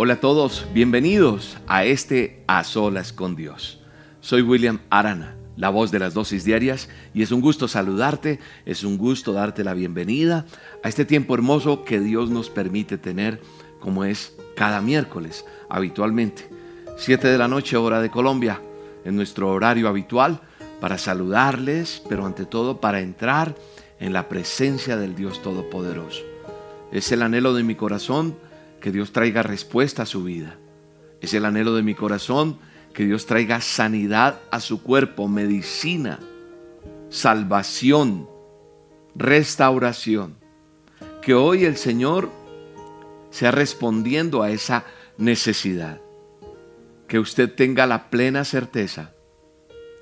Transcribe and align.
Hola 0.00 0.14
a 0.14 0.20
todos, 0.20 0.64
bienvenidos 0.72 1.58
a 1.66 1.84
este 1.84 2.44
A 2.46 2.62
Solas 2.62 3.12
con 3.12 3.34
Dios. 3.34 3.80
Soy 4.20 4.42
William 4.42 4.78
Arana, 4.90 5.34
la 5.56 5.70
voz 5.70 5.90
de 5.90 5.98
las 5.98 6.14
dosis 6.14 6.44
diarias, 6.44 6.88
y 7.14 7.22
es 7.22 7.32
un 7.32 7.40
gusto 7.40 7.66
saludarte, 7.66 8.38
es 8.64 8.84
un 8.84 8.96
gusto 8.96 9.32
darte 9.32 9.64
la 9.64 9.74
bienvenida 9.74 10.46
a 10.84 10.88
este 10.88 11.04
tiempo 11.04 11.34
hermoso 11.34 11.82
que 11.82 11.98
Dios 11.98 12.30
nos 12.30 12.48
permite 12.48 12.96
tener, 12.96 13.40
como 13.80 14.04
es 14.04 14.36
cada 14.54 14.80
miércoles, 14.80 15.44
habitualmente. 15.68 16.48
7 16.96 17.26
de 17.26 17.38
la 17.38 17.48
noche, 17.48 17.76
hora 17.76 18.00
de 18.00 18.08
Colombia, 18.08 18.62
en 19.04 19.16
nuestro 19.16 19.50
horario 19.50 19.88
habitual, 19.88 20.42
para 20.80 20.96
saludarles, 20.96 22.04
pero 22.08 22.24
ante 22.24 22.46
todo 22.46 22.80
para 22.80 23.00
entrar 23.00 23.56
en 23.98 24.12
la 24.12 24.28
presencia 24.28 24.96
del 24.96 25.16
Dios 25.16 25.42
Todopoderoso. 25.42 26.22
Es 26.92 27.10
el 27.10 27.20
anhelo 27.20 27.52
de 27.52 27.64
mi 27.64 27.74
corazón 27.74 28.36
que 28.80 28.92
Dios 28.92 29.12
traiga 29.12 29.42
respuesta 29.42 30.02
a 30.02 30.06
su 30.06 30.24
vida. 30.24 30.58
Es 31.20 31.34
el 31.34 31.44
anhelo 31.44 31.74
de 31.74 31.82
mi 31.82 31.94
corazón 31.94 32.58
que 32.94 33.04
Dios 33.04 33.26
traiga 33.26 33.60
sanidad 33.60 34.40
a 34.50 34.60
su 34.60 34.82
cuerpo, 34.82 35.28
medicina, 35.28 36.18
salvación, 37.10 38.28
restauración. 39.14 40.36
Que 41.22 41.34
hoy 41.34 41.64
el 41.64 41.76
Señor 41.76 42.30
sea 43.30 43.50
respondiendo 43.50 44.42
a 44.42 44.50
esa 44.50 44.84
necesidad. 45.16 46.00
Que 47.06 47.18
usted 47.18 47.54
tenga 47.54 47.86
la 47.86 48.10
plena 48.10 48.44
certeza, 48.44 49.12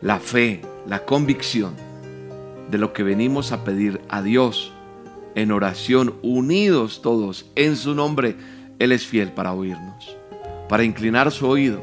la 0.01 0.19
fe, 0.19 0.63
la 0.87 1.05
convicción 1.05 1.75
de 2.71 2.79
lo 2.79 2.93
que 2.93 3.03
venimos 3.03 3.53
a 3.53 3.65
pedir 3.65 4.01
a 4.09 4.23
Dios 4.23 4.73
en 5.35 5.53
oración, 5.53 6.15
unidos 6.23 7.03
todos 7.03 7.47
en 7.55 7.77
su 7.77 7.95
nombre 7.95 8.37
él 8.79 8.93
es 8.93 9.07
fiel 9.07 9.33
para 9.33 9.53
oírnos, 9.53 10.17
para 10.69 10.85
inclinar 10.85 11.31
su 11.33 11.47
oído 11.47 11.83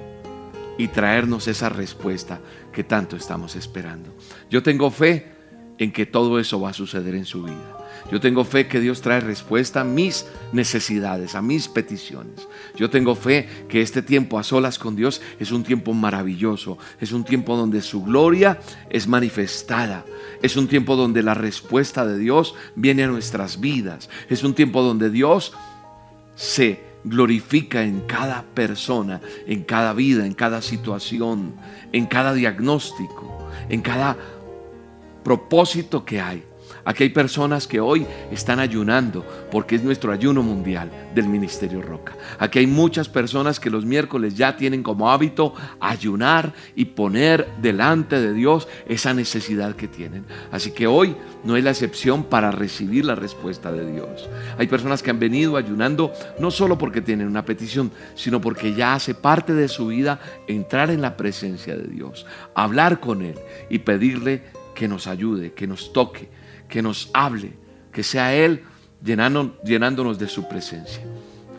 y 0.77 0.87
traernos 0.87 1.47
esa 1.47 1.69
respuesta 1.69 2.39
que 2.71 2.83
tanto 2.83 3.15
estamos 3.15 3.55
esperando. 3.55 4.15
Yo 4.49 4.63
tengo 4.63 4.89
fe 4.91 5.31
en 5.77 5.91
que 5.91 6.05
todo 6.05 6.39
eso 6.39 6.59
va 6.59 6.69
a 6.69 6.73
suceder 6.73 7.15
en 7.15 7.25
su 7.25 7.43
vida. 7.43 7.79
Yo 8.11 8.19
tengo 8.19 8.43
fe 8.43 8.67
que 8.67 8.79
Dios 8.79 9.01
trae 9.01 9.21
respuesta 9.21 9.81
a 9.81 9.83
mis 9.83 10.25
necesidades, 10.51 11.35
a 11.35 11.41
mis 11.41 11.67
peticiones. 11.67 12.47
Yo 12.75 12.89
tengo 12.89 13.15
fe 13.15 13.47
que 13.69 13.81
este 13.81 14.01
tiempo 14.01 14.37
a 14.37 14.43
solas 14.43 14.77
con 14.77 14.95
Dios 14.95 15.21
es 15.39 15.51
un 15.51 15.63
tiempo 15.63 15.93
maravilloso. 15.93 16.77
Es 16.99 17.11
un 17.11 17.23
tiempo 17.23 17.55
donde 17.55 17.81
su 17.81 18.03
gloria 18.03 18.59
es 18.89 19.07
manifestada. 19.07 20.05
Es 20.41 20.57
un 20.57 20.67
tiempo 20.67 20.95
donde 20.95 21.23
la 21.23 21.33
respuesta 21.33 22.05
de 22.05 22.17
Dios 22.17 22.55
viene 22.75 23.03
a 23.03 23.07
nuestras 23.07 23.59
vidas. 23.59 24.09
Es 24.29 24.43
un 24.43 24.53
tiempo 24.53 24.83
donde 24.83 25.09
Dios 25.09 25.53
se 26.35 26.81
glorifica 27.03 27.83
en 27.83 28.01
cada 28.01 28.43
persona, 28.43 29.21
en 29.45 29.63
cada 29.63 29.93
vida, 29.93 30.25
en 30.25 30.33
cada 30.33 30.61
situación, 30.61 31.53
en 31.91 32.05
cada 32.05 32.33
diagnóstico, 32.33 33.49
en 33.69 33.81
cada 33.81 34.17
propósito 35.23 36.05
que 36.05 36.21
hay. 36.21 36.43
Aquí 36.85 37.03
hay 37.03 37.09
personas 37.09 37.67
que 37.67 37.79
hoy 37.79 38.05
están 38.31 38.59
ayunando 38.59 39.25
porque 39.51 39.75
es 39.75 39.83
nuestro 39.83 40.11
ayuno 40.11 40.43
mundial 40.43 40.91
del 41.15 41.27
Ministerio 41.27 41.81
Roca. 41.81 42.13
Aquí 42.39 42.59
hay 42.59 42.67
muchas 42.67 43.07
personas 43.07 43.59
que 43.59 43.69
los 43.69 43.85
miércoles 43.85 44.35
ya 44.35 44.57
tienen 44.57 44.83
como 44.83 45.09
hábito 45.09 45.53
ayunar 45.79 46.53
y 46.75 46.85
poner 46.85 47.47
delante 47.61 48.19
de 48.19 48.33
Dios 48.33 48.67
esa 48.87 49.13
necesidad 49.13 49.75
que 49.75 49.87
tienen. 49.87 50.25
Así 50.51 50.71
que 50.71 50.87
hoy 50.87 51.15
no 51.43 51.55
es 51.55 51.63
la 51.63 51.71
excepción 51.71 52.23
para 52.23 52.51
recibir 52.51 53.05
la 53.05 53.15
respuesta 53.15 53.71
de 53.71 53.91
Dios. 53.91 54.29
Hay 54.57 54.67
personas 54.67 55.01
que 55.01 55.11
han 55.11 55.19
venido 55.19 55.55
ayunando 55.55 56.11
no 56.39 56.51
solo 56.51 56.77
porque 56.77 57.01
tienen 57.01 57.27
una 57.27 57.45
petición, 57.45 57.91
sino 58.15 58.41
porque 58.41 58.73
ya 58.73 58.93
hace 58.93 59.15
parte 59.15 59.53
de 59.53 59.67
su 59.67 59.87
vida 59.87 60.19
entrar 60.47 60.89
en 60.91 61.01
la 61.01 61.15
presencia 61.15 61.77
de 61.77 61.87
Dios, 61.87 62.25
hablar 62.55 62.99
con 62.99 63.21
Él 63.21 63.35
y 63.69 63.79
pedirle 63.79 64.43
que 64.75 64.87
nos 64.87 65.07
ayude, 65.07 65.53
que 65.53 65.67
nos 65.67 65.93
toque 65.93 66.42
que 66.73 66.81
nos 66.81 67.11
hable, 67.13 67.53
que 67.91 68.01
sea 68.01 68.33
Él 68.33 68.63
llenándonos 69.03 70.17
de 70.17 70.27
su 70.27 70.47
presencia. 70.49 71.03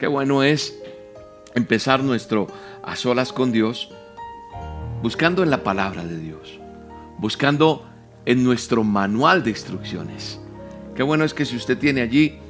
Qué 0.01 0.09
bueno 0.09 0.43
es 0.43 0.77
empezar 1.55 2.03
nuestro 2.03 2.49
a 2.83 2.97
solas 2.97 3.33
con 3.33 3.53
Dios, 3.53 3.91
buscando 5.05 5.45
en 5.45 5.51
la 5.51 5.63
palabra 5.63 6.05
de 6.05 6.19
Dios, 6.19 6.59
buscando 7.19 7.87
en 8.27 8.43
nuestro 8.43 8.83
manual 8.83 9.45
de 9.45 9.51
instrucciones. 9.51 10.41
Qué 10.97 11.05
bueno 11.05 11.23
es 11.23 11.33
que 11.33 11.45
si 11.45 11.55
usted 11.55 11.79
tiene 11.79 12.01
allí 12.01 12.41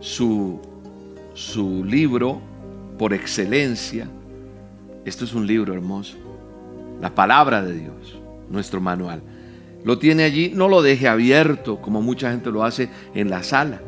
su, 0.00 0.62
su 1.34 1.84
libro 1.84 2.40
por 2.98 3.12
excelencia, 3.12 4.08
esto 5.04 5.26
es 5.26 5.34
un 5.34 5.46
libro 5.46 5.74
hermoso, 5.74 6.16
la 7.02 7.14
palabra 7.14 7.62
de 7.62 7.74
Dios, 7.74 8.18
nuestro 8.48 8.80
manual 8.80 9.20
lo 9.84 9.98
tiene 9.98 10.24
allí, 10.24 10.50
no 10.54 10.68
lo 10.68 10.82
deje 10.82 11.08
abierto 11.08 11.80
como 11.80 12.00
mucha 12.00 12.30
gente 12.30 12.50
lo 12.50 12.64
hace 12.64 12.88
en 13.14 13.28
la 13.28 13.42
sala. 13.42 13.82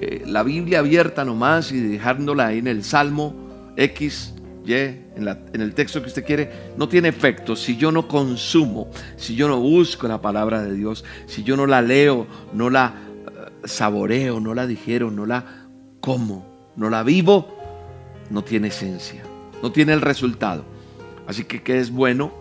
Eh, 0.00 0.22
la 0.24 0.44
Biblia 0.44 0.78
abierta 0.78 1.24
nomás 1.24 1.72
y 1.72 1.80
dejándola 1.80 2.46
ahí 2.46 2.58
en 2.58 2.68
el 2.68 2.84
Salmo 2.84 3.34
X, 3.76 4.32
Y, 4.64 4.72
en, 4.72 5.02
en 5.16 5.60
el 5.60 5.74
texto 5.74 6.00
que 6.00 6.08
usted 6.08 6.24
quiere, 6.24 6.50
no 6.76 6.88
tiene 6.88 7.08
efecto 7.08 7.56
si 7.56 7.76
yo 7.76 7.90
no 7.90 8.06
consumo, 8.06 8.90
si 9.16 9.34
yo 9.34 9.48
no 9.48 9.58
busco 9.58 10.06
la 10.06 10.22
palabra 10.22 10.62
de 10.62 10.74
Dios, 10.74 11.04
si 11.26 11.42
yo 11.42 11.56
no 11.56 11.66
la 11.66 11.82
leo, 11.82 12.28
no 12.52 12.70
la 12.70 12.94
eh, 13.26 13.50
saboreo, 13.64 14.38
no 14.38 14.54
la 14.54 14.68
digiero, 14.68 15.10
no 15.10 15.26
la 15.26 15.66
como, 16.00 16.72
no 16.76 16.90
la 16.90 17.02
vivo, 17.02 17.58
no 18.30 18.44
tiene 18.44 18.68
esencia, 18.68 19.24
no 19.64 19.72
tiene 19.72 19.94
el 19.94 20.00
resultado. 20.00 20.64
Así 21.26 21.42
que 21.42 21.60
que 21.60 21.78
es 21.78 21.90
bueno 21.90 22.32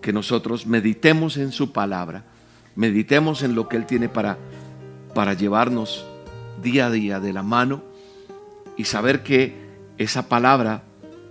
que 0.00 0.12
nosotros 0.12 0.66
meditemos 0.66 1.36
en 1.36 1.52
su 1.52 1.72
palabra, 1.72 2.24
meditemos 2.76 3.42
en 3.42 3.54
lo 3.54 3.68
que 3.68 3.76
Él 3.76 3.86
tiene 3.86 4.08
para, 4.08 4.38
para 5.14 5.34
llevarnos 5.34 6.04
día 6.62 6.86
a 6.86 6.90
día 6.90 7.20
de 7.20 7.32
la 7.32 7.42
mano 7.42 7.82
y 8.76 8.84
saber 8.84 9.22
que 9.22 9.54
esa 9.98 10.28
palabra 10.28 10.82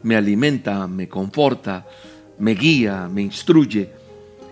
me 0.04 0.16
alimenta, 0.16 0.88
me 0.88 1.08
conforta, 1.10 1.88
me 2.38 2.54
guía, 2.54 3.10
me 3.12 3.22
instruye. 3.22 3.92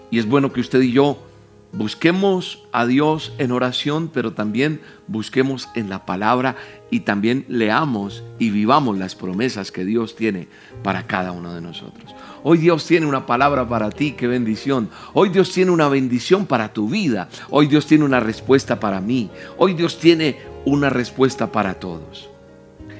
Y 0.09 0.19
es 0.19 0.25
bueno 0.25 0.51
que 0.51 0.61
usted 0.61 0.81
y 0.81 0.91
yo 0.91 1.26
busquemos 1.73 2.63
a 2.71 2.85
Dios 2.85 3.33
en 3.37 3.51
oración, 3.51 4.09
pero 4.13 4.33
también 4.33 4.81
busquemos 5.07 5.69
en 5.75 5.89
la 5.89 6.05
palabra 6.05 6.55
y 6.89 7.01
también 7.01 7.45
leamos 7.47 8.23
y 8.39 8.49
vivamos 8.49 8.97
las 8.97 9.15
promesas 9.15 9.71
que 9.71 9.85
Dios 9.85 10.15
tiene 10.15 10.47
para 10.83 11.07
cada 11.07 11.31
uno 11.31 11.53
de 11.53 11.61
nosotros. 11.61 12.15
Hoy 12.43 12.57
Dios 12.57 12.85
tiene 12.85 13.05
una 13.05 13.25
palabra 13.25 13.67
para 13.67 13.89
ti, 13.89 14.13
qué 14.13 14.27
bendición. 14.27 14.89
Hoy 15.13 15.29
Dios 15.29 15.51
tiene 15.51 15.71
una 15.71 15.89
bendición 15.89 16.45
para 16.45 16.71
tu 16.71 16.89
vida. 16.89 17.29
Hoy 17.49 17.67
Dios 17.67 17.85
tiene 17.85 18.05
una 18.05 18.19
respuesta 18.19 18.79
para 18.79 19.01
mí. 19.01 19.29
Hoy 19.57 19.73
Dios 19.73 19.99
tiene 19.99 20.37
una 20.65 20.89
respuesta 20.89 21.51
para 21.51 21.75
todos. 21.75 22.29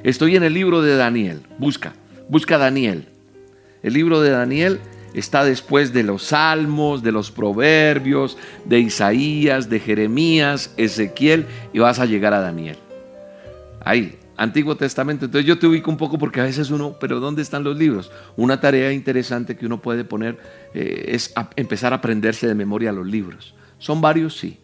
Estoy 0.04 0.36
en 0.36 0.44
el 0.44 0.54
libro 0.54 0.82
de 0.82 0.96
Daniel. 0.96 1.42
Busca, 1.60 1.94
busca 2.30 2.58
Daniel. 2.58 3.08
El 3.84 3.94
libro 3.94 4.22
de 4.22 4.32
Daniel 4.32 4.80
está 5.14 5.44
después 5.44 5.94
de 5.94 6.04
los 6.04 6.24
salmos, 6.24 7.04
de 7.04 7.12
los 7.12 7.32
proverbios, 7.32 8.38
de 8.66 8.80
Isaías, 8.80 9.70
de 9.70 9.80
Jeremías, 9.80 10.74
Ezequiel 10.78 11.46
y 11.74 11.80
vas 11.80 12.00
a 12.00 12.06
llegar 12.06 12.34
a 12.34 12.42
Daniel. 12.42 12.78
Ahí, 13.84 14.18
Antiguo 14.38 14.78
Testamento. 14.78 15.26
Entonces 15.26 15.48
yo 15.48 15.58
te 15.58 15.68
ubico 15.68 15.90
un 15.90 15.98
poco 15.98 16.18
porque 16.18 16.40
a 16.40 16.44
veces 16.44 16.70
uno, 16.70 16.96
pero 17.00 17.20
¿dónde 17.20 17.42
están 17.42 17.64
los 17.64 17.78
libros? 17.78 18.12
Una 18.36 18.62
tarea 18.62 18.94
interesante 18.94 19.58
que 19.58 19.66
uno 19.66 19.82
puede 19.82 20.06
poner 20.06 20.38
eh, 20.74 21.06
es 21.10 21.34
empezar 21.56 21.94
a 21.94 21.98
aprenderse 21.98 22.48
de 22.48 22.56
memoria 22.56 22.92
los 22.92 23.08
libros. 23.08 23.56
Son 23.80 24.00
varios, 24.00 24.38
sí, 24.38 24.60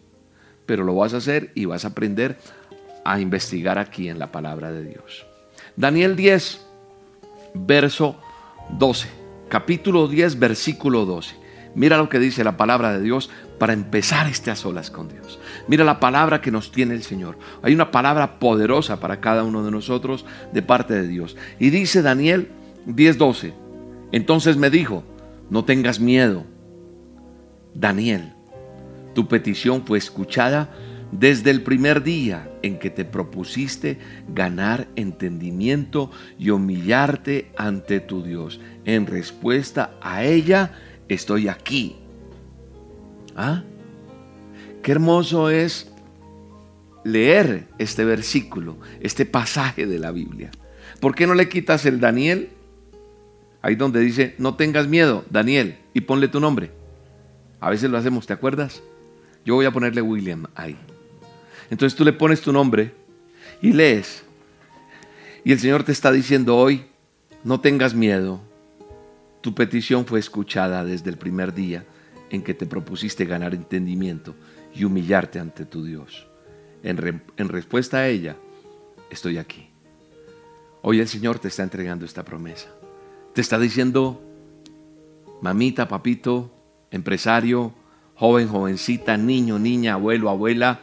pero 0.66 0.84
lo 0.84 0.94
vas 0.94 1.14
a 1.14 1.18
hacer 1.18 1.50
y 1.54 1.64
vas 1.66 1.84
a 1.84 1.88
aprender 1.88 2.38
a 3.04 3.20
investigar 3.20 3.78
aquí 3.78 4.08
en 4.08 4.18
la 4.18 4.32
palabra 4.32 4.72
de 4.72 4.84
Dios. 4.84 5.26
Daniel 5.76 6.16
10, 6.16 6.60
verso 7.54 8.16
12. 8.78 9.23
Capítulo 9.48 10.08
10, 10.08 10.38
versículo 10.38 11.04
12. 11.04 11.36
Mira 11.74 11.98
lo 11.98 12.08
que 12.08 12.18
dice 12.18 12.44
la 12.44 12.56
palabra 12.56 12.92
de 12.92 13.02
Dios 13.02 13.30
para 13.58 13.72
empezar 13.72 14.28
este 14.28 14.50
a 14.50 14.56
solas 14.56 14.90
con 14.90 15.08
Dios. 15.08 15.38
Mira 15.68 15.84
la 15.84 16.00
palabra 16.00 16.40
que 16.40 16.50
nos 16.50 16.70
tiene 16.70 16.94
el 16.94 17.02
Señor. 17.02 17.38
Hay 17.62 17.74
una 17.74 17.90
palabra 17.90 18.38
poderosa 18.38 19.00
para 19.00 19.20
cada 19.20 19.44
uno 19.44 19.64
de 19.64 19.70
nosotros 19.70 20.24
de 20.52 20.62
parte 20.62 20.94
de 20.94 21.08
Dios. 21.08 21.36
Y 21.58 21.70
dice 21.70 22.02
Daniel 22.02 22.48
10:12. 22.86 23.52
Entonces 24.12 24.56
me 24.56 24.70
dijo, 24.70 25.04
no 25.50 25.64
tengas 25.64 25.98
miedo. 25.98 26.44
Daniel, 27.74 28.32
tu 29.14 29.26
petición 29.26 29.84
fue 29.84 29.98
escuchada 29.98 30.70
desde 31.10 31.50
el 31.50 31.62
primer 31.62 32.02
día 32.02 32.50
en 32.62 32.78
que 32.78 32.90
te 32.90 33.04
propusiste 33.04 33.98
ganar 34.28 34.88
entendimiento 34.96 36.10
y 36.38 36.50
humillarte 36.50 37.52
ante 37.56 38.00
tu 38.00 38.22
Dios. 38.22 38.60
En 38.84 39.06
respuesta 39.06 39.94
a 40.00 40.24
ella, 40.24 40.72
estoy 41.08 41.48
aquí. 41.48 41.96
¿Ah? 43.36 43.62
Qué 44.82 44.92
hermoso 44.92 45.50
es 45.50 45.90
leer 47.04 47.68
este 47.78 48.04
versículo, 48.04 48.76
este 49.00 49.26
pasaje 49.26 49.86
de 49.86 49.98
la 49.98 50.10
Biblia. 50.10 50.50
¿Por 51.00 51.14
qué 51.14 51.26
no 51.26 51.34
le 51.34 51.48
quitas 51.48 51.86
el 51.86 52.00
Daniel? 52.00 52.50
Ahí 53.62 53.76
donde 53.76 54.00
dice, 54.00 54.34
no 54.38 54.56
tengas 54.56 54.88
miedo, 54.88 55.24
Daniel, 55.30 55.78
y 55.94 56.02
ponle 56.02 56.28
tu 56.28 56.40
nombre. 56.40 56.70
A 57.60 57.70
veces 57.70 57.90
lo 57.90 57.96
hacemos, 57.96 58.26
¿te 58.26 58.34
acuerdas? 58.34 58.82
Yo 59.44 59.54
voy 59.54 59.64
a 59.64 59.70
ponerle 59.70 60.02
William 60.02 60.46
ahí. 60.54 60.76
Entonces 61.70 61.96
tú 61.96 62.04
le 62.04 62.12
pones 62.12 62.40
tu 62.42 62.52
nombre 62.52 62.92
y 63.62 63.72
lees. 63.72 64.22
Y 65.44 65.52
el 65.52 65.60
Señor 65.60 65.84
te 65.84 65.92
está 65.92 66.12
diciendo 66.12 66.56
hoy, 66.56 66.84
no 67.42 67.60
tengas 67.60 67.94
miedo. 67.94 68.40
Tu 69.44 69.54
petición 69.54 70.06
fue 70.06 70.20
escuchada 70.20 70.86
desde 70.86 71.10
el 71.10 71.18
primer 71.18 71.52
día 71.52 71.84
en 72.30 72.40
que 72.40 72.54
te 72.54 72.64
propusiste 72.64 73.26
ganar 73.26 73.54
entendimiento 73.54 74.34
y 74.74 74.84
humillarte 74.84 75.38
ante 75.38 75.66
tu 75.66 75.84
Dios. 75.84 76.26
En, 76.82 76.96
respuesta 77.50 77.98
a 77.98 78.08
ella, 78.08 78.38
estoy 79.10 79.36
aquí. 79.36 79.68
Hoy 80.80 81.00
el 81.00 81.08
Señor 81.08 81.40
te 81.40 81.48
está 81.48 81.62
entregando 81.62 82.06
esta 82.06 82.24
promesa. 82.24 82.70
Te 83.34 83.42
está 83.42 83.58
diciendo, 83.58 84.22
mamita, 85.42 85.88
papito, 85.88 86.50
empresario, 86.90 87.74
joven, 88.14 88.48
jovencita, 88.48 89.18
niño, 89.18 89.58
niña, 89.58 89.92
abuelo, 89.92 90.30
abuela, 90.30 90.80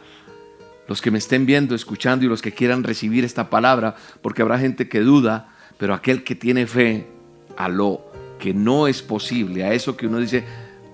los 0.86 1.02
que 1.02 1.10
me 1.10 1.18
estén 1.18 1.46
viendo, 1.46 1.74
escuchando 1.74 2.24
y 2.24 2.28
los 2.28 2.42
que 2.42 2.52
quieran 2.52 2.84
recibir 2.84 3.24
esta 3.24 3.50
palabra, 3.50 3.96
porque 4.22 4.42
habrá 4.42 4.56
gente 4.60 4.88
que 4.88 5.00
duda, 5.00 5.52
pero 5.78 5.94
aquel 5.94 6.22
que 6.22 6.36
tiene 6.36 6.68
fe 6.68 7.08
a 7.56 7.68
lo 7.68 8.11
que 8.42 8.52
no 8.52 8.88
es 8.88 9.02
posible, 9.02 9.62
a 9.62 9.72
eso 9.72 9.96
que 9.96 10.08
uno 10.08 10.18
dice, 10.18 10.42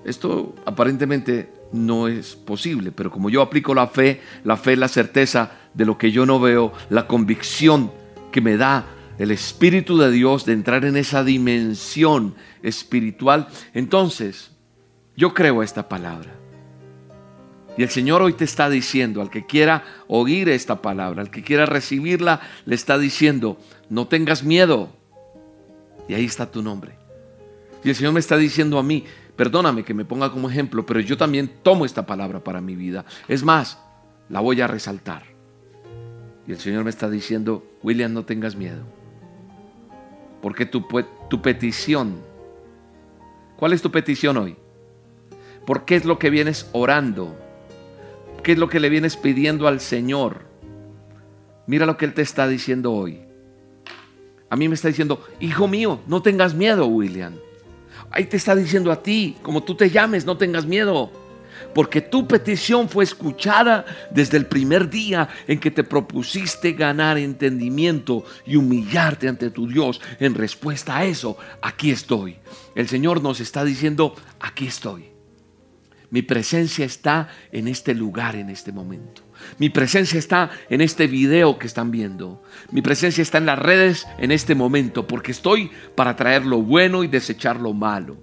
esto 0.05 0.55
aparentemente 0.67 1.49
no 1.73 2.06
es 2.06 2.37
posible, 2.37 2.93
pero 2.93 3.11
como 3.11 3.31
yo 3.31 3.41
aplico 3.41 3.75
la 3.75 3.87
fe, 3.87 4.21
la 4.45 4.59
fe 4.59 4.75
es 4.75 4.79
la 4.79 4.89
certeza 4.89 5.53
de 5.73 5.87
lo 5.87 5.97
que 5.97 6.12
yo 6.12 6.27
no 6.27 6.41
veo, 6.41 6.75
la 6.91 7.06
convicción 7.06 7.91
que 8.33 8.43
me 8.43 8.59
da 8.59 8.85
el 9.17 9.31
Espíritu 9.31 9.97
de 9.97 10.11
Dios 10.11 10.45
de 10.45 10.53
entrar 10.53 10.85
en 10.85 10.99
esa 10.99 11.25
dimensión 11.25 12.35
espiritual, 12.62 13.49
entonces 13.73 14.51
yo 15.17 15.33
creo 15.33 15.62
esta 15.62 15.89
palabra. 15.89 16.35
Y 17.79 17.83
el 17.83 17.89
Señor 17.89 18.21
hoy 18.21 18.35
te 18.35 18.44
está 18.44 18.69
diciendo, 18.69 19.23
al 19.23 19.31
que 19.31 19.47
quiera 19.47 19.85
oír 20.06 20.51
esta 20.51 20.83
palabra, 20.83 21.23
al 21.23 21.31
que 21.31 21.43
quiera 21.43 21.65
recibirla, 21.65 22.43
le 22.67 22.75
está 22.75 22.99
diciendo, 22.99 23.59
no 23.89 24.06
tengas 24.06 24.44
miedo. 24.44 24.91
Y 26.09 26.15
ahí 26.15 26.27
está 26.27 26.51
tu 26.51 26.61
nombre. 26.61 27.07
Y 27.85 27.91
el 27.91 27.95
Señor 27.95 28.13
me 28.13 28.21
está 28.21 28.37
diciendo 28.37 28.79
a 28.79 28.83
mí, 28.83 29.05
perdóname 29.37 29.85
que 29.85 29.95
me 29.95 30.05
ponga 30.05 30.33
como 30.33 30.51
ejemplo, 30.51 30.85
pero 30.85 31.01
yo 31.01 31.17
también 31.17 31.51
tomo 31.63 31.85
esta 31.85 32.07
palabra 32.07 32.43
para 32.43 32.61
mi 32.61 32.75
vida. 32.75 33.05
Es 33.29 33.43
más, 33.43 33.79
la 34.29 34.41
voy 34.41 34.61
a 34.61 34.67
resaltar. 34.67 35.23
Y 36.47 36.53
el 36.53 36.59
Señor 36.59 36.85
me 36.85 36.91
está 36.91 37.09
diciendo, 37.09 37.65
William, 37.83 38.13
no 38.13 38.25
tengas 38.25 38.57
miedo. 38.57 38.83
Porque 40.41 40.67
tu, 40.67 40.87
petición, 41.43 42.21
¿cuál 43.57 43.73
es 43.73 43.83
tu 43.83 43.91
petición 43.91 44.37
hoy? 44.37 44.57
¿Por 45.67 45.85
qué 45.85 45.97
es 45.97 46.05
lo 46.05 46.19
que 46.19 46.31
vienes 46.31 46.69
orando? 46.73 47.37
¿Qué 48.43 48.53
es 48.53 48.59
lo 48.59 48.69
que 48.69 48.81
le 48.81 48.89
vienes 48.89 49.17
pidiendo 49.17 49.69
al 49.69 49.81
Señor? 49.81 50.47
Mira 51.67 51.87
lo 51.87 51.97
que 51.97 52.07
Él 52.07 52.15
te 52.15 52.23
está 52.23 52.49
diciendo 52.49 52.93
hoy. 52.93 53.21
A 54.49 54.57
mí 54.57 54.69
me 54.69 54.75
está 54.75 54.89
diciendo, 54.89 55.23
hijo 55.41 55.69
mío, 55.69 56.01
no 56.07 56.23
tengas 56.23 56.55
miedo, 56.55 56.87
William. 56.87 57.35
Ahí 58.10 58.25
te 58.25 58.37
está 58.37 58.55
diciendo 58.55 58.90
a 58.90 59.02
ti, 59.02 59.37
como 59.43 59.62
tú 59.62 59.75
te 59.75 59.90
llames, 59.90 60.25
no 60.25 60.37
tengas 60.37 60.66
miedo. 60.66 61.10
Porque 61.75 62.00
tu 62.00 62.26
petición 62.26 62.88
fue 62.88 63.05
escuchada 63.05 63.84
desde 64.10 64.37
el 64.37 64.46
primer 64.46 64.88
día 64.88 65.28
en 65.46 65.58
que 65.58 65.70
te 65.70 65.84
propusiste 65.84 66.72
ganar 66.72 67.19
entendimiento 67.19 68.25
y 68.46 68.56
humillarte 68.56 69.28
ante 69.28 69.50
tu 69.50 69.69
Dios. 69.69 70.00
En 70.19 70.34
respuesta 70.34 70.96
a 70.96 71.05
eso, 71.05 71.37
aquí 71.60 71.90
estoy. 71.90 72.37
El 72.75 72.88
Señor 72.88 73.22
nos 73.22 73.40
está 73.40 73.64
diciendo, 73.64 74.14
aquí 74.40 74.66
estoy. 74.66 75.10
Mi 76.10 76.22
presencia 76.22 76.87
está 76.87 77.28
en 77.52 77.69
este 77.69 77.94
lugar, 77.94 78.37
en 78.37 78.49
este 78.49 78.72
momento. 78.72 79.22
Mi 79.58 79.69
presencia 79.70 80.19
está 80.19 80.50
en 80.69 80.81
este 80.81 81.06
video 81.06 81.58
que 81.58 81.67
están 81.67 81.90
viendo. 81.90 82.43
Mi 82.70 82.82
presencia 82.82 83.23
está 83.23 83.38
en 83.38 83.46
las 83.46 83.58
redes 83.58 84.06
en 84.19 84.31
este 84.31 84.55
momento 84.55 85.06
porque 85.06 85.32
estoy 85.32 85.70
para 85.94 86.17
traer 86.17 86.44
lo 86.44 86.62
bueno 86.62 87.05
y 87.05 87.08
desechar 87.08 87.61
lo 87.61 87.73
malo. 87.73 88.17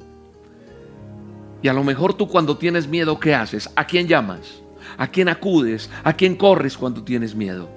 Y 1.61 1.67
a 1.67 1.73
lo 1.73 1.83
mejor 1.83 2.13
tú 2.13 2.27
cuando 2.27 2.57
tienes 2.57 2.87
miedo, 2.87 3.19
¿qué 3.19 3.33
haces? 3.33 3.69
¿A 3.75 3.87
quién 3.87 4.07
llamas? 4.07 4.61
¿A 4.97 5.07
quién 5.07 5.29
acudes? 5.29 5.89
¿A 6.03 6.13
quién 6.13 6.35
corres 6.35 6.77
cuando 6.77 7.03
tienes 7.03 7.35
miedo? 7.35 7.69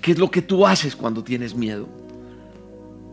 ¿Qué 0.00 0.12
es 0.12 0.18
lo 0.18 0.30
que 0.30 0.42
tú 0.42 0.66
haces 0.66 0.96
cuando 0.96 1.22
tienes 1.22 1.54
miedo? 1.54 1.88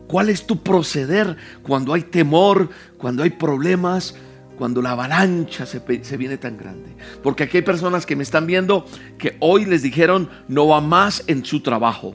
¿Cuál 0.08 0.30
es 0.30 0.48
tu 0.48 0.64
proceder 0.64 1.38
cuando 1.62 1.94
hay 1.94 2.04
temor, 2.04 2.70
cuando 2.98 3.22
hay 3.24 3.32
problemas, 3.32 4.16
cuando 4.60 4.82
la 4.82 4.92
avalancha 4.92 5.66
se, 5.66 5.80
viene 6.18 6.38
tan 6.38 6.58
grande. 6.58 6.94
Porque 7.24 7.44
aquí 7.44 7.58
hay 7.58 7.64
personas 7.64 8.06
que 8.06 8.18
me 8.18 8.24
están 8.24 8.46
viendo 8.46 8.86
que 9.18 9.38
hoy 9.40 9.64
les 9.64 9.82
dijeron 9.82 10.30
no 10.50 10.68
va 10.68 10.82
más 10.82 11.24
en 11.28 11.46
su 11.46 11.62
trabajo. 11.62 12.14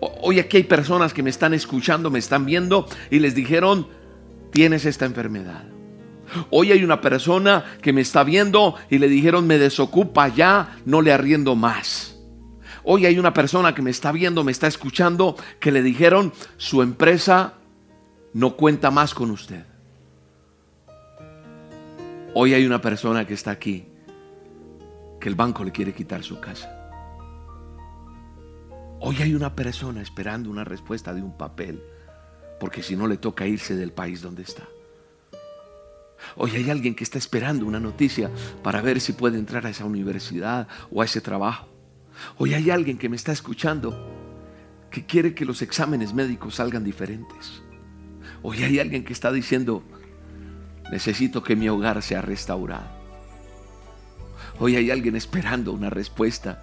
Hoy 0.00 0.40
aquí 0.40 0.56
hay 0.56 0.62
personas 0.64 1.14
que 1.14 1.22
me 1.22 1.30
están 1.30 1.54
escuchando, 1.54 2.10
me 2.10 2.18
están 2.18 2.46
viendo 2.46 2.88
y 3.12 3.20
les 3.20 3.36
dijeron 3.36 3.86
tienes 4.50 4.84
esta 4.86 5.06
enfermedad. 5.06 5.62
Hoy 6.50 6.72
hay 6.72 6.82
una 6.82 7.00
persona 7.00 7.64
que 7.80 7.92
me 7.92 8.00
está 8.00 8.24
viendo 8.24 8.74
y 8.90 8.98
le 8.98 9.08
dijeron 9.08 9.46
me 9.46 9.56
desocupa 9.56 10.26
ya, 10.26 10.78
no 10.84 11.00
le 11.00 11.12
arriendo 11.12 11.54
más. 11.54 12.18
Hoy 12.82 13.06
hay 13.06 13.20
una 13.20 13.32
persona 13.32 13.72
que 13.72 13.82
me 13.82 13.92
está 13.92 14.10
viendo, 14.10 14.42
me 14.42 14.50
está 14.50 14.66
escuchando, 14.66 15.36
que 15.60 15.70
le 15.70 15.80
dijeron 15.80 16.32
su 16.56 16.82
empresa 16.82 17.54
no 18.32 18.56
cuenta 18.56 18.90
más 18.90 19.14
con 19.14 19.30
usted. 19.30 19.71
Hoy 22.34 22.54
hay 22.54 22.64
una 22.64 22.80
persona 22.80 23.26
que 23.26 23.34
está 23.34 23.50
aquí 23.50 23.86
que 25.20 25.28
el 25.28 25.34
banco 25.34 25.64
le 25.64 25.70
quiere 25.70 25.92
quitar 25.92 26.24
su 26.24 26.40
casa. 26.40 26.90
Hoy 29.00 29.16
hay 29.20 29.34
una 29.34 29.54
persona 29.54 30.00
esperando 30.00 30.48
una 30.48 30.64
respuesta 30.64 31.12
de 31.12 31.20
un 31.20 31.36
papel, 31.36 31.82
porque 32.58 32.82
si 32.82 32.96
no 32.96 33.06
le 33.06 33.18
toca 33.18 33.46
irse 33.46 33.76
del 33.76 33.92
país 33.92 34.22
donde 34.22 34.42
está. 34.44 34.66
Hoy 36.36 36.52
hay 36.52 36.70
alguien 36.70 36.94
que 36.94 37.04
está 37.04 37.18
esperando 37.18 37.66
una 37.66 37.80
noticia 37.80 38.30
para 38.62 38.80
ver 38.80 39.00
si 39.00 39.12
puede 39.12 39.38
entrar 39.38 39.66
a 39.66 39.70
esa 39.70 39.84
universidad 39.84 40.68
o 40.90 41.02
a 41.02 41.04
ese 41.04 41.20
trabajo. 41.20 41.68
Hoy 42.38 42.54
hay 42.54 42.70
alguien 42.70 42.96
que 42.96 43.10
me 43.10 43.16
está 43.16 43.32
escuchando 43.32 44.08
que 44.90 45.04
quiere 45.04 45.34
que 45.34 45.44
los 45.44 45.60
exámenes 45.60 46.14
médicos 46.14 46.54
salgan 46.54 46.82
diferentes. 46.82 47.62
Hoy 48.42 48.62
hay 48.62 48.78
alguien 48.78 49.04
que 49.04 49.12
está 49.12 49.30
diciendo, 49.30 49.82
Necesito 50.92 51.42
que 51.42 51.56
mi 51.56 51.70
hogar 51.70 52.02
sea 52.02 52.20
restaurado. 52.20 52.84
Hoy 54.60 54.76
hay 54.76 54.90
alguien 54.90 55.16
esperando 55.16 55.72
una 55.72 55.88
respuesta 55.88 56.62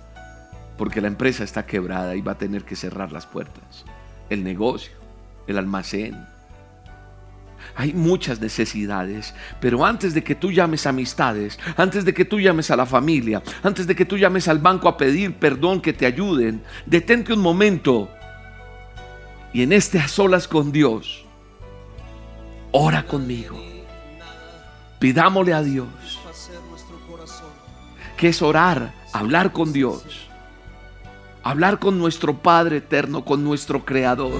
porque 0.77 1.01
la 1.01 1.07
empresa 1.07 1.43
está 1.43 1.65
quebrada 1.65 2.15
y 2.15 2.21
va 2.21 2.33
a 2.33 2.37
tener 2.37 2.63
que 2.63 2.75
cerrar 2.75 3.11
las 3.11 3.25
puertas. 3.25 3.85
El 4.29 4.43
negocio, 4.43 4.93
el 5.47 5.57
almacén. 5.57 6.27
Hay 7.75 7.93
muchas 7.93 8.39
necesidades, 8.39 9.33
pero 9.59 9.83
antes 9.83 10.13
de 10.13 10.23
que 10.23 10.35
tú 10.35 10.51
llames 10.51 10.85
a 10.85 10.89
amistades, 10.89 11.59
antes 11.75 12.05
de 12.05 12.13
que 12.13 12.23
tú 12.23 12.39
llames 12.39 12.69
a 12.69 12.75
la 12.75 12.85
familia, 12.85 13.41
antes 13.63 13.87
de 13.87 13.95
que 13.95 14.05
tú 14.05 14.15
llames 14.15 14.47
al 14.47 14.59
banco 14.59 14.87
a 14.87 14.95
pedir 14.95 15.33
perdón 15.37 15.81
que 15.81 15.93
te 15.93 16.05
ayuden, 16.05 16.61
detente 16.85 17.33
un 17.33 17.41
momento 17.41 18.11
y 19.53 19.63
en 19.63 19.73
este 19.73 19.97
a 19.97 20.07
solas 20.07 20.47
con 20.47 20.71
Dios, 20.71 21.25
ora 22.71 23.03
conmigo. 23.07 23.78
Pidámosle 24.99 25.53
a 25.53 25.63
Dios. 25.63 25.87
Que 28.17 28.29
es 28.29 28.41
orar, 28.41 28.93
hablar 29.13 29.53
con 29.53 29.71
Dios. 29.71 30.27
Hablar 31.41 31.79
con 31.79 31.97
nuestro 31.97 32.37
Padre 32.37 32.77
eterno, 32.77 33.23
con 33.23 33.43
nuestro 33.43 33.85
Creador. 33.85 34.39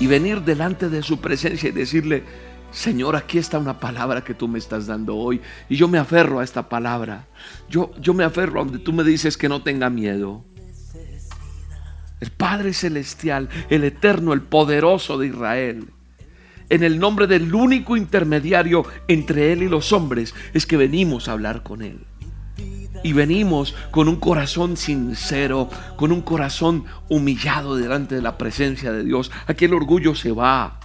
Y 0.00 0.06
venir 0.06 0.42
delante 0.42 0.90
de 0.90 1.02
su 1.02 1.18
presencia 1.18 1.70
y 1.70 1.72
decirle, 1.72 2.24
Señor, 2.70 3.16
aquí 3.16 3.38
está 3.38 3.58
una 3.58 3.80
palabra 3.80 4.22
que 4.22 4.34
tú 4.34 4.46
me 4.46 4.58
estás 4.58 4.86
dando 4.86 5.16
hoy. 5.16 5.40
Y 5.70 5.76
yo 5.76 5.88
me 5.88 5.98
aferro 5.98 6.40
a 6.40 6.44
esta 6.44 6.68
palabra. 6.68 7.26
Yo, 7.70 7.90
yo 7.98 8.12
me 8.12 8.24
aferro 8.24 8.60
a 8.60 8.64
donde 8.64 8.78
tú 8.78 8.92
me 8.92 9.02
dices 9.02 9.38
que 9.38 9.48
no 9.48 9.62
tenga 9.62 9.88
miedo. 9.88 10.44
El 12.20 12.30
Padre 12.32 12.74
Celestial, 12.74 13.48
el 13.70 13.84
Eterno, 13.84 14.34
el 14.34 14.42
Poderoso 14.42 15.16
de 15.16 15.28
Israel 15.28 15.92
en 16.70 16.82
el 16.82 16.98
nombre 16.98 17.26
del 17.26 17.54
único 17.54 17.96
intermediario 17.96 18.84
entre 19.08 19.52
Él 19.52 19.62
y 19.62 19.68
los 19.68 19.92
hombres, 19.92 20.34
es 20.52 20.66
que 20.66 20.76
venimos 20.76 21.28
a 21.28 21.32
hablar 21.32 21.62
con 21.62 21.82
Él. 21.82 22.00
Y 23.04 23.12
venimos 23.12 23.74
con 23.90 24.08
un 24.08 24.16
corazón 24.16 24.76
sincero, 24.76 25.70
con 25.96 26.10
un 26.10 26.20
corazón 26.20 26.84
humillado 27.08 27.76
delante 27.76 28.16
de 28.16 28.22
la 28.22 28.36
presencia 28.36 28.92
de 28.92 29.04
Dios. 29.04 29.30
Aquí 29.46 29.66
el 29.66 29.74
orgullo 29.74 30.14
se 30.14 30.32
va. 30.32 30.80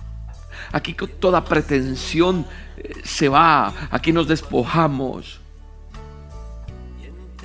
Aquí 0.71 0.95
toda 1.19 1.43
pretensión 1.43 2.45
eh, 2.77 2.93
se 3.03 3.29
va. 3.29 3.73
Aquí 3.89 4.13
nos 4.13 4.27
despojamos. 4.27 5.39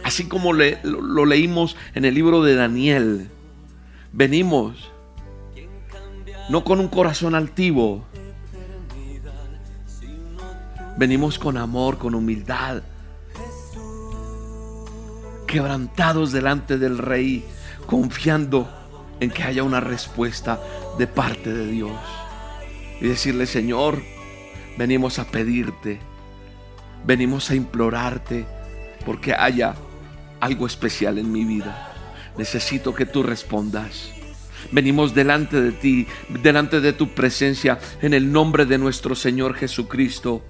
Así 0.05 0.29
como 0.29 0.53
lo, 0.53 0.65
lo 0.83 1.25
leímos 1.25 1.77
en 1.95 2.05
el 2.05 2.15
libro 2.15 2.43
de 2.43 2.55
Daniel. 2.55 3.31
Venimos 4.13 4.91
no 6.49 6.65
con 6.65 6.81
un 6.81 6.89
corazón 6.89 7.35
altivo. 7.35 8.05
Venimos 10.99 11.39
con 11.39 11.57
amor, 11.57 11.97
con 11.97 12.17
humildad, 12.17 12.83
quebrantados 15.47 16.33
delante 16.33 16.77
del 16.77 16.99
Rey, 16.99 17.45
confiando 17.87 18.69
en 19.21 19.31
que 19.31 19.45
haya 19.45 19.63
una 19.63 19.79
respuesta 19.79 20.61
de 20.99 21.07
parte 21.07 21.53
de 21.53 21.69
Dios. 21.69 21.97
Y 23.01 23.07
decirle, 23.07 23.47
Señor, 23.47 24.03
venimos 24.77 25.21
a 25.21 25.27
pedirte, 25.27 26.01
venimos 27.07 27.49
a 27.53 27.55
implorarte, 27.55 28.45
porque 29.07 29.35
haya 29.35 29.77
algo 30.41 30.67
especial 30.67 31.19
en 31.19 31.31
mi 31.31 31.45
vida. 31.45 31.93
Necesito 32.37 32.93
que 32.93 33.07
tú 33.07 33.23
respondas. 33.23 34.11
Venimos 34.73 35.15
delante 35.15 35.61
de 35.61 35.71
ti, 35.71 36.09
delante 36.43 36.81
de 36.81 36.93
tu 36.93 37.15
presencia, 37.15 37.79
en 38.03 38.15
el 38.15 38.33
nombre 38.33 38.67
de 38.67 38.79
nuestro 38.79 39.15
Señor 39.15 39.55
Jesucristo, 39.55 40.43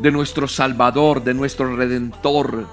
de 0.00 0.10
nuestro 0.10 0.48
Salvador, 0.48 1.24
de 1.24 1.34
nuestro 1.34 1.74
Redentor. 1.76 2.66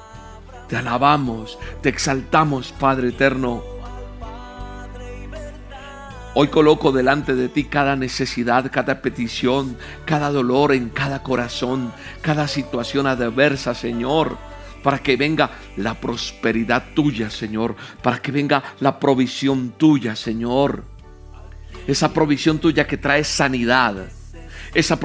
Te 0.68 0.78
alabamos, 0.78 1.58
te 1.82 1.90
exaltamos, 1.90 2.72
Padre 2.72 3.10
eterno. 3.10 3.64
Hoy 6.36 6.48
coloco 6.48 6.92
delante 6.92 7.36
de 7.36 7.48
ti 7.48 7.66
cada 7.66 7.96
necesidad, 7.96 8.72
cada 8.72 9.02
petición, 9.02 9.78
cada 10.06 10.32
dolor 10.32 10.74
en 10.74 10.90
cada 10.90 11.22
corazón, 11.22 11.94
cada 12.22 12.48
situación 12.48 13.06
adversa, 13.06 13.76
Señor 13.76 14.38
para 14.84 15.00
que 15.00 15.16
venga 15.16 15.50
la 15.78 15.96
prosperidad 15.96 16.84
tuya, 16.94 17.30
Señor, 17.30 17.76
para 18.04 18.22
que 18.22 18.32
venga 18.32 18.62
la 18.82 19.00
provisión 19.00 19.72
tuya, 19.78 20.16
Señor. 20.16 20.84
Esa 21.88 22.14
provisión 22.14 22.60
tuya 22.60 22.86
que 22.86 22.98
trae 22.98 23.24
sanidad, 23.24 24.10
esa, 24.74 25.00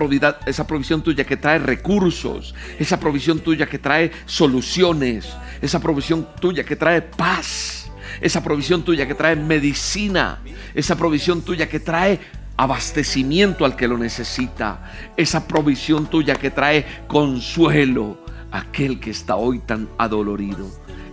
esa 0.47 0.67
provisión 0.67 1.03
tuya 1.03 1.25
que 1.25 1.37
trae 1.37 1.59
recursos, 1.59 2.55
esa 2.79 2.99
provisión 2.99 3.41
tuya 3.41 3.67
que 3.67 3.79
trae 3.79 4.11
soluciones, 4.27 5.29
esa 5.61 5.81
provisión 5.81 6.27
tuya 6.41 6.65
que 6.65 6.77
trae 6.77 7.03
paz, 7.03 7.91
esa 8.21 8.43
provisión 8.43 8.83
tuya 8.83 9.07
que 9.07 9.15
trae 9.15 9.37
medicina, 9.37 10.41
esa 10.75 10.97
provisión 10.97 11.43
tuya 11.43 11.69
que 11.69 11.81
trae 11.81 12.21
abastecimiento 12.57 13.65
al 13.65 13.77
que 13.77 13.87
lo 13.87 13.99
necesita, 13.99 14.93
esa 15.17 15.47
provisión 15.47 16.07
tuya 16.07 16.35
que 16.35 16.51
trae 16.51 16.85
consuelo, 17.07 18.19
aquel 18.51 18.99
que 18.99 19.11
está 19.11 19.37
hoy 19.37 19.61
tan 19.61 19.89
adolorido. 19.99 20.69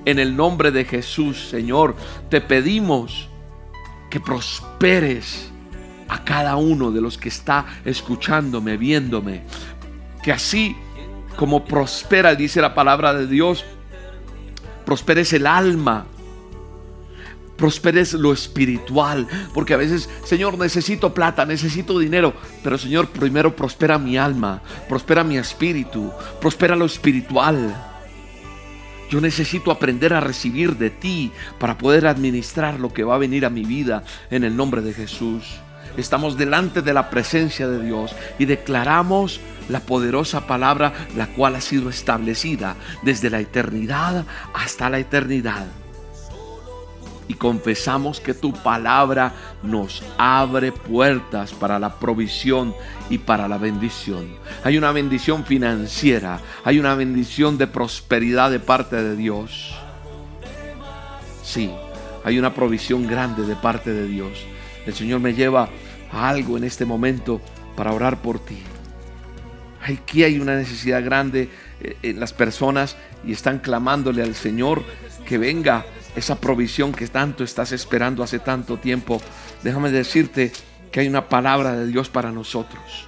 En 0.06 0.20
el 0.20 0.36
nombre 0.36 0.72
de 0.72 0.86
Jesús, 0.86 1.50
Señor, 1.50 1.96
te 2.30 2.42
pedimos 2.42 3.30
que 4.10 4.20
prosperes 4.20 5.52
a 6.08 6.24
cada 6.24 6.56
uno 6.56 6.92
de 6.92 7.02
los 7.02 7.18
que 7.18 7.30
está 7.30 7.66
escuchándome, 7.84 8.78
viéndome. 8.78 9.44
Que 10.24 10.32
así 10.32 10.76
como 11.36 11.66
prospera, 11.66 12.36
dice 12.36 12.62
la 12.62 12.74
palabra 12.74 13.14
de 13.14 13.28
Dios, 13.28 13.66
prosperes 14.86 15.34
el 15.34 15.48
alma, 15.48 16.06
prosperes 17.58 18.14
lo 18.14 18.34
espiritual, 18.34 19.28
porque 19.54 19.74
a 19.74 19.78
veces, 19.78 20.10
Señor, 20.24 20.58
necesito 20.58 21.14
plata, 21.14 21.46
necesito 21.46 22.00
dinero, 22.00 22.34
pero 22.64 22.78
Señor, 22.78 23.10
primero 23.10 23.56
prospera 23.56 23.98
mi 23.98 24.18
alma, 24.18 24.62
prospera 24.88 25.24
mi 25.24 25.38
espíritu, 25.38 26.12
prospera 26.40 26.76
lo 26.76 26.86
espiritual. 26.86 27.92
Yo 29.10 29.22
necesito 29.22 29.72
aprender 29.72 30.14
a 30.14 30.20
recibir 30.20 30.78
de 30.78 30.90
ti 30.90 31.32
para 31.60 31.78
poder 31.78 32.08
administrar 32.08 32.80
lo 32.80 32.92
que 32.92 33.04
va 33.04 33.16
a 33.16 33.20
venir 33.20 33.46
a 33.46 33.52
mi 33.52 33.64
vida 33.64 34.04
en 34.32 34.44
el 34.44 34.58
nombre 34.58 34.82
de 34.82 34.94
Jesús. 34.94 35.60
Estamos 35.98 36.38
delante 36.38 36.82
de 36.82 36.94
la 36.94 37.10
presencia 37.10 37.68
de 37.68 37.84
Dios 37.84 38.16
y 38.38 38.46
declaramos 38.46 39.40
la 39.70 39.80
poderosa 39.80 40.46
palabra 40.46 40.94
la 41.16 41.28
cual 41.28 41.56
ha 41.56 41.62
sido 41.62 41.90
establecida 41.90 42.76
desde 43.02 43.30
la 43.30 43.40
eternidad 43.40 44.26
hasta 44.54 44.90
la 44.90 45.00
eternidad 45.00 45.66
y 47.28 47.34
confesamos 47.34 48.20
que 48.20 48.34
tu 48.34 48.54
palabra 48.54 49.34
nos 49.64 50.04
abre 50.18 50.72
puertas 50.72 51.54
para 51.54 51.80
la 51.80 51.96
provisión 51.96 52.74
y 53.10 53.18
para 53.18 53.48
la 53.48 53.58
bendición. 53.58 54.36
Hay 54.64 54.78
una 54.78 54.92
bendición 54.92 55.44
financiera, 55.44 56.40
hay 56.64 56.80
una 56.80 56.96
bendición 56.96 57.58
de 57.58 57.68
prosperidad 57.68 58.52
de 58.52 58.60
parte 58.60 58.98
de 58.98 59.16
Dios. 59.16 59.76
Sí, 61.44 61.72
hay 62.24 62.38
una 62.38 62.54
provisión 62.54 63.08
grande 63.08 63.46
de 63.46 63.56
parte 63.56 63.92
de 63.92 64.08
Dios. 64.08 64.46
El 64.86 64.94
Señor 64.94 65.20
me 65.20 65.34
lleva 65.34 65.70
algo 66.16 66.58
en 66.58 66.64
este 66.64 66.86
momento 66.86 67.42
para 67.76 67.92
orar 67.94 68.22
por 68.22 68.40
ti. 68.40 68.60
Aquí 69.82 70.24
hay 70.24 70.40
una 70.40 70.56
necesidad 70.56 71.04
grande 71.04 71.50
eh, 71.80 71.98
en 72.02 72.20
las 72.20 72.34
personas 72.34 72.96
y 73.24 73.34
están 73.34 73.60
clamándole 73.60 74.24
al 74.24 74.34
Señor 74.34 74.84
que 75.26 75.38
venga 75.38 75.86
esa 76.16 76.40
provisión 76.40 76.92
que 76.92 77.08
tanto 77.08 77.44
estás 77.44 77.72
esperando 77.72 78.24
hace 78.24 78.40
tanto 78.40 78.78
tiempo, 78.78 79.22
déjame 79.64 79.92
decirte 79.92 80.52
que 80.92 81.02
hay 81.02 81.08
una 81.08 81.28
palabra 81.28 81.76
de 81.76 81.88
Dios 81.88 82.10
para 82.10 82.32
nosotros. 82.32 83.08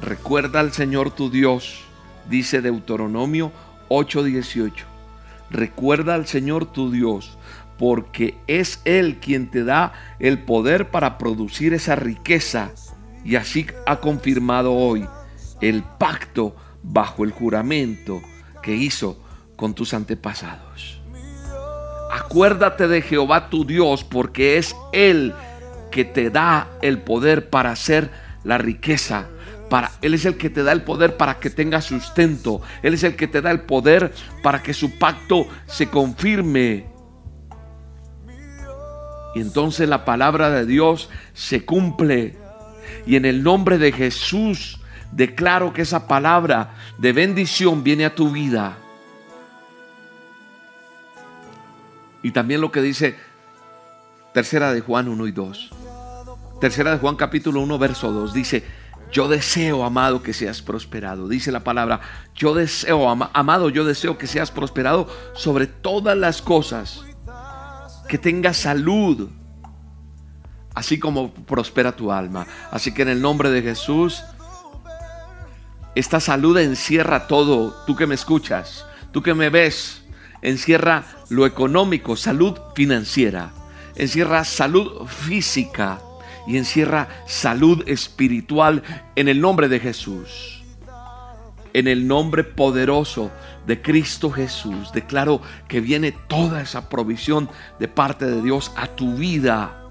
Recuerda 0.00 0.60
al 0.60 0.72
Señor 0.72 1.10
tu 1.10 1.30
Dios, 1.30 1.84
dice 2.28 2.62
Deuteronomio 2.62 3.52
8:18. 3.88 4.84
Recuerda 5.50 6.14
al 6.14 6.26
Señor 6.26 6.66
tu 6.66 6.90
Dios, 6.90 7.38
porque 7.78 8.36
es 8.46 8.80
Él 8.84 9.18
quien 9.20 9.50
te 9.50 9.64
da 9.64 9.92
el 10.18 10.38
poder 10.40 10.90
para 10.90 11.18
producir 11.18 11.74
esa 11.74 11.96
riqueza. 11.96 12.70
Y 13.24 13.36
así 13.36 13.66
ha 13.86 14.00
confirmado 14.00 14.72
hoy 14.72 15.06
el 15.60 15.82
pacto 15.82 16.54
bajo 16.82 17.24
el 17.24 17.32
juramento 17.32 18.22
que 18.62 18.74
hizo 18.74 19.18
con 19.56 19.74
tus 19.74 19.94
antepasados. 19.94 21.00
Acuérdate 22.12 22.88
de 22.88 23.02
Jehová 23.02 23.50
tu 23.50 23.64
Dios, 23.64 24.04
porque 24.04 24.58
es 24.58 24.74
Él 24.92 25.34
que 25.90 26.04
te 26.04 26.30
da 26.30 26.68
el 26.82 27.00
poder 27.00 27.50
para 27.50 27.70
hacer 27.70 28.10
la 28.44 28.58
riqueza. 28.58 29.26
Para, 29.68 29.90
él 30.00 30.14
es 30.14 30.24
el 30.24 30.36
que 30.36 30.48
te 30.48 30.62
da 30.62 30.72
el 30.72 30.82
poder 30.82 31.16
para 31.16 31.40
que 31.40 31.50
tengas 31.50 31.86
sustento. 31.86 32.62
Él 32.82 32.94
es 32.94 33.02
el 33.02 33.16
que 33.16 33.26
te 33.26 33.42
da 33.42 33.50
el 33.50 33.62
poder 33.62 34.12
para 34.42 34.62
que 34.62 34.72
su 34.72 34.98
pacto 34.98 35.48
se 35.66 35.88
confirme. 35.88 36.95
Y 39.36 39.40
entonces 39.42 39.86
la 39.86 40.06
palabra 40.06 40.48
de 40.48 40.64
Dios 40.64 41.10
se 41.34 41.66
cumple. 41.66 42.38
Y 43.06 43.16
en 43.16 43.26
el 43.26 43.42
nombre 43.42 43.76
de 43.76 43.92
Jesús 43.92 44.80
declaro 45.12 45.74
que 45.74 45.82
esa 45.82 46.08
palabra 46.08 46.74
de 46.96 47.12
bendición 47.12 47.84
viene 47.84 48.06
a 48.06 48.14
tu 48.14 48.30
vida. 48.30 48.78
Y 52.22 52.30
también 52.30 52.62
lo 52.62 52.72
que 52.72 52.80
dice 52.80 53.14
Tercera 54.32 54.72
de 54.72 54.80
Juan 54.80 55.06
1 55.06 55.26
y 55.26 55.32
2. 55.32 55.70
Tercera 56.58 56.92
de 56.92 56.98
Juan 56.98 57.16
capítulo 57.16 57.60
1 57.60 57.78
verso 57.78 58.12
2 58.12 58.32
dice, 58.32 58.64
yo 59.12 59.28
deseo, 59.28 59.84
amado, 59.84 60.22
que 60.22 60.32
seas 60.32 60.62
prosperado. 60.62 61.28
Dice 61.28 61.52
la 61.52 61.62
palabra, 61.62 62.00
yo 62.34 62.54
deseo, 62.54 63.06
amado, 63.10 63.68
yo 63.68 63.84
deseo 63.84 64.16
que 64.16 64.28
seas 64.28 64.50
prosperado 64.50 65.08
sobre 65.34 65.66
todas 65.66 66.16
las 66.16 66.40
cosas. 66.40 67.04
Que 68.08 68.18
tengas 68.18 68.56
salud, 68.56 69.28
así 70.74 70.98
como 70.98 71.32
prospera 71.32 71.92
tu 71.92 72.12
alma. 72.12 72.46
Así 72.70 72.92
que 72.92 73.02
en 73.02 73.08
el 73.08 73.20
nombre 73.20 73.50
de 73.50 73.62
Jesús, 73.62 74.22
esta 75.94 76.20
salud 76.20 76.58
encierra 76.58 77.26
todo, 77.26 77.74
tú 77.86 77.96
que 77.96 78.06
me 78.06 78.14
escuchas, 78.14 78.84
tú 79.12 79.22
que 79.22 79.34
me 79.34 79.48
ves, 79.48 80.02
encierra 80.42 81.04
lo 81.30 81.46
económico, 81.46 82.16
salud 82.16 82.58
financiera, 82.74 83.50
encierra 83.94 84.44
salud 84.44 85.06
física 85.06 85.98
y 86.46 86.58
encierra 86.58 87.08
salud 87.26 87.82
espiritual 87.88 88.82
en 89.16 89.28
el 89.28 89.40
nombre 89.40 89.68
de 89.68 89.80
Jesús. 89.80 90.55
En 91.76 91.88
el 91.88 92.08
nombre 92.08 92.42
poderoso 92.42 93.30
de 93.66 93.82
Cristo 93.82 94.30
Jesús, 94.30 94.92
declaro 94.94 95.42
que 95.68 95.82
viene 95.82 96.10
toda 96.10 96.62
esa 96.62 96.88
provisión 96.88 97.50
de 97.78 97.86
parte 97.86 98.24
de 98.24 98.40
Dios 98.40 98.72
a 98.76 98.86
tu 98.86 99.16
vida. 99.16 99.84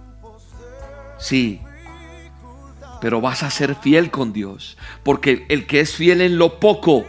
Sí, 1.20 1.62
pero 3.00 3.22
vas 3.22 3.44
a 3.44 3.52
ser 3.52 3.76
fiel 3.76 4.10
con 4.10 4.34
Dios. 4.34 4.80
Porque 5.04 5.46
el 5.48 5.68
que 5.68 5.80
es 5.80 5.94
fiel 5.94 6.22
en 6.22 6.40
lo 6.40 6.60
poco, 6.60 7.06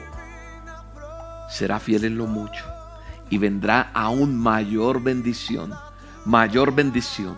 será 1.49 1.81
fiel 1.81 2.05
en 2.05 2.19
lo 2.19 2.27
mucho. 2.27 2.67
Y 3.31 3.39
vendrá 3.39 3.91
aún 3.95 4.37
mayor 4.37 5.03
bendición, 5.03 5.73
mayor 6.27 6.75
bendición. 6.75 7.35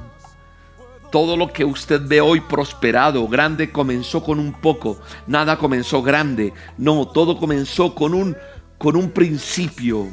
Todo 1.11 1.37
lo 1.37 1.53
que 1.53 1.65
usted 1.65 2.03
ve 2.07 2.21
hoy 2.21 2.41
prosperado, 2.41 3.27
grande, 3.29 3.71
comenzó 3.71 4.23
con 4.23 4.39
un 4.39 4.53
poco. 4.53 5.01
Nada 5.27 5.57
comenzó 5.57 6.03
grande. 6.03 6.53
No, 6.77 7.09
todo 7.09 7.39
comenzó 7.39 7.95
con 7.95 8.13
un, 8.13 8.37
con 8.77 8.95
un 8.97 9.11
principio, 9.11 10.09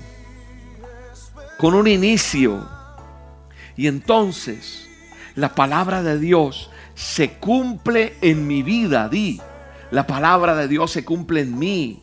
con 1.58 1.74
un 1.74 1.88
inicio. 1.88 2.68
Y 3.76 3.88
entonces 3.88 4.88
la 5.36 5.54
palabra 5.54 6.02
de 6.02 6.18
Dios 6.18 6.70
se 6.96 7.34
cumple 7.34 8.16
en 8.22 8.48
mi 8.48 8.64
vida, 8.64 9.10
di. 9.10 9.42
La 9.92 10.08
palabra 10.08 10.56
de 10.56 10.68
Dios 10.68 10.92
se 10.92 11.04
cumple 11.04 11.42
en 11.42 11.60
mí. 11.60 12.02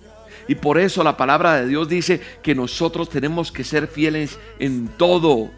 Y 0.49 0.55
por 0.57 0.79
eso 0.79 1.03
la 1.03 1.17
palabra 1.17 1.55
de 1.55 1.67
Dios 1.67 1.89
dice 1.89 2.21
que 2.43 2.55
nosotros 2.55 3.09
tenemos 3.09 3.53
que 3.53 3.65
ser 3.65 3.89
fieles 3.89 4.39
en 4.59 4.89
todo. 4.89 5.51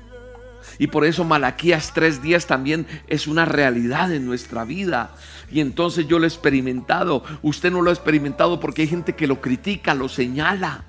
Y 0.78 0.88
por 0.88 1.04
eso 1.04 1.25
Malaquías 1.25 1.93
3:10 1.95 2.47
también 2.47 2.87
es 3.07 3.26
una 3.26 3.45
realidad 3.45 4.12
en 4.12 4.26
nuestra 4.26 4.64
vida. 4.64 5.14
Y 5.50 5.61
entonces 5.61 6.07
yo 6.09 6.19
lo 6.19 6.25
he 6.25 6.28
experimentado. 6.28 7.23
Usted 7.43 7.71
no 7.71 7.83
lo 7.83 7.90
ha 7.90 7.95
experimentado 7.95 8.61
porque 8.61 8.83
hay 8.83 8.88
gente 8.88 9.14
que 9.14 9.26
lo 9.26 9.40
critica, 9.40 9.95
lo 9.95 10.09
señala. 10.09 10.85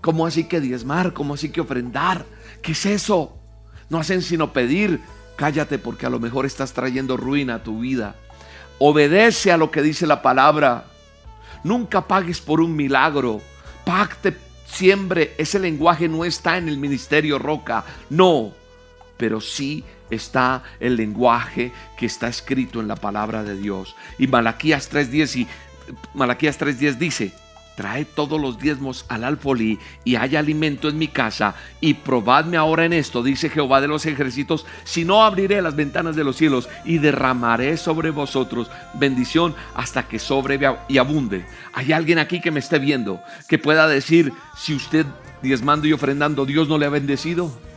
¿Cómo 0.00 0.26
así 0.26 0.44
que 0.44 0.60
diezmar? 0.60 1.12
¿Cómo 1.12 1.34
así 1.34 1.50
que 1.50 1.60
ofrendar? 1.60 2.24
¿Qué 2.62 2.72
es 2.72 2.86
eso? 2.86 3.38
No 3.88 3.98
hacen 3.98 4.22
sino 4.22 4.52
pedir. 4.52 5.00
Cállate 5.36 5.78
porque 5.78 6.06
a 6.06 6.10
lo 6.10 6.20
mejor 6.20 6.46
estás 6.46 6.72
trayendo 6.72 7.16
ruina 7.16 7.56
a 7.56 7.62
tu 7.62 7.80
vida. 7.80 8.14
Obedece 8.78 9.52
a 9.52 9.56
lo 9.56 9.70
que 9.70 9.82
dice 9.82 10.06
la 10.06 10.22
palabra. 10.22 10.84
Nunca 11.64 12.06
pagues 12.06 12.40
por 12.40 12.60
un 12.60 12.74
milagro. 12.74 13.40
Pacte 13.84 14.36
siempre. 14.66 15.34
Ese 15.38 15.58
lenguaje 15.58 16.08
no 16.08 16.24
está 16.24 16.56
en 16.56 16.68
el 16.68 16.78
ministerio 16.78 17.38
Roca. 17.38 17.84
No. 18.08 18.52
Pero 19.20 19.40
sí 19.40 19.84
está 20.10 20.64
el 20.80 20.96
lenguaje 20.96 21.72
que 21.98 22.06
está 22.06 22.26
escrito 22.26 22.80
en 22.80 22.88
la 22.88 22.96
palabra 22.96 23.44
de 23.44 23.54
Dios. 23.54 23.94
Y 24.18 24.26
Malaquías 24.26 24.90
3.10 24.90 25.36
y 25.36 25.46
Malaquías 26.14 26.58
3.10 26.58 26.96
dice, 26.96 27.32
trae 27.76 28.04
todos 28.04 28.40
los 28.40 28.58
diezmos 28.58 29.04
al 29.08 29.24
alfolí 29.24 29.78
y 30.04 30.16
haya 30.16 30.38
alimento 30.38 30.88
en 30.88 30.98
mi 30.98 31.08
casa 31.08 31.54
y 31.80 31.94
probadme 31.94 32.56
ahora 32.56 32.84
en 32.84 32.92
esto, 32.92 33.22
dice 33.22 33.48
Jehová 33.48 33.80
de 33.80 33.88
los 33.88 34.06
ejércitos, 34.06 34.66
si 34.84 35.04
no 35.04 35.22
abriré 35.22 35.62
las 35.62 35.76
ventanas 35.76 36.16
de 36.16 36.24
los 36.24 36.36
cielos 36.36 36.68
y 36.84 36.98
derramaré 36.98 37.76
sobre 37.76 38.10
vosotros 38.10 38.70
bendición 38.94 39.54
hasta 39.74 40.06
que 40.08 40.18
sobre 40.18 40.58
y 40.88 40.98
abunde. 40.98 41.44
Hay 41.72 41.92
alguien 41.92 42.18
aquí 42.18 42.40
que 42.40 42.50
me 42.50 42.60
esté 42.60 42.78
viendo 42.78 43.20
que 43.48 43.58
pueda 43.58 43.88
decir, 43.88 44.32
si 44.56 44.74
usted 44.74 45.06
diezmando 45.42 45.86
y 45.86 45.92
ofrendando, 45.92 46.46
Dios 46.46 46.68
no 46.68 46.78
le 46.78 46.86
ha 46.86 46.90
bendecido. 46.90 47.69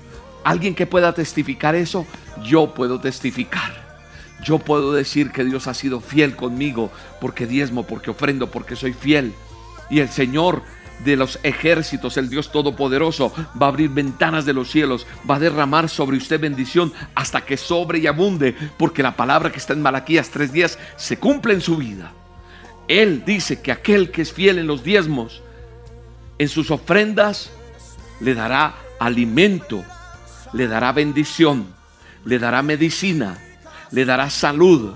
Alguien 0.43 0.75
que 0.75 0.85
pueda 0.85 1.13
testificar 1.13 1.75
eso, 1.75 2.05
yo 2.43 2.73
puedo 2.73 3.00
testificar. 3.00 3.83
Yo 4.43 4.59
puedo 4.59 4.91
decir 4.91 5.31
que 5.31 5.45
Dios 5.45 5.67
ha 5.67 5.73
sido 5.73 6.01
fiel 6.01 6.35
conmigo 6.35 6.91
porque 7.21 7.47
diezmo, 7.47 7.83
porque 7.83 8.12
ofrendo, 8.12 8.51
porque 8.51 8.75
soy 8.75 8.93
fiel. 8.93 9.33
Y 9.89 10.00
el 10.00 10.09
Señor 10.09 10.63
de 11.05 11.15
los 11.15 11.39
ejércitos, 11.43 12.17
el 12.17 12.29
Dios 12.29 12.51
Todopoderoso, 12.51 13.33
va 13.59 13.67
a 13.67 13.69
abrir 13.69 13.89
ventanas 13.89 14.45
de 14.45 14.53
los 14.53 14.69
cielos, 14.69 15.07
va 15.29 15.35
a 15.35 15.39
derramar 15.39 15.89
sobre 15.89 16.17
usted 16.17 16.39
bendición 16.39 16.91
hasta 17.15 17.41
que 17.41 17.57
sobre 17.57 18.00
y 18.00 18.07
abunde, 18.07 18.55
porque 18.77 19.03
la 19.03 19.15
palabra 19.15 19.51
que 19.51 19.59
está 19.59 19.73
en 19.73 19.81
Malaquías 19.81 20.29
tres 20.29 20.51
días 20.51 20.77
se 20.97 21.17
cumple 21.17 21.53
en 21.53 21.62
su 21.62 21.77
vida. 21.77 22.12
Él 22.88 23.23
dice 23.25 23.62
que 23.62 23.71
aquel 23.71 24.12
que 24.12 24.21
es 24.21 24.33
fiel 24.33 24.59
en 24.59 24.67
los 24.67 24.83
diezmos, 24.83 25.41
en 26.38 26.50
sus 26.50 26.69
ofrendas, 26.69 27.50
le 28.19 28.33
dará 28.33 28.75
alimento 29.00 29.83
le 30.53 30.67
dará 30.67 30.91
bendición, 30.91 31.65
le 32.25 32.39
dará 32.39 32.62
medicina, 32.62 33.38
le 33.91 34.05
dará 34.05 34.29
salud, 34.29 34.93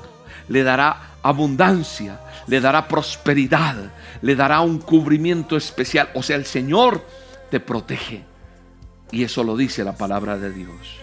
le 0.48 0.64
dará 0.64 1.18
abundancia, 1.22 2.20
le 2.48 2.62
dará 2.62 2.88
prosperidad, 2.88 3.76
le 4.22 4.36
dará 4.36 4.62
un 4.62 4.80
cubrimiento 4.80 5.58
especial. 5.58 6.10
O 6.14 6.24
sea, 6.24 6.36
el 6.36 6.46
Señor 6.46 7.06
te 7.50 7.60
protege. 7.60 8.24
Y 9.12 9.24
eso 9.24 9.44
lo 9.44 9.56
dice 9.56 9.84
la 9.84 9.96
palabra 9.96 10.38
de 10.38 10.52
Dios. 10.52 10.98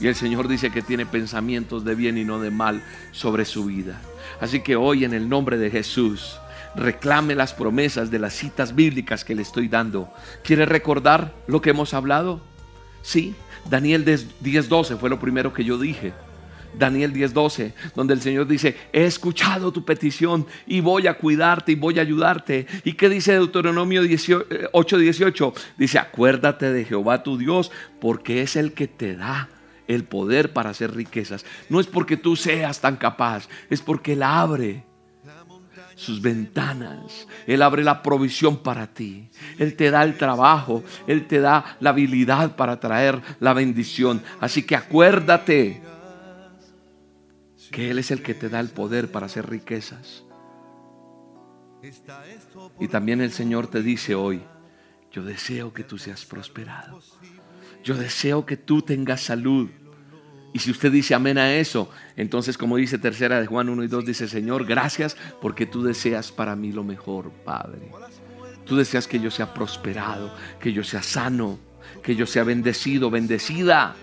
Y 0.00 0.06
el 0.06 0.14
Señor 0.14 0.48
dice 0.48 0.70
que 0.70 0.82
tiene 0.82 1.04
pensamientos 1.04 1.84
de 1.84 1.94
bien 1.94 2.16
y 2.16 2.24
no 2.24 2.40
de 2.40 2.50
mal 2.50 2.82
sobre 3.12 3.44
su 3.44 3.66
vida. 3.66 4.00
Así 4.40 4.60
que 4.60 4.74
hoy 4.76 5.04
en 5.04 5.12
el 5.12 5.28
nombre 5.28 5.58
de 5.58 5.70
Jesús, 5.70 6.40
reclame 6.74 7.34
las 7.34 7.52
promesas 7.52 8.10
de 8.10 8.18
las 8.18 8.32
citas 8.32 8.74
bíblicas 8.74 9.24
que 9.24 9.34
le 9.34 9.42
estoy 9.42 9.68
dando. 9.68 10.12
¿Quiere 10.42 10.64
recordar 10.64 11.34
lo 11.46 11.60
que 11.60 11.70
hemos 11.70 11.92
hablado? 11.92 12.40
Sí, 13.02 13.34
Daniel 13.68 14.04
10:12 14.04 14.98
fue 14.98 15.10
lo 15.10 15.18
primero 15.18 15.52
que 15.52 15.64
yo 15.64 15.78
dije. 15.78 16.12
Daniel 16.78 17.12
10:12, 17.12 17.72
donde 17.96 18.14
el 18.14 18.20
Señor 18.20 18.46
dice, 18.46 18.76
he 18.92 19.04
escuchado 19.04 19.72
tu 19.72 19.84
petición 19.84 20.46
y 20.66 20.80
voy 20.80 21.06
a 21.06 21.14
cuidarte 21.14 21.72
y 21.72 21.74
voy 21.74 21.98
a 21.98 22.02
ayudarte. 22.02 22.66
¿Y 22.84 22.92
qué 22.92 23.08
dice 23.08 23.32
Deuteronomio 23.32 24.02
8:18? 24.02 25.52
Dice, 25.76 25.98
acuérdate 25.98 26.72
de 26.72 26.84
Jehová 26.84 27.22
tu 27.22 27.38
Dios, 27.38 27.72
porque 28.00 28.42
es 28.42 28.56
el 28.56 28.72
que 28.72 28.86
te 28.86 29.16
da 29.16 29.48
el 29.88 30.04
poder 30.04 30.52
para 30.52 30.70
hacer 30.70 30.94
riquezas. 30.94 31.44
No 31.68 31.80
es 31.80 31.88
porque 31.88 32.16
tú 32.16 32.36
seas 32.36 32.80
tan 32.80 32.96
capaz, 32.96 33.48
es 33.68 33.80
porque 33.80 34.12
Él 34.12 34.22
abre 34.22 34.84
sus 36.00 36.22
ventanas. 36.22 37.28
Él 37.46 37.60
abre 37.60 37.84
la 37.84 38.02
provisión 38.02 38.62
para 38.62 38.86
ti. 38.86 39.28
Él 39.58 39.76
te 39.76 39.90
da 39.90 40.02
el 40.02 40.16
trabajo. 40.16 40.82
Él 41.06 41.26
te 41.26 41.40
da 41.40 41.76
la 41.78 41.90
habilidad 41.90 42.56
para 42.56 42.80
traer 42.80 43.20
la 43.38 43.52
bendición. 43.52 44.22
Así 44.40 44.62
que 44.62 44.76
acuérdate 44.76 45.82
que 47.70 47.90
Él 47.90 47.98
es 47.98 48.10
el 48.10 48.22
que 48.22 48.32
te 48.32 48.48
da 48.48 48.60
el 48.60 48.70
poder 48.70 49.12
para 49.12 49.26
hacer 49.26 49.50
riquezas. 49.50 50.24
Y 52.80 52.88
también 52.88 53.20
el 53.20 53.32
Señor 53.32 53.66
te 53.66 53.82
dice 53.82 54.14
hoy, 54.14 54.42
yo 55.12 55.22
deseo 55.22 55.74
que 55.74 55.84
tú 55.84 55.98
seas 55.98 56.24
prosperado. 56.24 56.98
Yo 57.84 57.94
deseo 57.94 58.46
que 58.46 58.56
tú 58.56 58.80
tengas 58.80 59.20
salud. 59.20 59.68
Y 60.52 60.58
si 60.58 60.70
usted 60.70 60.90
dice 60.90 61.14
amén 61.14 61.38
a 61.38 61.54
eso, 61.54 61.90
entonces 62.16 62.58
como 62.58 62.76
dice 62.76 62.98
tercera 62.98 63.40
de 63.40 63.46
Juan 63.46 63.68
1 63.68 63.84
y 63.84 63.88
2, 63.88 64.04
dice, 64.04 64.28
Señor, 64.28 64.64
gracias 64.64 65.16
porque 65.40 65.66
tú 65.66 65.82
deseas 65.82 66.32
para 66.32 66.56
mí 66.56 66.72
lo 66.72 66.82
mejor, 66.82 67.30
Padre. 67.30 67.90
Tú 68.64 68.76
deseas 68.76 69.06
que 69.06 69.20
yo 69.20 69.30
sea 69.30 69.54
prosperado, 69.54 70.32
que 70.60 70.72
yo 70.72 70.82
sea 70.82 71.02
sano, 71.02 71.58
que 72.02 72.16
yo 72.16 72.26
sea 72.26 72.44
bendecido, 72.44 73.10
bendecida. 73.10 73.94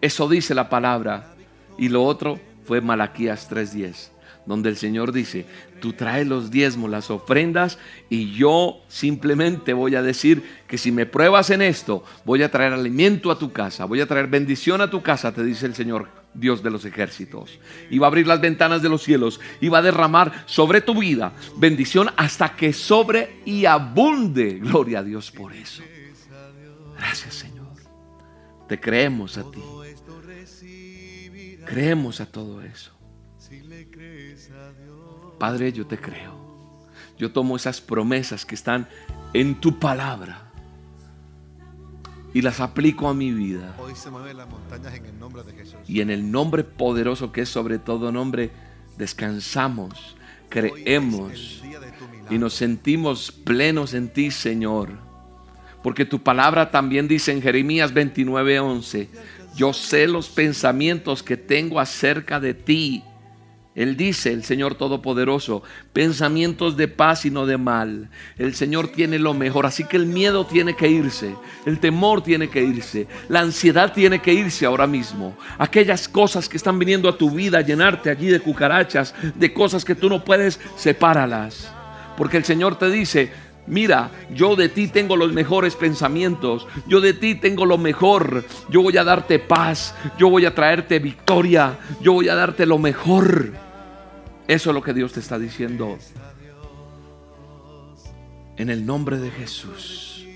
Eso 0.00 0.28
dice 0.28 0.54
la 0.54 0.68
palabra. 0.68 1.34
Y 1.78 1.88
lo 1.88 2.04
otro 2.04 2.40
fue 2.64 2.80
Malaquías 2.80 3.50
3:10 3.50 4.15
donde 4.46 4.68
el 4.68 4.76
Señor 4.76 5.12
dice, 5.12 5.46
tú 5.80 5.92
traes 5.92 6.26
los 6.26 6.50
diezmos, 6.50 6.90
las 6.90 7.10
ofrendas, 7.10 7.78
y 8.08 8.32
yo 8.32 8.80
simplemente 8.88 9.72
voy 9.72 9.94
a 9.96 10.02
decir 10.02 10.42
que 10.66 10.78
si 10.78 10.92
me 10.92 11.06
pruebas 11.06 11.50
en 11.50 11.62
esto, 11.62 12.04
voy 12.24 12.42
a 12.42 12.50
traer 12.50 12.72
alimento 12.72 13.30
a 13.30 13.38
tu 13.38 13.52
casa, 13.52 13.84
voy 13.84 14.00
a 14.00 14.06
traer 14.06 14.28
bendición 14.28 14.80
a 14.80 14.90
tu 14.90 15.02
casa, 15.02 15.34
te 15.34 15.44
dice 15.44 15.66
el 15.66 15.74
Señor, 15.74 16.08
Dios 16.38 16.62
de 16.62 16.70
los 16.70 16.84
ejércitos. 16.84 17.58
Y 17.90 17.98
va 17.98 18.06
a 18.06 18.08
abrir 18.08 18.26
las 18.26 18.40
ventanas 18.40 18.82
de 18.82 18.88
los 18.88 19.02
cielos 19.02 19.40
y 19.60 19.68
va 19.68 19.78
a 19.78 19.82
derramar 19.82 20.44
sobre 20.46 20.80
tu 20.80 20.98
vida 20.98 21.32
bendición 21.56 22.10
hasta 22.16 22.54
que 22.54 22.72
sobre 22.72 23.40
y 23.44 23.64
abunde. 23.64 24.58
Gloria 24.60 25.00
a 25.00 25.02
Dios 25.02 25.30
por 25.30 25.52
eso. 25.52 25.82
Gracias 26.96 27.34
Señor. 27.34 27.66
Te 28.68 28.78
creemos 28.78 29.38
a 29.38 29.50
ti. 29.50 29.62
Creemos 31.64 32.20
a 32.20 32.26
todo 32.26 32.62
eso. 32.62 32.95
Padre, 35.38 35.72
yo 35.72 35.86
te 35.86 35.98
creo. 35.98 36.34
Yo 37.18 37.32
tomo 37.32 37.56
esas 37.56 37.80
promesas 37.80 38.44
que 38.44 38.54
están 38.54 38.88
en 39.32 39.54
tu 39.60 39.78
palabra 39.78 40.50
y 42.34 42.42
las 42.42 42.60
aplico 42.60 43.08
a 43.08 43.14
mi 43.14 43.32
vida. 43.32 43.74
Hoy 43.78 43.94
se 43.94 44.10
mueven 44.10 44.36
las 44.36 44.48
montañas 44.48 44.94
en 44.94 45.06
el 45.06 45.18
nombre 45.18 45.42
de 45.42 45.52
Jesús. 45.52 45.76
Y 45.88 46.02
en 46.02 46.10
el 46.10 46.30
nombre 46.30 46.64
poderoso 46.64 47.32
que 47.32 47.42
es 47.42 47.48
sobre 47.48 47.78
todo 47.78 48.12
nombre, 48.12 48.50
descansamos, 48.98 50.16
creemos 50.50 51.62
y 52.28 52.38
nos 52.38 52.52
sentimos 52.52 53.32
plenos 53.32 53.94
en 53.94 54.10
ti, 54.10 54.30
Señor. 54.30 54.90
Porque 55.82 56.04
tu 56.04 56.22
palabra 56.22 56.70
también 56.70 57.08
dice 57.08 57.32
en 57.32 57.40
Jeremías 57.40 57.94
29:11, 57.94 59.08
yo 59.54 59.72
sé 59.72 60.06
los 60.06 60.28
pensamientos 60.28 61.22
que 61.22 61.38
tengo 61.38 61.80
acerca 61.80 62.38
de 62.40 62.52
ti 62.52 63.02
él 63.76 63.94
dice, 63.94 64.32
el 64.32 64.42
Señor 64.42 64.76
Todopoderoso, 64.76 65.62
pensamientos 65.92 66.78
de 66.78 66.88
paz 66.88 67.26
y 67.26 67.30
no 67.30 67.44
de 67.44 67.58
mal. 67.58 68.08
El 68.38 68.54
Señor 68.54 68.88
tiene 68.88 69.18
lo 69.18 69.34
mejor, 69.34 69.66
así 69.66 69.84
que 69.84 69.98
el 69.98 70.06
miedo 70.06 70.46
tiene 70.46 70.74
que 70.74 70.88
irse, 70.88 71.36
el 71.66 71.78
temor 71.78 72.22
tiene 72.22 72.48
que 72.48 72.62
irse, 72.62 73.06
la 73.28 73.40
ansiedad 73.40 73.92
tiene 73.92 74.20
que 74.20 74.32
irse 74.32 74.64
ahora 74.64 74.86
mismo. 74.86 75.36
Aquellas 75.58 76.08
cosas 76.08 76.48
que 76.48 76.56
están 76.56 76.78
viniendo 76.78 77.06
a 77.06 77.18
tu 77.18 77.30
vida, 77.30 77.60
llenarte 77.60 78.08
allí 78.08 78.28
de 78.28 78.40
cucarachas, 78.40 79.14
de 79.34 79.52
cosas 79.52 79.84
que 79.84 79.94
tú 79.94 80.08
no 80.08 80.24
puedes, 80.24 80.58
sepáralas. 80.76 81.70
Porque 82.16 82.38
el 82.38 82.44
Señor 82.44 82.78
te 82.78 82.90
dice, 82.90 83.30
Mira, 83.66 84.10
yo 84.32 84.54
de 84.54 84.68
ti 84.68 84.86
tengo 84.86 85.16
los 85.16 85.32
mejores 85.32 85.74
pensamientos, 85.74 86.68
yo 86.86 87.00
de 87.00 87.12
ti 87.14 87.34
tengo 87.34 87.66
lo 87.66 87.78
mejor, 87.78 88.44
yo 88.70 88.80
voy 88.80 88.96
a 88.96 89.02
darte 89.02 89.40
paz, 89.40 89.92
yo 90.16 90.30
voy 90.30 90.46
a 90.46 90.54
traerte 90.54 91.00
victoria, 91.00 91.76
yo 92.00 92.12
voy 92.12 92.28
a 92.28 92.36
darte 92.36 92.64
lo 92.64 92.78
mejor. 92.78 93.65
Eso 94.48 94.70
es 94.70 94.74
lo 94.74 94.82
que 94.82 94.94
Dios 94.94 95.12
te 95.12 95.20
está 95.20 95.38
diciendo. 95.38 95.98
En 98.56 98.70
el 98.70 98.86
nombre 98.86 99.18
de 99.18 99.30
Jesús. 99.30 100.26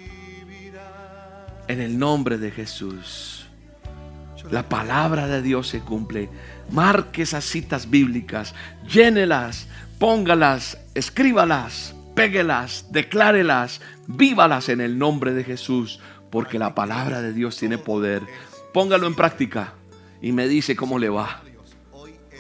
En 1.68 1.80
el 1.80 1.98
nombre 1.98 2.38
de 2.38 2.50
Jesús. 2.50 3.46
la 4.50 4.68
palabra 4.68 5.28
de 5.28 5.42
Dios 5.42 5.68
se 5.68 5.80
cumple. 5.80 6.28
Marque 6.70 7.22
esas 7.22 7.44
citas 7.44 7.90
bíblicas, 7.90 8.54
llénelas, 8.88 9.68
póngalas, 9.98 10.78
escríbalas, 10.94 11.94
péguelas, 12.14 12.86
declárelas, 12.90 13.80
vívalas 14.06 14.68
en 14.68 14.80
el 14.80 14.98
nombre 14.98 15.34
de 15.34 15.44
Jesús, 15.44 16.00
porque 16.30 16.58
la 16.58 16.74
palabra 16.74 17.22
de 17.22 17.32
Dios 17.32 17.56
tiene 17.56 17.78
poder. 17.78 18.22
Póngalo 18.72 19.06
en 19.06 19.14
práctica 19.14 19.74
y 20.20 20.32
me 20.32 20.48
dice 20.48 20.74
cómo 20.74 20.98
le 20.98 21.08
va. 21.08 21.42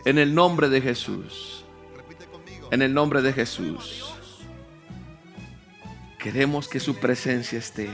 En 0.04 0.18
el 0.18 0.34
nombre 0.34 0.68
de 0.68 0.80
Jesús. 0.80 1.59
En 2.70 2.82
el 2.82 2.94
nombre 2.94 3.20
de 3.22 3.32
Jesús. 3.32 4.14
Queremos 6.20 6.68
que 6.68 6.78
su 6.78 6.96
presencia 6.96 7.58
esté. 7.58 7.88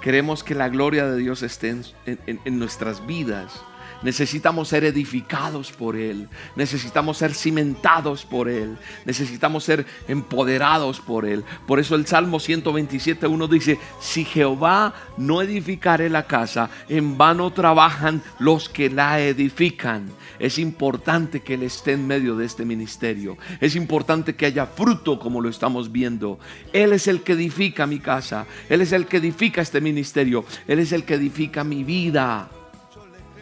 Queremos 0.00 0.42
que 0.44 0.54
la 0.54 0.68
gloria 0.68 1.06
de 1.06 1.18
Dios 1.18 1.42
esté 1.42 1.74
en, 2.06 2.58
nuestras 2.58 3.04
vidas. 3.06 3.60
Necesitamos 4.02 4.68
ser 4.68 4.84
edificados 4.84 5.72
por 5.72 5.96
Él. 5.96 6.28
Necesitamos 6.54 7.18
ser 7.18 7.34
cimentados 7.34 8.24
por 8.24 8.48
Él. 8.48 8.76
Necesitamos 9.04 9.64
ser 9.64 9.86
empoderados 10.08 11.00
por 11.00 11.24
Él. 11.24 11.44
Por 11.66 11.80
eso 11.80 11.94
el 11.94 12.06
Salmo 12.06 12.40
127, 12.40 13.26
uno 13.26 13.48
dice, 13.48 13.78
si 14.00 14.24
Jehová 14.24 14.94
no 15.16 15.42
edificare 15.42 16.10
la 16.10 16.26
casa, 16.26 16.70
en 16.88 17.16
vano 17.16 17.52
trabajan 17.52 18.22
los 18.38 18.68
que 18.68 18.90
la 18.90 19.20
edifican. 19.20 20.10
Es 20.38 20.58
importante 20.58 21.40
que 21.40 21.54
Él 21.54 21.62
esté 21.62 21.92
en 21.92 22.06
medio 22.06 22.36
de 22.36 22.44
este 22.44 22.64
ministerio. 22.64 23.38
Es 23.60 23.76
importante 23.76 24.34
que 24.34 24.46
haya 24.46 24.66
fruto 24.66 25.18
como 25.18 25.40
lo 25.40 25.48
estamos 25.48 25.90
viendo. 25.90 26.38
Él 26.72 26.92
es 26.92 27.08
el 27.08 27.22
que 27.22 27.32
edifica 27.32 27.86
mi 27.86 27.98
casa. 27.98 28.46
Él 28.68 28.82
es 28.82 28.92
el 28.92 29.06
que 29.06 29.18
edifica 29.18 29.62
este 29.62 29.80
ministerio. 29.80 30.44
Él 30.68 30.78
es 30.78 30.92
el 30.92 31.04
que 31.04 31.14
edifica 31.14 31.64
mi 31.64 31.84
vida 31.84 32.50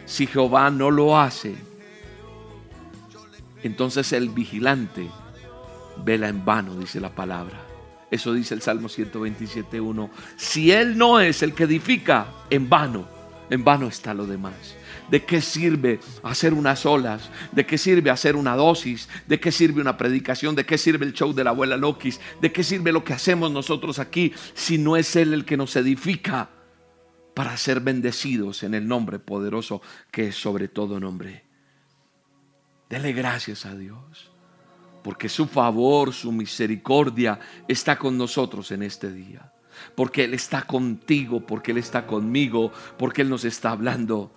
si 0.05 0.27
Jehová 0.27 0.69
no 0.69 0.91
lo 0.91 1.17
hace, 1.17 1.55
entonces 3.63 4.13
el 4.13 4.29
vigilante 4.29 5.09
vela 6.03 6.27
en 6.29 6.45
vano, 6.45 6.75
dice 6.75 6.99
la 6.99 7.09
palabra. 7.09 7.61
Eso 8.11 8.33
dice 8.33 8.53
el 8.53 8.61
Salmo 8.61 8.87
127.1. 8.87 10.09
Si 10.37 10.71
Él 10.71 10.97
no 10.97 11.19
es 11.19 11.41
el 11.41 11.53
que 11.53 11.63
edifica, 11.63 12.27
en 12.49 12.69
vano, 12.69 13.07
en 13.49 13.63
vano 13.63 13.87
está 13.87 14.13
lo 14.13 14.25
demás. 14.25 14.75
¿De 15.09 15.23
qué 15.23 15.41
sirve 15.41 15.99
hacer 16.23 16.53
unas 16.53 16.85
olas? 16.85 17.29
¿De 17.51 17.65
qué 17.65 17.77
sirve 17.77 18.09
hacer 18.09 18.35
una 18.35 18.55
dosis? 18.55 19.07
¿De 19.27 19.39
qué 19.39 19.51
sirve 19.51 19.81
una 19.81 19.97
predicación? 19.97 20.55
¿De 20.55 20.65
qué 20.65 20.77
sirve 20.77 21.05
el 21.05 21.13
show 21.13 21.33
de 21.33 21.43
la 21.43 21.51
abuela 21.51 21.77
Lokis? 21.77 22.19
¿De 22.41 22.51
qué 22.51 22.63
sirve 22.63 22.91
lo 22.91 23.03
que 23.03 23.13
hacemos 23.13 23.51
nosotros 23.51 23.99
aquí 23.99 24.33
si 24.53 24.77
no 24.77 24.97
es 24.97 25.15
Él 25.15 25.33
el 25.33 25.45
que 25.45 25.57
nos 25.57 25.75
edifica? 25.75 26.49
Para 27.35 27.57
ser 27.57 27.81
bendecidos 27.81 28.63
en 28.63 28.73
el 28.73 28.87
nombre 28.87 29.19
poderoso 29.19 29.81
que 30.09 30.29
es 30.29 30.35
sobre 30.35 30.69
todo 30.69 30.99
nombre. 30.99 31.43
Dele 32.89 33.11
gracias 33.11 33.65
a 33.65 33.75
Dios, 33.75 34.31
porque 35.03 35.27
su 35.27 35.45
favor, 35.45 36.13
su 36.13 36.31
misericordia 36.31 37.39
está 37.67 37.97
con 37.97 38.17
nosotros 38.17 38.71
en 38.71 38.83
este 38.83 39.11
día. 39.11 39.51
Porque 39.95 40.23
Él 40.23 40.33
está 40.33 40.61
contigo, 40.61 41.45
porque 41.45 41.71
Él 41.71 41.77
está 41.77 42.07
conmigo, 42.07 42.71
porque 42.97 43.23
Él 43.23 43.29
nos 43.29 43.43
está 43.43 43.71
hablando. 43.71 44.31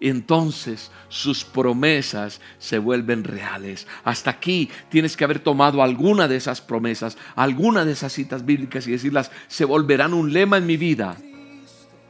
Entonces 0.00 0.92
sus 1.08 1.44
promesas 1.44 2.40
se 2.58 2.78
vuelven 2.78 3.24
reales. 3.24 3.88
Hasta 4.04 4.30
aquí 4.30 4.70
tienes 4.90 5.16
que 5.16 5.24
haber 5.24 5.40
tomado 5.40 5.82
alguna 5.82 6.28
de 6.28 6.36
esas 6.36 6.60
promesas, 6.60 7.18
alguna 7.34 7.84
de 7.84 7.92
esas 7.92 8.12
citas 8.12 8.46
bíblicas 8.46 8.86
y 8.86 8.92
decirlas, 8.92 9.32
se 9.48 9.64
volverán 9.64 10.14
un 10.14 10.32
lema 10.32 10.58
en 10.58 10.66
mi 10.66 10.76
vida 10.76 11.16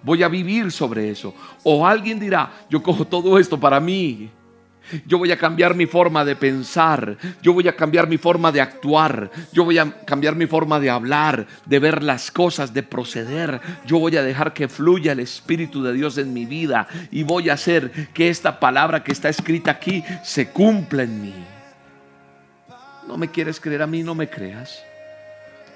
Voy 0.04 0.22
a 0.22 0.28
vivir 0.28 0.70
sobre 0.70 1.10
eso. 1.10 1.34
O 1.62 1.86
alguien 1.86 2.20
dirá, 2.20 2.52
yo 2.68 2.82
cojo 2.82 3.06
todo 3.06 3.38
esto 3.38 3.58
para 3.58 3.80
mí. 3.80 4.30
Yo 5.06 5.16
voy 5.16 5.32
a 5.32 5.38
cambiar 5.38 5.74
mi 5.74 5.86
forma 5.86 6.26
de 6.26 6.36
pensar. 6.36 7.16
Yo 7.42 7.54
voy 7.54 7.66
a 7.68 7.74
cambiar 7.74 8.06
mi 8.06 8.18
forma 8.18 8.52
de 8.52 8.60
actuar. 8.60 9.30
Yo 9.50 9.64
voy 9.64 9.78
a 9.78 9.90
cambiar 10.04 10.36
mi 10.36 10.46
forma 10.46 10.78
de 10.78 10.90
hablar, 10.90 11.46
de 11.64 11.78
ver 11.78 12.02
las 12.02 12.30
cosas, 12.30 12.74
de 12.74 12.82
proceder. 12.82 13.62
Yo 13.86 13.98
voy 13.98 14.14
a 14.18 14.22
dejar 14.22 14.52
que 14.52 14.68
fluya 14.68 15.12
el 15.12 15.20
Espíritu 15.20 15.82
de 15.82 15.94
Dios 15.94 16.18
en 16.18 16.34
mi 16.34 16.44
vida. 16.44 16.86
Y 17.10 17.22
voy 17.22 17.48
a 17.48 17.54
hacer 17.54 17.90
que 18.12 18.28
esta 18.28 18.60
palabra 18.60 19.02
que 19.02 19.12
está 19.12 19.30
escrita 19.30 19.70
aquí 19.70 20.04
se 20.22 20.50
cumpla 20.50 21.04
en 21.04 21.22
mí. 21.22 21.34
No 23.08 23.16
me 23.16 23.30
quieres 23.30 23.58
creer 23.58 23.80
a 23.80 23.86
mí, 23.86 24.02
no 24.02 24.14
me 24.14 24.28
creas. 24.28 24.82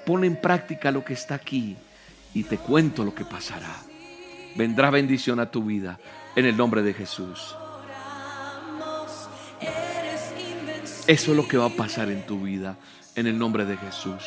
Pon 0.05 0.23
en 0.23 0.35
práctica 0.35 0.91
lo 0.91 1.03
que 1.03 1.13
está 1.13 1.33
aquí 1.33 1.75
y 2.35 2.43
te 2.43 2.57
cuento 2.57 3.03
lo 3.03 3.13
que 3.13 3.25
pasará 3.25 3.88
vendrá 4.55 4.89
bendición 4.89 5.39
a 5.39 5.51
tu 5.51 5.63
vida 5.63 5.99
en 6.35 6.45
el 6.45 6.57
nombre 6.57 6.81
de 6.81 6.93
Jesús. 6.93 7.55
Eso 11.07 11.31
es 11.31 11.37
lo 11.37 11.47
que 11.47 11.57
va 11.57 11.65
a 11.65 11.69
pasar 11.69 12.09
en 12.09 12.25
tu 12.25 12.41
vida 12.41 12.77
en 13.15 13.27
el 13.27 13.37
nombre 13.37 13.65
de 13.65 13.77
Jesús. 13.77 14.23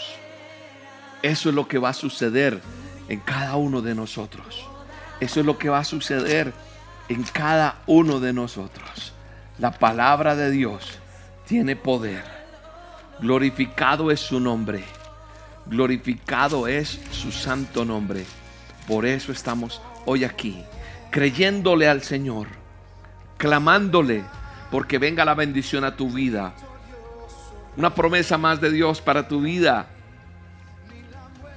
Eso 1.23 1.49
es 1.49 1.55
lo 1.55 1.69
que 1.69 1.79
va 1.79 1.91
a 1.91 1.95
suceder 1.95 2.61
en 3.09 3.21
cada 3.21 3.57
uno 3.57 3.81
de 3.81 3.95
nosotros. 3.95 4.67
Eso 5.21 5.41
es 5.41 5.47
lo 5.47 5.59
que 5.59 5.69
va 5.69 5.79
a 5.79 5.85
suceder 5.85 6.53
en 7.09 7.23
cada 7.23 7.83
uno 7.87 8.19
de 8.19 8.33
nosotros. 8.33 9.13
La 9.59 9.71
palabra 9.71 10.35
de 10.35 10.51
Dios 10.51 10.99
tiene 11.47 11.77
poder. 11.77 12.25
Glorificado 13.21 14.11
es 14.11 14.19
su 14.19 14.41
nombre. 14.41 14.83
Glorificado 15.67 16.67
es 16.67 17.01
su 17.13 17.31
santo 17.31 17.85
nombre. 17.85 18.25
Por 18.89 19.07
eso 19.07 19.31
estamos 19.31 19.81
hoy 20.05 20.25
aquí, 20.25 20.65
creyéndole 21.11 21.89
al 21.89 22.03
Señor, 22.03 22.49
clamándole 23.37 24.25
porque 24.71 24.99
venga 24.99 25.25
la 25.25 25.35
bendición 25.35 25.85
a 25.85 25.97
tu 25.97 26.11
vida. 26.11 26.55
Una 27.77 27.95
promesa 27.95 28.39
más 28.39 28.61
de 28.61 28.71
Dios 28.71 29.01
para 29.01 29.29
tu 29.29 29.43
vida. 29.43 29.87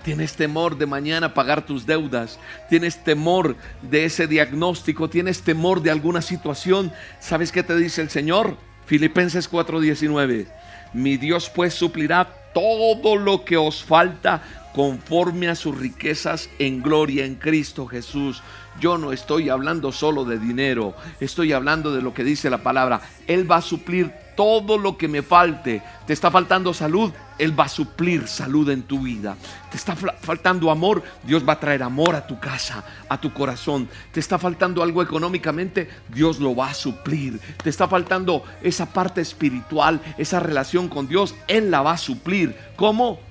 Tienes 0.03 0.36
temor 0.36 0.77
de 0.77 0.86
mañana 0.86 1.34
pagar 1.34 1.65
tus 1.65 1.86
deudas. 1.86 2.39
Tienes 2.69 3.03
temor 3.03 3.55
de 3.81 4.05
ese 4.05 4.27
diagnóstico. 4.27 5.10
Tienes 5.10 5.41
temor 5.41 5.81
de 5.81 5.91
alguna 5.91 6.21
situación. 6.21 6.91
¿Sabes 7.19 7.51
qué 7.51 7.63
te 7.63 7.75
dice 7.75 8.01
el 8.01 8.10
Señor? 8.10 8.55
Filipenses 8.86 9.49
4:19. 9.49 10.47
Mi 10.93 11.17
Dios 11.17 11.49
pues 11.49 11.73
suplirá 11.73 12.27
todo 12.53 13.15
lo 13.17 13.43
que 13.43 13.58
os 13.58 13.84
falta 13.84 14.41
conforme 14.76 15.48
a 15.48 15.56
sus 15.56 15.78
riquezas 15.78 16.50
en 16.60 16.82
gloria 16.82 17.24
en 17.24 17.36
Cristo 17.36 17.88
Jesús. 17.88 18.44
Yo 18.78 18.98
no 18.98 19.14
estoy 19.14 19.48
hablando 19.48 19.94
solo 19.94 20.26
de 20.26 20.38
dinero, 20.38 20.94
estoy 21.22 21.54
hablando 21.54 21.96
de 21.96 22.02
lo 22.02 22.14
que 22.14 22.26
dice 22.26 22.50
la 22.50 22.62
palabra. 22.62 23.00
Él 23.26 23.50
va 23.50 23.58
a 23.58 23.62
suplir 23.62 24.12
todo 24.36 24.78
lo 24.78 24.98
que 24.98 25.08
me 25.08 25.22
falte. 25.22 25.82
Te 26.06 26.12
está 26.12 26.30
faltando 26.30 26.74
salud, 26.74 27.14
Él 27.38 27.58
va 27.58 27.64
a 27.64 27.70
suplir 27.70 28.28
salud 28.28 28.70
en 28.70 28.84
tu 28.84 29.00
vida. 29.00 29.38
Te 29.72 29.78
está 29.78 29.96
faltando 29.96 30.70
amor, 30.70 31.04
Dios 31.24 31.48
va 31.48 31.54
a 31.54 31.60
traer 31.62 31.82
amor 31.82 32.14
a 32.14 32.28
tu 32.28 32.38
casa, 32.38 32.84
a 33.08 33.18
tu 33.18 33.32
corazón. 33.32 33.88
Te 34.12 34.20
está 34.20 34.38
faltando 34.38 34.84
algo 34.84 35.02
económicamente, 35.02 35.90
Dios 36.14 36.40
lo 36.42 36.54
va 36.54 36.72
a 36.72 36.74
suplir. 36.74 37.40
Te 37.64 37.70
está 37.70 37.88
faltando 37.88 38.44
esa 38.62 38.88
parte 38.88 39.22
espiritual, 39.22 40.02
esa 40.18 40.42
relación 40.42 40.90
con 40.90 41.08
Dios, 41.08 41.34
Él 41.48 41.72
la 41.72 41.82
va 41.82 41.94
a 41.94 41.98
suplir. 41.98 42.54
¿Cómo? 42.76 43.22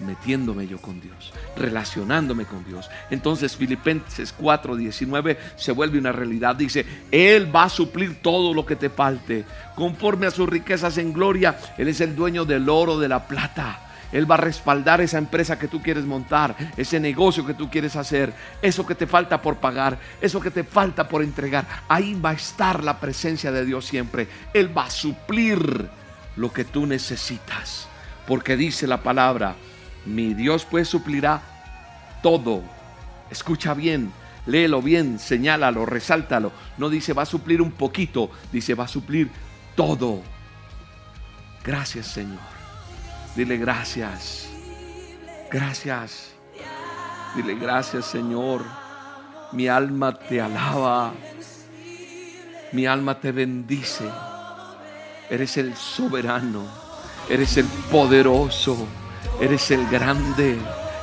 Metiéndome 0.00 0.66
yo 0.66 0.78
con 0.78 1.00
Dios, 1.00 1.32
relacionándome 1.56 2.44
con 2.44 2.64
Dios. 2.64 2.90
Entonces 3.10 3.56
Filipenses 3.56 4.34
4:19 4.36 5.36
se 5.56 5.72
vuelve 5.72 5.98
una 5.98 6.12
realidad. 6.12 6.56
Dice, 6.56 6.84
Él 7.10 7.54
va 7.54 7.64
a 7.64 7.68
suplir 7.68 8.22
todo 8.22 8.54
lo 8.54 8.66
que 8.66 8.76
te 8.76 8.90
falte. 8.90 9.44
Conforme 9.74 10.26
a 10.26 10.30
sus 10.30 10.48
riquezas 10.48 10.98
en 10.98 11.12
gloria, 11.12 11.58
Él 11.78 11.88
es 11.88 12.00
el 12.00 12.16
dueño 12.16 12.44
del 12.44 12.68
oro, 12.68 12.98
de 12.98 13.08
la 13.08 13.26
plata. 13.26 13.80
Él 14.12 14.30
va 14.30 14.36
a 14.36 14.38
respaldar 14.38 15.00
esa 15.00 15.18
empresa 15.18 15.58
que 15.58 15.68
tú 15.68 15.82
quieres 15.82 16.04
montar, 16.04 16.56
ese 16.76 17.00
negocio 17.00 17.44
que 17.44 17.54
tú 17.54 17.68
quieres 17.68 17.96
hacer, 17.96 18.32
eso 18.62 18.86
que 18.86 18.94
te 18.94 19.06
falta 19.06 19.42
por 19.42 19.56
pagar, 19.56 19.98
eso 20.20 20.40
que 20.40 20.50
te 20.50 20.64
falta 20.64 21.08
por 21.08 21.22
entregar. 21.22 21.66
Ahí 21.88 22.14
va 22.14 22.30
a 22.30 22.34
estar 22.34 22.84
la 22.84 23.00
presencia 23.00 23.50
de 23.50 23.64
Dios 23.64 23.84
siempre. 23.84 24.28
Él 24.54 24.76
va 24.76 24.86
a 24.86 24.90
suplir 24.90 25.88
lo 26.36 26.52
que 26.52 26.64
tú 26.64 26.86
necesitas. 26.86 27.88
Porque 28.26 28.56
dice 28.56 28.86
la 28.86 29.02
palabra, 29.02 29.54
mi 30.06 30.34
Dios 30.34 30.66
pues 30.70 30.88
suplirá 30.88 31.42
todo. 32.22 32.62
Escucha 33.30 33.74
bien, 33.74 34.12
léelo 34.46 34.80
bien, 34.80 35.18
señálalo, 35.18 35.84
resáltalo. 35.86 36.52
No 36.78 36.88
dice 36.88 37.12
va 37.12 37.22
a 37.22 37.26
suplir 37.26 37.60
un 37.60 37.72
poquito, 37.72 38.30
dice 38.52 38.74
va 38.74 38.84
a 38.84 38.88
suplir 38.88 39.30
todo. 39.74 40.22
Gracias 41.64 42.06
Señor. 42.06 42.38
Dile 43.34 43.56
gracias. 43.56 44.48
Gracias. 45.50 46.34
Dile 47.34 47.54
gracias 47.56 48.06
Señor. 48.06 48.62
Mi 49.52 49.68
alma 49.68 50.14
te 50.18 50.40
alaba. 50.40 51.12
Mi 52.72 52.86
alma 52.86 53.18
te 53.20 53.32
bendice. 53.32 54.04
Eres 55.28 55.56
el 55.56 55.76
soberano. 55.76 56.64
Eres 57.28 57.56
el 57.56 57.66
poderoso. 57.90 58.86
Eres 59.40 59.70
el 59.70 59.86
grande, 59.88 60.58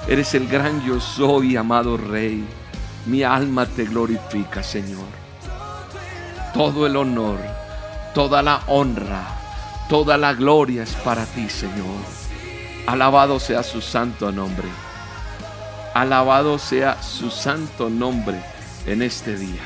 eres 0.08 0.34
el 0.34 0.48
gran 0.48 0.84
yo 0.84 1.00
soy, 1.00 1.56
amado 1.56 1.98
Rey. 1.98 2.44
Mi 3.06 3.24
alma 3.24 3.66
te 3.66 3.86
glorifica, 3.86 4.64
Señor. 4.64 5.06
todo 6.54 6.86
el 6.86 6.96
honor, 6.96 7.40
toda 8.14 8.42
la 8.42 8.62
honra, 8.68 9.24
toda 9.90 10.18
la 10.18 10.34
gloria 10.34 10.84
es 10.84 10.94
para 10.96 11.26
ti, 11.26 11.50
Señor. 11.50 12.02
Alabado 12.86 13.40
sea 13.40 13.64
su 13.64 13.82
santo 13.82 14.32
nombre. 14.32 14.68
Alabado 15.94 16.58
sea 16.60 17.02
su 17.02 17.30
santo 17.30 17.90
nombre 17.90 18.40
en 18.86 19.02
este 19.02 19.38
día. 19.38 19.62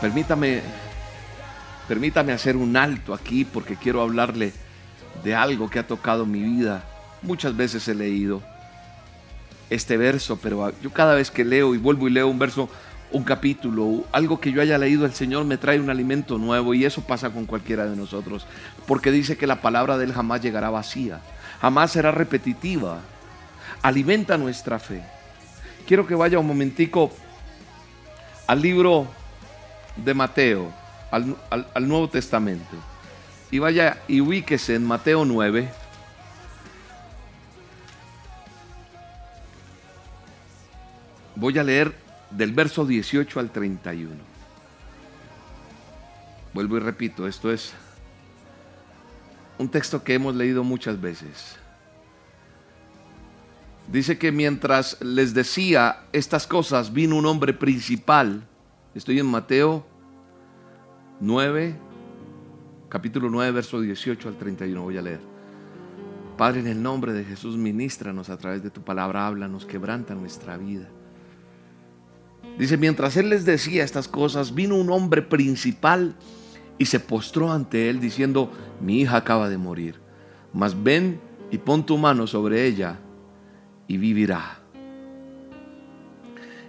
Permítame, 0.00 0.62
permítame 1.88 2.32
hacer 2.32 2.56
un 2.56 2.76
alto 2.76 3.14
aquí 3.14 3.44
porque 3.44 3.76
quiero 3.76 4.02
hablarle 4.02 4.52
de 5.26 5.34
algo 5.34 5.68
que 5.68 5.80
ha 5.80 5.86
tocado 5.88 6.24
mi 6.24 6.40
vida. 6.40 6.84
Muchas 7.20 7.56
veces 7.56 7.88
he 7.88 7.96
leído 7.96 8.40
este 9.68 9.96
verso, 9.96 10.38
pero 10.40 10.72
yo 10.80 10.92
cada 10.92 11.16
vez 11.16 11.32
que 11.32 11.44
leo 11.44 11.74
y 11.74 11.78
vuelvo 11.78 12.06
y 12.06 12.12
leo 12.12 12.28
un 12.28 12.38
verso, 12.38 12.68
un 13.10 13.24
capítulo, 13.24 14.04
algo 14.12 14.38
que 14.38 14.52
yo 14.52 14.62
haya 14.62 14.78
leído, 14.78 15.04
el 15.04 15.14
Señor 15.14 15.44
me 15.44 15.56
trae 15.56 15.80
un 15.80 15.90
alimento 15.90 16.38
nuevo 16.38 16.74
y 16.74 16.84
eso 16.84 17.00
pasa 17.00 17.30
con 17.30 17.44
cualquiera 17.44 17.86
de 17.86 17.96
nosotros, 17.96 18.46
porque 18.86 19.10
dice 19.10 19.36
que 19.36 19.48
la 19.48 19.60
palabra 19.60 19.98
de 19.98 20.04
Él 20.04 20.12
jamás 20.12 20.42
llegará 20.42 20.70
vacía, 20.70 21.20
jamás 21.60 21.90
será 21.90 22.12
repetitiva, 22.12 23.00
alimenta 23.82 24.38
nuestra 24.38 24.78
fe. 24.78 25.02
Quiero 25.88 26.06
que 26.06 26.14
vaya 26.14 26.38
un 26.38 26.46
momentico 26.46 27.10
al 28.46 28.62
libro 28.62 29.08
de 29.96 30.14
Mateo, 30.14 30.72
al, 31.10 31.36
al 31.50 31.88
Nuevo 31.88 32.08
Testamento, 32.08 32.76
y 33.50 33.58
vaya 33.58 34.02
y 34.08 34.20
ubíquese 34.20 34.74
en 34.74 34.86
Mateo 34.86 35.24
9. 35.24 35.68
Voy 41.36 41.58
a 41.58 41.62
leer 41.62 41.94
del 42.30 42.52
verso 42.52 42.86
18 42.86 43.40
al 43.40 43.50
31. 43.50 44.14
Vuelvo 46.52 46.76
y 46.78 46.80
repito, 46.80 47.26
esto 47.26 47.52
es 47.52 47.74
un 49.58 49.68
texto 49.68 50.02
que 50.02 50.14
hemos 50.14 50.34
leído 50.34 50.64
muchas 50.64 51.00
veces. 51.00 51.56
Dice 53.88 54.18
que 54.18 54.32
mientras 54.32 55.00
les 55.00 55.32
decía 55.32 56.04
estas 56.12 56.46
cosas, 56.46 56.92
vino 56.92 57.16
un 57.16 57.26
hombre 57.26 57.52
principal. 57.52 58.42
Estoy 58.94 59.20
en 59.20 59.26
Mateo 59.26 59.86
9, 61.20 61.78
capítulo 62.88 63.28
9, 63.30 63.52
verso 63.52 63.80
18 63.80 64.28
al 64.28 64.36
31. 64.36 64.82
Voy 64.82 64.96
a 64.96 65.02
leer. 65.02 65.20
Padre, 66.36 66.60
en 66.60 66.66
el 66.66 66.82
nombre 66.82 67.12
de 67.12 67.24
Jesús, 67.24 67.56
ministranos 67.56 68.28
a 68.28 68.36
través 68.36 68.62
de 68.62 68.70
tu 68.70 68.82
palabra, 68.82 69.26
háblanos, 69.26 69.64
quebranta 69.64 70.14
nuestra 70.14 70.56
vida. 70.56 70.88
Dice, 72.58 72.76
mientras 72.76 73.16
él 73.16 73.30
les 73.30 73.44
decía 73.44 73.84
estas 73.84 74.08
cosas, 74.08 74.54
vino 74.54 74.76
un 74.76 74.90
hombre 74.90 75.22
principal 75.22 76.14
y 76.78 76.86
se 76.86 77.00
postró 77.00 77.52
ante 77.52 77.88
él 77.90 78.00
diciendo, 78.00 78.50
mi 78.80 79.00
hija 79.00 79.16
acaba 79.16 79.48
de 79.48 79.58
morir, 79.58 79.96
mas 80.52 80.82
ven 80.82 81.20
y 81.50 81.58
pon 81.58 81.84
tu 81.84 81.98
mano 81.98 82.26
sobre 82.26 82.66
ella 82.66 82.98
y 83.88 83.96
vivirá. 83.96 84.60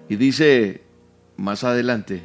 Y 0.09 0.15
dice 0.15 0.83
más 1.35 1.63
adelante 1.63 2.23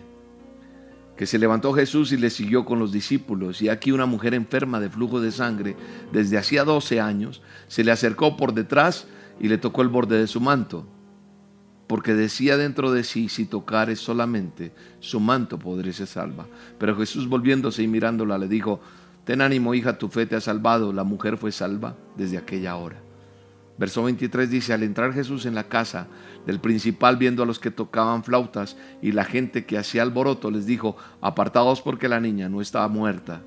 que 1.16 1.26
se 1.26 1.38
levantó 1.38 1.72
Jesús 1.72 2.12
y 2.12 2.16
le 2.16 2.30
siguió 2.30 2.64
con 2.64 2.78
los 2.78 2.92
discípulos 2.92 3.62
y 3.62 3.68
aquí 3.68 3.92
una 3.92 4.06
mujer 4.06 4.34
enferma 4.34 4.80
de 4.80 4.90
flujo 4.90 5.20
de 5.20 5.30
sangre 5.30 5.76
desde 6.12 6.38
hacía 6.38 6.64
12 6.64 7.00
años 7.00 7.42
se 7.68 7.84
le 7.84 7.92
acercó 7.92 8.36
por 8.36 8.54
detrás 8.54 9.06
y 9.38 9.48
le 9.48 9.58
tocó 9.58 9.82
el 9.82 9.88
borde 9.88 10.18
de 10.18 10.26
su 10.26 10.40
manto 10.40 10.86
porque 11.92 12.14
decía 12.14 12.56
dentro 12.56 12.90
de 12.90 13.04
sí, 13.04 13.28
si 13.28 13.44
tocare 13.44 13.96
solamente 13.96 14.72
su 14.98 15.20
manto 15.20 15.58
podré 15.58 15.92
ser 15.92 16.06
salva. 16.06 16.46
Pero 16.78 16.96
Jesús 16.96 17.28
volviéndose 17.28 17.82
y 17.82 17.86
mirándola 17.86 18.38
le 18.38 18.48
dijo, 18.48 18.80
ten 19.26 19.42
ánimo 19.42 19.74
hija, 19.74 19.98
tu 19.98 20.08
fe 20.08 20.24
te 20.24 20.34
ha 20.34 20.40
salvado. 20.40 20.94
La 20.94 21.04
mujer 21.04 21.36
fue 21.36 21.52
salva 21.52 21.94
desde 22.16 22.38
aquella 22.38 22.76
hora. 22.76 22.96
Verso 23.78 24.02
23 24.02 24.50
dice, 24.50 24.72
al 24.72 24.82
entrar 24.82 25.12
Jesús 25.12 25.46
en 25.46 25.54
la 25.54 25.68
casa 25.68 26.06
del 26.46 26.60
principal 26.60 27.16
viendo 27.16 27.42
a 27.42 27.46
los 27.46 27.58
que 27.58 27.70
tocaban 27.70 28.22
flautas 28.22 28.76
y 29.00 29.12
la 29.12 29.24
gente 29.24 29.64
que 29.64 29.78
hacía 29.78 30.02
alboroto, 30.02 30.50
les 30.50 30.66
dijo, 30.66 30.96
apartados 31.20 31.80
porque 31.80 32.08
la 32.08 32.20
niña 32.20 32.48
no 32.48 32.60
estaba 32.60 32.88
muerta, 32.88 33.42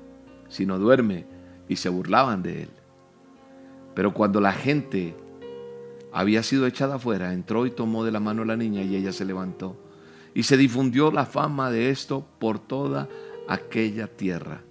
sino 0.48 0.78
duerme, 0.78 1.26
y 1.68 1.76
se 1.76 1.88
burlaban 1.88 2.42
de 2.42 2.64
él. 2.64 2.70
Pero 3.94 4.12
cuando 4.12 4.40
la 4.40 4.52
gente 4.52 5.16
había 6.12 6.42
sido 6.42 6.66
echada 6.66 6.96
afuera, 6.96 7.32
entró 7.32 7.66
y 7.66 7.70
tomó 7.70 8.04
de 8.04 8.12
la 8.12 8.20
mano 8.20 8.42
a 8.42 8.46
la 8.46 8.56
niña 8.56 8.82
y 8.82 8.96
ella 8.96 9.12
se 9.12 9.24
levantó. 9.24 9.76
Y 10.34 10.42
se 10.42 10.56
difundió 10.56 11.10
la 11.10 11.24
fama 11.24 11.70
de 11.70 11.90
esto 11.90 12.26
por 12.38 12.58
toda 12.58 13.08
aquella 13.48 14.06
tierra. 14.06 14.62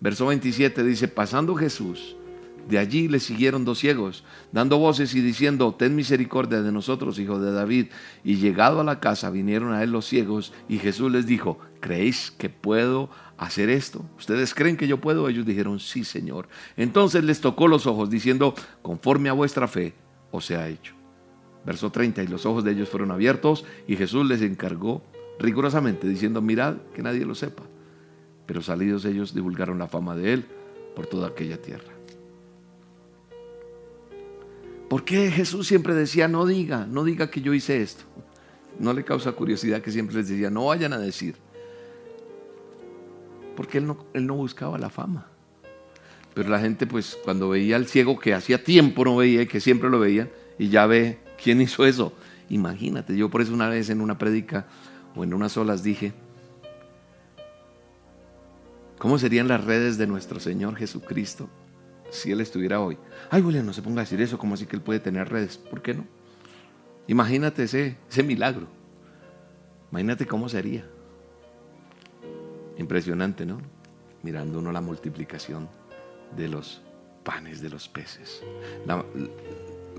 Verso 0.00 0.26
27 0.26 0.84
dice, 0.84 1.08
pasando 1.08 1.56
Jesús, 1.56 2.16
de 2.68 2.78
allí 2.78 3.08
le 3.08 3.18
siguieron 3.18 3.64
dos 3.64 3.78
ciegos, 3.78 4.24
dando 4.52 4.78
voces 4.78 5.14
y 5.14 5.22
diciendo, 5.22 5.74
ten 5.74 5.96
misericordia 5.96 6.60
de 6.60 6.70
nosotros, 6.70 7.18
hijo 7.18 7.40
de 7.40 7.50
David. 7.50 7.86
Y 8.24 8.36
llegado 8.36 8.80
a 8.80 8.84
la 8.84 9.00
casa 9.00 9.30
vinieron 9.30 9.72
a 9.72 9.82
él 9.82 9.90
los 9.90 10.06
ciegos 10.06 10.52
y 10.68 10.78
Jesús 10.78 11.10
les 11.10 11.26
dijo, 11.26 11.58
¿creéis 11.80 12.30
que 12.30 12.50
puedo 12.50 13.08
hacer 13.38 13.70
esto? 13.70 14.04
¿Ustedes 14.18 14.54
creen 14.54 14.76
que 14.76 14.86
yo 14.86 15.00
puedo? 15.00 15.28
Ellos 15.28 15.46
dijeron, 15.46 15.80
sí, 15.80 16.04
Señor. 16.04 16.48
Entonces 16.76 17.24
les 17.24 17.40
tocó 17.40 17.68
los 17.68 17.86
ojos 17.86 18.10
diciendo, 18.10 18.54
conforme 18.82 19.30
a 19.30 19.32
vuestra 19.32 19.66
fe, 19.66 19.94
o 20.30 20.42
se 20.42 20.56
ha 20.56 20.68
hecho. 20.68 20.94
Verso 21.64 21.90
30, 21.90 22.22
y 22.22 22.26
los 22.26 22.44
ojos 22.44 22.64
de 22.64 22.72
ellos 22.72 22.90
fueron 22.90 23.10
abiertos 23.10 23.64
y 23.86 23.96
Jesús 23.96 24.26
les 24.26 24.42
encargó 24.42 25.02
rigurosamente 25.38 26.06
diciendo, 26.06 26.42
mirad 26.42 26.76
que 26.94 27.02
nadie 27.02 27.24
lo 27.24 27.34
sepa. 27.34 27.62
Pero 28.44 28.60
salidos 28.60 29.06
ellos 29.06 29.34
divulgaron 29.34 29.78
la 29.78 29.88
fama 29.88 30.14
de 30.14 30.34
él 30.34 30.44
por 30.94 31.06
toda 31.06 31.28
aquella 31.28 31.60
tierra. 31.60 31.97
¿Por 34.88 35.04
qué 35.04 35.30
Jesús 35.30 35.66
siempre 35.66 35.94
decía, 35.94 36.28
no 36.28 36.46
diga, 36.46 36.86
no 36.86 37.04
diga 37.04 37.30
que 37.30 37.42
yo 37.42 37.52
hice 37.52 37.82
esto? 37.82 38.04
No 38.78 38.92
le 38.92 39.04
causa 39.04 39.32
curiosidad 39.32 39.82
que 39.82 39.90
siempre 39.90 40.16
les 40.16 40.28
decía, 40.28 40.50
no 40.50 40.66
vayan 40.66 40.94
a 40.94 40.98
decir. 40.98 41.36
Porque 43.54 43.78
él 43.78 43.86
no, 43.86 44.06
él 44.14 44.26
no 44.26 44.34
buscaba 44.34 44.78
la 44.78 44.88
fama. 44.88 45.26
Pero 46.32 46.48
la 46.48 46.60
gente, 46.60 46.86
pues, 46.86 47.18
cuando 47.22 47.50
veía 47.50 47.76
al 47.76 47.86
ciego 47.86 48.18
que 48.18 48.32
hacía 48.32 48.62
tiempo 48.62 49.04
no 49.04 49.16
veía 49.16 49.42
y 49.42 49.46
que 49.46 49.60
siempre 49.60 49.90
lo 49.90 49.98
veía, 49.98 50.30
y 50.58 50.68
ya 50.68 50.86
ve 50.86 51.18
quién 51.42 51.60
hizo 51.60 51.84
eso. 51.84 52.12
Imagínate, 52.48 53.14
yo 53.16 53.28
por 53.28 53.42
eso 53.42 53.52
una 53.52 53.68
vez 53.68 53.90
en 53.90 54.00
una 54.00 54.16
prédica 54.16 54.66
o 55.14 55.22
en 55.22 55.34
unas 55.34 55.56
olas 55.58 55.82
dije, 55.82 56.14
¿cómo 58.96 59.18
serían 59.18 59.48
las 59.48 59.64
redes 59.64 59.98
de 59.98 60.06
nuestro 60.06 60.40
Señor 60.40 60.76
Jesucristo 60.76 61.50
si 62.10 62.32
Él 62.32 62.40
estuviera 62.40 62.80
hoy? 62.80 62.98
Ay, 63.30 63.42
William, 63.42 63.66
no 63.66 63.72
se 63.72 63.82
ponga 63.82 64.00
a 64.00 64.04
decir 64.04 64.20
eso, 64.20 64.38
como 64.38 64.54
así 64.54 64.66
que 64.66 64.76
Él 64.76 64.82
puede 64.82 65.00
tener 65.00 65.28
redes? 65.28 65.58
¿Por 65.58 65.82
qué 65.82 65.94
no? 65.94 66.06
Imagínate 67.06 67.64
ese, 67.64 67.96
ese 68.08 68.22
milagro. 68.22 68.66
Imagínate 69.90 70.26
cómo 70.26 70.48
sería. 70.48 70.84
Impresionante, 72.76 73.46
¿no? 73.46 73.60
Mirando 74.22 74.58
uno 74.58 74.72
la 74.72 74.80
multiplicación 74.80 75.68
de 76.36 76.48
los 76.48 76.82
panes 77.24 77.60
de 77.60 77.70
los 77.70 77.88
peces. 77.88 78.42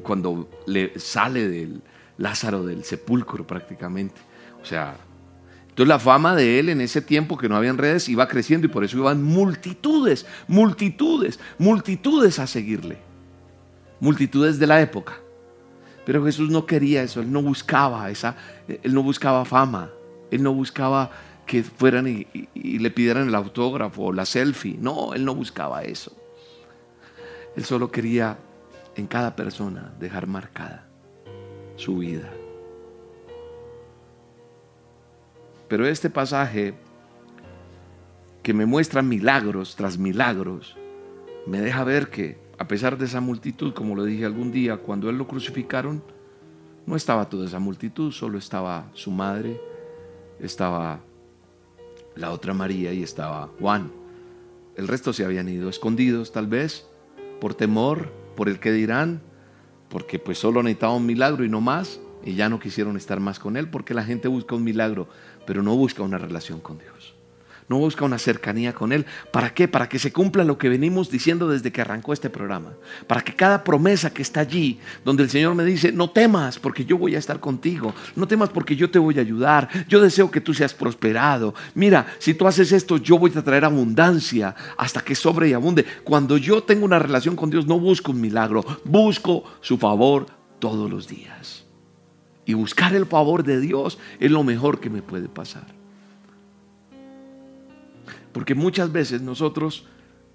cuando 0.03 0.49
le 0.65 0.97
sale 0.99 1.47
del 1.47 1.81
Lázaro 2.17 2.63
del 2.63 2.83
sepulcro 2.83 3.45
prácticamente. 3.45 4.19
O 4.61 4.65
sea, 4.65 4.97
entonces 5.79 5.95
la 5.95 5.99
fama 5.99 6.35
de 6.35 6.59
él 6.59 6.67
en 6.67 6.81
ese 6.81 7.01
tiempo 7.01 7.37
que 7.37 7.47
no 7.47 7.55
habían 7.55 7.77
redes 7.77 8.09
iba 8.09 8.27
creciendo 8.27 8.67
y 8.67 8.69
por 8.69 8.83
eso 8.83 8.97
iban 8.97 9.23
multitudes, 9.23 10.25
multitudes, 10.45 11.39
multitudes 11.57 12.37
a 12.37 12.47
seguirle. 12.47 12.97
Multitudes 14.01 14.59
de 14.59 14.67
la 14.67 14.81
época. 14.81 15.21
Pero 16.05 16.25
Jesús 16.25 16.49
no 16.49 16.65
quería 16.65 17.01
eso, 17.01 17.21
él 17.21 17.31
no 17.31 17.41
buscaba 17.41 18.09
esa, 18.09 18.35
él 18.67 18.93
no 18.93 19.03
buscaba 19.03 19.45
fama, 19.45 19.89
él 20.31 20.43
no 20.43 20.53
buscaba 20.53 21.11
que 21.45 21.63
fueran 21.63 22.09
y, 22.09 22.27
le 22.77 22.91
pidieran 22.91 23.29
el 23.29 23.35
autógrafo 23.35 24.07
o 24.07 24.11
la 24.11 24.25
selfie. 24.25 24.75
No, 24.77 25.13
él 25.13 25.23
no 25.23 25.33
buscaba 25.33 25.83
eso. 25.83 26.11
Él 27.55 27.63
solo 27.63 27.89
quería 27.89 28.37
en 28.97 29.07
cada 29.07 29.33
persona 29.33 29.93
dejar 29.97 30.27
marcada 30.27 30.85
su 31.77 31.99
vida. 31.99 32.29
Pero 35.69 35.85
este 35.85 36.09
pasaje 36.09 36.73
que 38.41 38.53
me 38.53 38.65
muestra 38.65 39.01
milagros 39.01 39.75
tras 39.75 39.97
milagros, 39.97 40.75
me 41.45 41.61
deja 41.61 41.83
ver 41.83 42.09
que 42.09 42.39
a 42.57 42.67
pesar 42.67 42.97
de 42.97 43.05
esa 43.05 43.21
multitud, 43.21 43.73
como 43.73 43.95
lo 43.95 44.03
dije 44.03 44.25
algún 44.25 44.51
día, 44.51 44.77
cuando 44.77 45.09
él 45.09 45.17
lo 45.17 45.27
crucificaron, 45.27 46.03
no 46.85 46.95
estaba 46.95 47.29
toda 47.29 47.45
esa 47.45 47.59
multitud, 47.59 48.11
solo 48.11 48.37
estaba 48.37 48.89
su 48.93 49.11
madre, 49.11 49.61
estaba 50.39 51.01
la 52.15 52.31
otra 52.31 52.53
María 52.53 52.91
y 52.91 53.03
estaba 53.03 53.49
Juan. 53.59 53.91
El 54.75 54.87
resto 54.87 55.13
se 55.13 55.23
habían 55.23 55.47
ido 55.47 55.69
escondidos 55.69 56.31
tal 56.31 56.47
vez 56.47 56.87
por 57.39 57.53
temor, 57.53 58.11
por 58.35 58.49
el 58.49 58.59
que 58.59 58.71
dirán, 58.71 59.21
porque 59.89 60.17
pues 60.19 60.39
solo 60.39 60.63
necesitaba 60.63 60.95
un 60.95 61.05
milagro 61.05 61.45
y 61.45 61.49
no 61.49 61.61
más, 61.61 61.99
y 62.23 62.35
ya 62.35 62.49
no 62.49 62.59
quisieron 62.59 62.97
estar 62.97 63.19
más 63.19 63.39
con 63.39 63.55
él 63.57 63.69
porque 63.69 63.93
la 63.93 64.03
gente 64.03 64.27
busca 64.27 64.55
un 64.55 64.63
milagro, 64.63 65.07
pero 65.49 65.63
no 65.63 65.75
busca 65.75 66.03
una 66.03 66.19
relación 66.19 66.59
con 66.59 66.77
Dios 66.77 67.15
no 67.69 67.77
busca 67.77 68.03
una 68.03 68.17
cercanía 68.17 68.73
con 68.73 68.91
Él. 68.91 69.05
¿Para 69.31 69.53
qué? 69.53 69.67
Para 69.67 69.87
que 69.87 69.99
se 69.99 70.11
cumpla 70.11 70.43
lo 70.43 70.57
que 70.57 70.69
venimos 70.69 71.09
diciendo 71.09 71.47
desde 71.47 71.71
que 71.71 71.81
arrancó 71.81 72.11
este 72.13 72.29
programa. 72.29 72.73
Para 73.05 73.21
que 73.21 73.35
cada 73.35 73.63
promesa 73.63 74.11
que 74.11 74.23
está 74.23 74.39
allí, 74.39 74.79
donde 75.05 75.23
el 75.23 75.29
Señor 75.29 75.53
me 75.53 75.63
dice, 75.63 75.91
no 75.91 76.09
temas 76.09 76.57
porque 76.57 76.83
yo 76.83 76.97
voy 76.97 77.15
a 77.15 77.19
estar 77.19 77.39
contigo, 77.39 77.93
no 78.15 78.27
temas 78.27 78.49
porque 78.49 78.75
yo 78.75 78.89
te 78.89 78.97
voy 78.97 79.19
a 79.19 79.21
ayudar, 79.21 79.69
yo 79.87 80.01
deseo 80.01 80.31
que 80.31 80.41
tú 80.41 80.53
seas 80.55 80.73
prosperado. 80.73 81.53
Mira, 81.75 82.07
si 82.17 82.33
tú 82.33 82.47
haces 82.47 82.71
esto, 82.71 82.97
yo 82.97 83.19
voy 83.19 83.31
a 83.35 83.43
traer 83.43 83.63
abundancia 83.63 84.55
hasta 84.75 85.01
que 85.01 85.13
sobre 85.13 85.49
y 85.49 85.53
abunde. 85.53 85.85
Cuando 86.03 86.37
yo 86.37 86.63
tengo 86.63 86.85
una 86.85 86.97
relación 86.97 87.35
con 87.35 87.51
Dios, 87.51 87.67
no 87.67 87.79
busco 87.79 88.11
un 88.11 88.19
milagro, 88.19 88.65
busco 88.83 89.43
su 89.61 89.77
favor 89.77 90.25
todos 90.57 90.89
los 90.89 91.07
días. 91.07 91.68
Y 92.49 92.55
buscar 92.55 92.95
el 92.95 93.05
favor 93.05 93.43
de 93.43 93.59
Dios 93.59 93.99
es 94.19 94.31
lo 94.31 94.43
mejor 94.43 94.79
que 94.79 94.89
me 94.89 95.03
puede 95.03 95.29
pasar. 95.29 95.67
Porque 98.31 98.55
muchas 98.55 98.91
veces 98.91 99.21
nosotros 99.21 99.85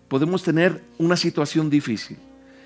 podemos 0.07 0.45
tener 0.45 0.85
una 0.97 1.17
situación 1.17 1.69
difícil 1.69 2.17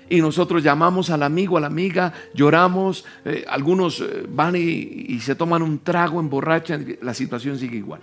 y 0.07 0.21
nosotros 0.21 0.61
llamamos 0.61 1.09
al 1.09 1.23
amigo, 1.23 1.57
a 1.57 1.61
la 1.61 1.65
amiga, 1.65 2.13
lloramos, 2.35 3.05
eh, 3.25 3.43
algunos 3.49 4.01
eh, 4.01 4.27
van 4.29 4.55
y, 4.55 5.19
se 5.19 5.33
toman 5.33 5.63
un 5.63 5.79
trago, 5.79 6.19
emborrachan, 6.19 6.97
la 7.01 7.15
situación 7.15 7.57
sigue 7.57 7.77
igual. 7.77 8.01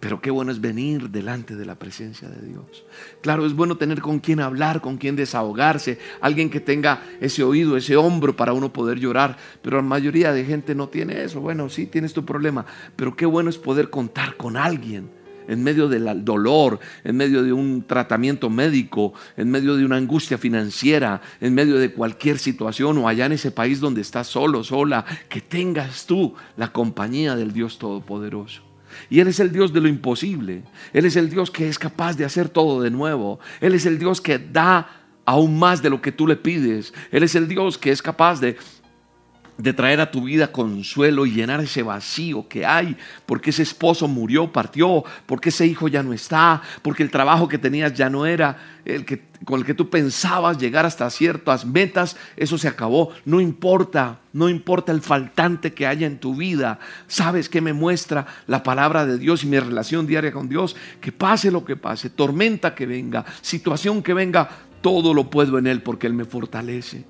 Pero 0.00 0.22
qué 0.22 0.30
bueno 0.30 0.50
es 0.50 0.62
venir 0.62 1.10
delante 1.10 1.54
de 1.54 1.66
la 1.66 1.78
presencia 1.78 2.28
de 2.28 2.46
Dios. 2.46 2.84
Claro, 3.20 3.44
es 3.44 3.52
bueno 3.52 3.76
tener 3.76 4.00
con 4.00 4.18
quien 4.18 4.40
hablar, 4.40 4.80
con 4.80 4.96
quien 4.96 5.14
desahogarse, 5.14 5.98
alguien 6.22 6.48
que 6.48 6.60
tenga 6.60 7.02
ese 7.20 7.42
oído, 7.42 7.76
ese 7.76 7.96
hombro 7.96 8.34
para 8.34 8.54
uno 8.54 8.72
poder 8.72 8.98
llorar. 8.98 9.36
Pero 9.60 9.76
la 9.76 9.82
mayoría 9.82 10.32
de 10.32 10.46
gente 10.46 10.74
no 10.74 10.88
tiene 10.88 11.22
eso. 11.22 11.40
Bueno, 11.40 11.68
sí, 11.68 11.86
tienes 11.86 12.14
tu 12.14 12.24
problema, 12.24 12.64
pero 12.96 13.14
qué 13.14 13.26
bueno 13.26 13.50
es 13.50 13.58
poder 13.58 13.90
contar 13.90 14.38
con 14.38 14.56
alguien 14.56 15.20
en 15.48 15.62
medio 15.62 15.88
del 15.88 16.24
dolor, 16.24 16.78
en 17.02 17.16
medio 17.16 17.42
de 17.42 17.52
un 17.52 17.84
tratamiento 17.86 18.48
médico, 18.48 19.12
en 19.36 19.50
medio 19.50 19.76
de 19.76 19.84
una 19.84 19.96
angustia 19.96 20.38
financiera, 20.38 21.20
en 21.40 21.54
medio 21.54 21.76
de 21.76 21.92
cualquier 21.92 22.38
situación 22.38 22.98
o 22.98 23.08
allá 23.08 23.26
en 23.26 23.32
ese 23.32 23.50
país 23.50 23.80
donde 23.80 24.00
estás 24.00 24.28
solo, 24.28 24.62
sola, 24.62 25.04
que 25.28 25.40
tengas 25.40 26.06
tú 26.06 26.34
la 26.56 26.72
compañía 26.72 27.34
del 27.34 27.52
Dios 27.52 27.78
Todopoderoso. 27.78 28.69
Y 29.08 29.20
Él 29.20 29.28
es 29.28 29.40
el 29.40 29.52
Dios 29.52 29.72
de 29.72 29.80
lo 29.80 29.88
imposible. 29.88 30.62
Él 30.92 31.06
es 31.06 31.16
el 31.16 31.30
Dios 31.30 31.50
que 31.50 31.68
es 31.68 31.78
capaz 31.78 32.16
de 32.16 32.24
hacer 32.24 32.48
todo 32.48 32.82
de 32.82 32.90
nuevo. 32.90 33.40
Él 33.60 33.74
es 33.74 33.86
el 33.86 33.98
Dios 33.98 34.20
que 34.20 34.38
da 34.38 34.88
aún 35.24 35.58
más 35.58 35.82
de 35.82 35.90
lo 35.90 36.02
que 36.02 36.12
tú 36.12 36.26
le 36.26 36.36
pides. 36.36 36.92
Él 37.10 37.22
es 37.22 37.34
el 37.34 37.48
Dios 37.48 37.78
que 37.78 37.92
es 37.92 38.02
capaz 38.02 38.40
de 38.40 38.56
de 39.60 39.72
traer 39.72 40.00
a 40.00 40.10
tu 40.10 40.24
vida 40.24 40.50
consuelo 40.50 41.26
y 41.26 41.32
llenar 41.32 41.60
ese 41.60 41.82
vacío 41.82 42.48
que 42.48 42.64
hay, 42.64 42.96
porque 43.26 43.50
ese 43.50 43.62
esposo 43.62 44.08
murió, 44.08 44.50
partió, 44.50 45.04
porque 45.26 45.50
ese 45.50 45.66
hijo 45.66 45.88
ya 45.88 46.02
no 46.02 46.12
está, 46.12 46.62
porque 46.82 47.02
el 47.02 47.10
trabajo 47.10 47.48
que 47.48 47.58
tenías 47.58 47.92
ya 47.94 48.08
no 48.08 48.26
era 48.26 48.80
el 48.84 49.04
que 49.04 49.30
con 49.44 49.58
el 49.58 49.64
que 49.64 49.72
tú 49.72 49.88
pensabas 49.88 50.58
llegar 50.58 50.84
hasta 50.84 51.08
ciertas 51.08 51.64
metas, 51.64 52.16
eso 52.36 52.58
se 52.58 52.68
acabó. 52.68 53.10
No 53.24 53.40
importa, 53.40 54.20
no 54.34 54.50
importa 54.50 54.92
el 54.92 55.00
faltante 55.00 55.72
que 55.72 55.86
haya 55.86 56.06
en 56.06 56.18
tu 56.18 56.34
vida. 56.34 56.78
¿Sabes 57.06 57.48
qué 57.48 57.62
me 57.62 57.72
muestra 57.72 58.26
la 58.46 58.62
palabra 58.62 59.06
de 59.06 59.16
Dios 59.16 59.42
y 59.42 59.46
mi 59.46 59.58
relación 59.58 60.06
diaria 60.06 60.32
con 60.32 60.48
Dios? 60.48 60.76
Que 61.00 61.10
pase 61.10 61.50
lo 61.50 61.64
que 61.64 61.76
pase, 61.76 62.10
tormenta 62.10 62.74
que 62.74 62.84
venga, 62.84 63.24
situación 63.40 64.02
que 64.02 64.12
venga, 64.12 64.48
todo 64.82 65.14
lo 65.14 65.30
puedo 65.30 65.58
en 65.58 65.66
Él 65.66 65.82
porque 65.82 66.06
Él 66.06 66.14
me 66.14 66.26
fortalece. 66.26 67.06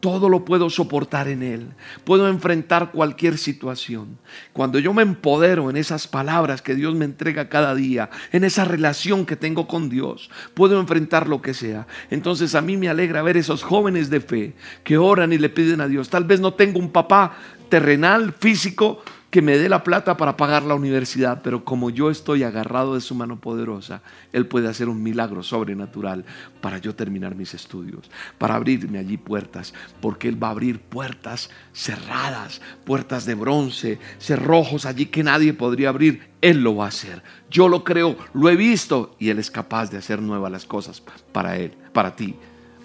Todo 0.00 0.28
lo 0.28 0.44
puedo 0.44 0.70
soportar 0.70 1.26
en 1.26 1.42
Él. 1.42 1.66
Puedo 2.04 2.28
enfrentar 2.28 2.92
cualquier 2.92 3.36
situación. 3.36 4.18
Cuando 4.52 4.78
yo 4.78 4.94
me 4.94 5.02
empodero 5.02 5.70
en 5.70 5.76
esas 5.76 6.06
palabras 6.06 6.62
que 6.62 6.76
Dios 6.76 6.94
me 6.94 7.04
entrega 7.04 7.48
cada 7.48 7.74
día, 7.74 8.08
en 8.30 8.44
esa 8.44 8.64
relación 8.64 9.26
que 9.26 9.34
tengo 9.34 9.66
con 9.66 9.88
Dios, 9.88 10.30
puedo 10.54 10.78
enfrentar 10.78 11.28
lo 11.28 11.42
que 11.42 11.52
sea. 11.52 11.88
Entonces 12.10 12.54
a 12.54 12.60
mí 12.60 12.76
me 12.76 12.88
alegra 12.88 13.22
ver 13.22 13.36
esos 13.36 13.64
jóvenes 13.64 14.08
de 14.08 14.20
fe 14.20 14.54
que 14.84 14.98
oran 14.98 15.32
y 15.32 15.38
le 15.38 15.48
piden 15.48 15.80
a 15.80 15.88
Dios. 15.88 16.08
Tal 16.08 16.24
vez 16.24 16.38
no 16.38 16.54
tengo 16.54 16.78
un 16.78 16.90
papá 16.90 17.36
terrenal, 17.68 18.32
físico, 18.38 19.02
que 19.30 19.42
me 19.42 19.58
dé 19.58 19.68
la 19.68 19.84
plata 19.84 20.16
para 20.16 20.38
pagar 20.38 20.62
la 20.62 20.74
universidad, 20.74 21.42
pero 21.42 21.62
como 21.62 21.90
yo 21.90 22.10
estoy 22.10 22.44
agarrado 22.44 22.94
de 22.94 23.02
su 23.02 23.14
mano 23.14 23.38
poderosa, 23.38 24.00
Él 24.32 24.46
puede 24.46 24.68
hacer 24.68 24.88
un 24.88 25.02
milagro 25.02 25.42
sobrenatural 25.42 26.24
para 26.62 26.78
yo 26.78 26.94
terminar 26.94 27.34
mis 27.34 27.52
estudios, 27.52 28.10
para 28.38 28.54
abrirme 28.54 28.98
allí 28.98 29.18
puertas, 29.18 29.74
porque 30.00 30.28
Él 30.28 30.42
va 30.42 30.48
a 30.48 30.52
abrir 30.52 30.80
puertas 30.80 31.50
cerradas, 31.74 32.62
puertas 32.86 33.26
de 33.26 33.34
bronce, 33.34 33.98
cerrojos 34.18 34.86
allí 34.86 35.06
que 35.06 35.22
nadie 35.22 35.52
podría 35.52 35.90
abrir. 35.90 36.28
Él 36.40 36.62
lo 36.62 36.76
va 36.76 36.86
a 36.86 36.88
hacer. 36.88 37.22
Yo 37.50 37.68
lo 37.68 37.84
creo, 37.84 38.16
lo 38.32 38.48
he 38.48 38.56
visto 38.56 39.14
y 39.18 39.28
Él 39.28 39.38
es 39.38 39.50
capaz 39.50 39.90
de 39.90 39.98
hacer 39.98 40.22
nuevas 40.22 40.50
las 40.50 40.64
cosas 40.64 41.02
para 41.32 41.58
Él, 41.58 41.72
para 41.92 42.16
ti, 42.16 42.34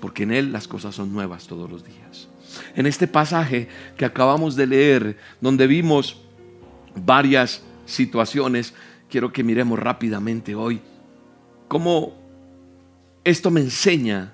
porque 0.02 0.24
en 0.24 0.32
Él 0.34 0.52
las 0.52 0.68
cosas 0.68 0.94
son 0.94 1.14
nuevas 1.14 1.48
todos 1.48 1.72
los 1.72 1.86
días. 1.86 2.28
En 2.76 2.86
este 2.86 3.08
pasaje 3.08 3.70
que 3.98 4.04
acabamos 4.04 4.56
de 4.58 4.68
leer, 4.68 5.18
donde 5.40 5.68
vimos 5.68 6.24
varias 6.96 7.62
situaciones. 7.86 8.74
Quiero 9.10 9.32
que 9.32 9.44
miremos 9.44 9.80
rápidamente 9.80 10.56
hoy 10.56 10.82
cómo 11.68 12.14
esto 13.24 13.50
me 13.50 13.62
enseña 13.62 14.34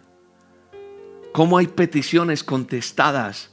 cómo 1.32 1.58
hay 1.58 1.68
peticiones 1.68 2.44
contestadas 2.44 3.50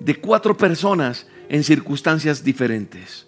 de 0.00 0.16
cuatro 0.16 0.56
personas 0.56 1.26
en 1.48 1.64
circunstancias 1.64 2.42
diferentes. 2.42 3.26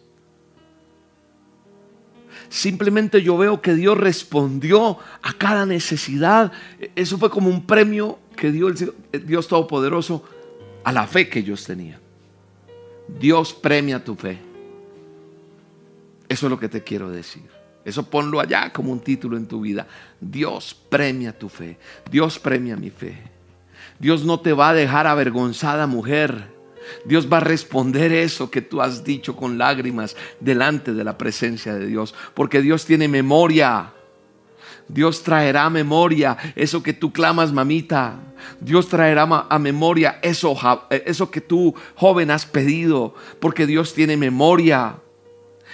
Simplemente 2.49 3.23
yo 3.23 3.37
veo 3.37 3.61
que 3.61 3.75
Dios 3.75 3.99
respondió 3.99 4.99
a 5.23 5.33
cada 5.35 5.67
necesidad. 5.67 6.51
Eso 6.97 7.19
fue 7.19 7.29
como 7.29 7.51
un 7.51 7.67
premio 7.67 8.19
que 8.37 8.51
dio 8.51 8.69
el 8.69 9.27
Dios 9.27 9.49
Todopoderoso 9.49 10.25
a 10.85 10.93
la 10.93 11.07
fe 11.07 11.29
que 11.29 11.41
ellos 11.41 11.65
tenían. 11.65 12.01
Dios 13.21 13.53
premia 13.53 14.03
tu 14.03 14.15
fe. 14.15 14.48
Eso 16.29 16.47
es 16.47 16.51
lo 16.51 16.59
que 16.59 16.69
te 16.69 16.85
quiero 16.85 17.11
decir. 17.11 17.59
Eso 17.85 18.09
ponlo 18.11 18.39
allá 18.41 18.71
como 18.73 18.93
un 18.93 19.01
título 19.01 19.37
en 19.37 19.47
tu 19.47 19.63
vida. 19.63 19.87
Dios 20.21 20.75
premia 20.89 21.37
tu 21.37 21.49
fe. 21.49 21.79
Dios 22.11 22.39
premia 22.39 22.77
mi 22.77 22.91
fe. 22.91 23.17
Dios 23.99 24.25
no 24.25 24.41
te 24.41 24.53
va 24.53 24.71
a 24.71 24.75
dejar 24.75 25.07
avergonzada 25.07 25.87
mujer. 25.87 26.57
Dios 27.05 27.33
va 27.33 27.39
a 27.39 27.41
responder 27.41 28.13
eso 28.13 28.51
que 28.51 28.61
tú 28.61 28.83
has 28.83 29.05
dicho 29.05 29.37
con 29.37 29.59
lágrimas 29.59 30.17
delante 30.41 30.93
de 30.93 31.05
la 31.05 31.17
presencia 31.17 31.75
de 31.75 31.87
Dios. 31.87 32.15
Porque 32.35 32.61
Dios 32.61 32.85
tiene 32.85 33.09
memoria. 33.09 33.95
Dios 34.87 35.23
traerá 35.23 35.69
memoria 35.71 36.37
eso 36.57 36.83
que 36.83 36.93
tú 36.93 37.13
clamas, 37.13 37.53
mamita. 37.53 38.21
Dios 38.61 38.89
traerá 38.89 39.47
a 39.49 39.59
memoria 39.59 40.19
eso, 40.23 40.55
eso 40.91 41.31
que 41.31 41.41
tú, 41.41 41.75
joven, 41.95 42.31
has 42.31 42.45
pedido. 42.45 43.15
Porque 43.41 43.67
Dios 43.67 43.95
tiene 43.95 44.19
memoria 44.19 44.97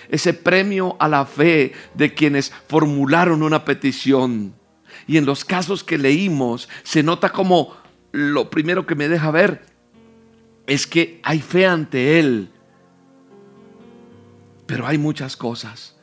ese 0.09 0.35
premio 0.35 0.97
a 0.99 1.09
la 1.09 1.27
fe 1.27 1.73
de 1.95 2.15
quienes 2.15 2.53
formularon 2.69 3.43
una 3.43 3.65
petición. 3.65 4.55
Y 5.07 5.17
en 5.17 5.27
los 5.27 5.45
casos 5.45 5.85
que 5.85 5.99
leímos 5.99 6.69
se 6.83 7.03
nota 7.03 7.31
como 7.31 7.77
lo 8.13 8.51
primero 8.51 8.87
que 8.87 8.95
me 8.95 9.09
deja 9.09 9.31
ver 9.31 9.67
es 10.67 10.87
que 10.87 11.21
hay 11.23 11.41
fe 11.41 11.67
ante 11.67 12.19
Él. 12.19 12.51
Pero 14.67 14.87
hay 14.87 14.99
muchas 14.99 15.37
cosas. 15.37 15.97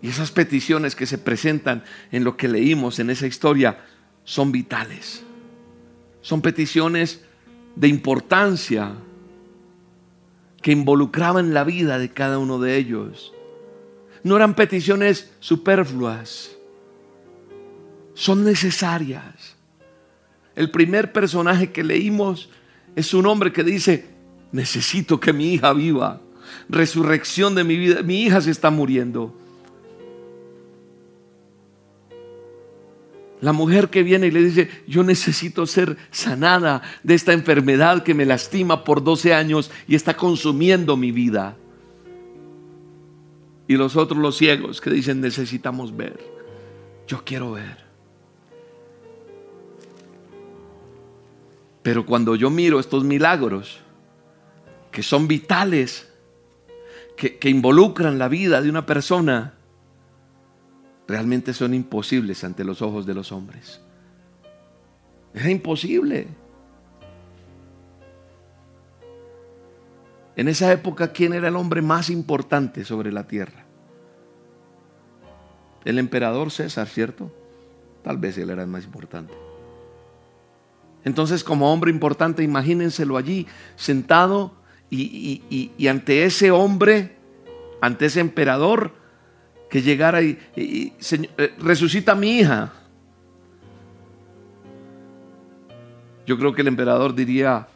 Y 0.00 0.08
esas 0.08 0.30
peticiones 0.30 0.94
que 0.94 1.06
se 1.06 1.18
presentan 1.18 1.84
en 2.12 2.24
lo 2.24 2.36
que 2.36 2.48
leímos 2.48 2.98
en 2.98 3.10
esa 3.10 3.26
historia 3.26 3.84
son 4.24 4.52
vitales. 4.52 5.24
Son 6.20 6.42
peticiones 6.42 7.22
de 7.74 7.88
importancia 7.88 8.94
que 10.66 10.72
involucraban 10.72 11.54
la 11.54 11.62
vida 11.62 11.96
de 11.96 12.08
cada 12.08 12.40
uno 12.40 12.58
de 12.58 12.76
ellos. 12.76 13.32
No 14.24 14.34
eran 14.34 14.54
peticiones 14.56 15.30
superfluas, 15.38 16.56
son 18.14 18.42
necesarias. 18.42 19.54
El 20.56 20.72
primer 20.72 21.12
personaje 21.12 21.70
que 21.70 21.84
leímos 21.84 22.48
es 22.96 23.14
un 23.14 23.26
hombre 23.26 23.52
que 23.52 23.62
dice, 23.62 24.06
necesito 24.50 25.20
que 25.20 25.32
mi 25.32 25.54
hija 25.54 25.72
viva, 25.72 26.20
resurrección 26.68 27.54
de 27.54 27.62
mi 27.62 27.76
vida, 27.76 28.02
mi 28.02 28.24
hija 28.24 28.40
se 28.40 28.50
está 28.50 28.68
muriendo. 28.70 29.38
La 33.46 33.52
mujer 33.52 33.90
que 33.90 34.02
viene 34.02 34.26
y 34.26 34.32
le 34.32 34.42
dice, 34.42 34.68
yo 34.88 35.04
necesito 35.04 35.66
ser 35.66 35.96
sanada 36.10 36.82
de 37.04 37.14
esta 37.14 37.32
enfermedad 37.32 38.02
que 38.02 38.12
me 38.12 38.24
lastima 38.24 38.82
por 38.82 39.04
12 39.04 39.32
años 39.32 39.70
y 39.86 39.94
está 39.94 40.16
consumiendo 40.16 40.96
mi 40.96 41.12
vida. 41.12 41.56
Y 43.68 43.76
los 43.76 43.94
otros, 43.94 44.18
los 44.18 44.36
ciegos, 44.36 44.80
que 44.80 44.90
dicen, 44.90 45.20
necesitamos 45.20 45.96
ver. 45.96 46.18
Yo 47.06 47.22
quiero 47.24 47.52
ver. 47.52 47.84
Pero 51.84 52.04
cuando 52.04 52.34
yo 52.34 52.50
miro 52.50 52.80
estos 52.80 53.04
milagros 53.04 53.78
que 54.90 55.04
son 55.04 55.28
vitales, 55.28 56.10
que, 57.16 57.38
que 57.38 57.48
involucran 57.48 58.18
la 58.18 58.26
vida 58.26 58.60
de 58.60 58.68
una 58.70 58.86
persona, 58.86 59.55
realmente 61.06 61.52
son 61.52 61.74
imposibles 61.74 62.42
ante 62.44 62.64
los 62.64 62.82
ojos 62.82 63.06
de 63.06 63.14
los 63.14 63.32
hombres. 63.32 63.80
Era 65.34 65.50
imposible. 65.50 66.28
En 70.36 70.48
esa 70.48 70.72
época, 70.72 71.12
¿quién 71.12 71.32
era 71.32 71.48
el 71.48 71.56
hombre 71.56 71.82
más 71.82 72.10
importante 72.10 72.84
sobre 72.84 73.10
la 73.12 73.26
tierra? 73.26 73.64
El 75.84 75.98
emperador 75.98 76.50
César, 76.50 76.88
¿cierto? 76.88 77.32
Tal 78.02 78.18
vez 78.18 78.36
él 78.38 78.50
era 78.50 78.62
el 78.62 78.68
más 78.68 78.84
importante. 78.84 79.32
Entonces, 81.04 81.44
como 81.44 81.72
hombre 81.72 81.90
importante, 81.90 82.42
imagínenselo 82.42 83.16
allí, 83.16 83.46
sentado 83.76 84.54
y, 84.90 85.86
ante 85.88 86.24
ese 86.24 86.50
hombre, 86.50 87.16
ante 87.80 88.06
ese 88.06 88.20
emperador, 88.20 88.92
que 89.68 89.82
llegara 89.82 90.22
y, 90.22 90.38
eh, 90.56 91.54
resucita 91.58 92.12
a 92.12 92.14
mi 92.14 92.38
hija. 92.38 92.72
Yo 96.26 96.38
creo 96.38 96.54
que 96.54 96.62
el 96.62 96.68
emperador 96.68 97.14
diría, 97.14 97.68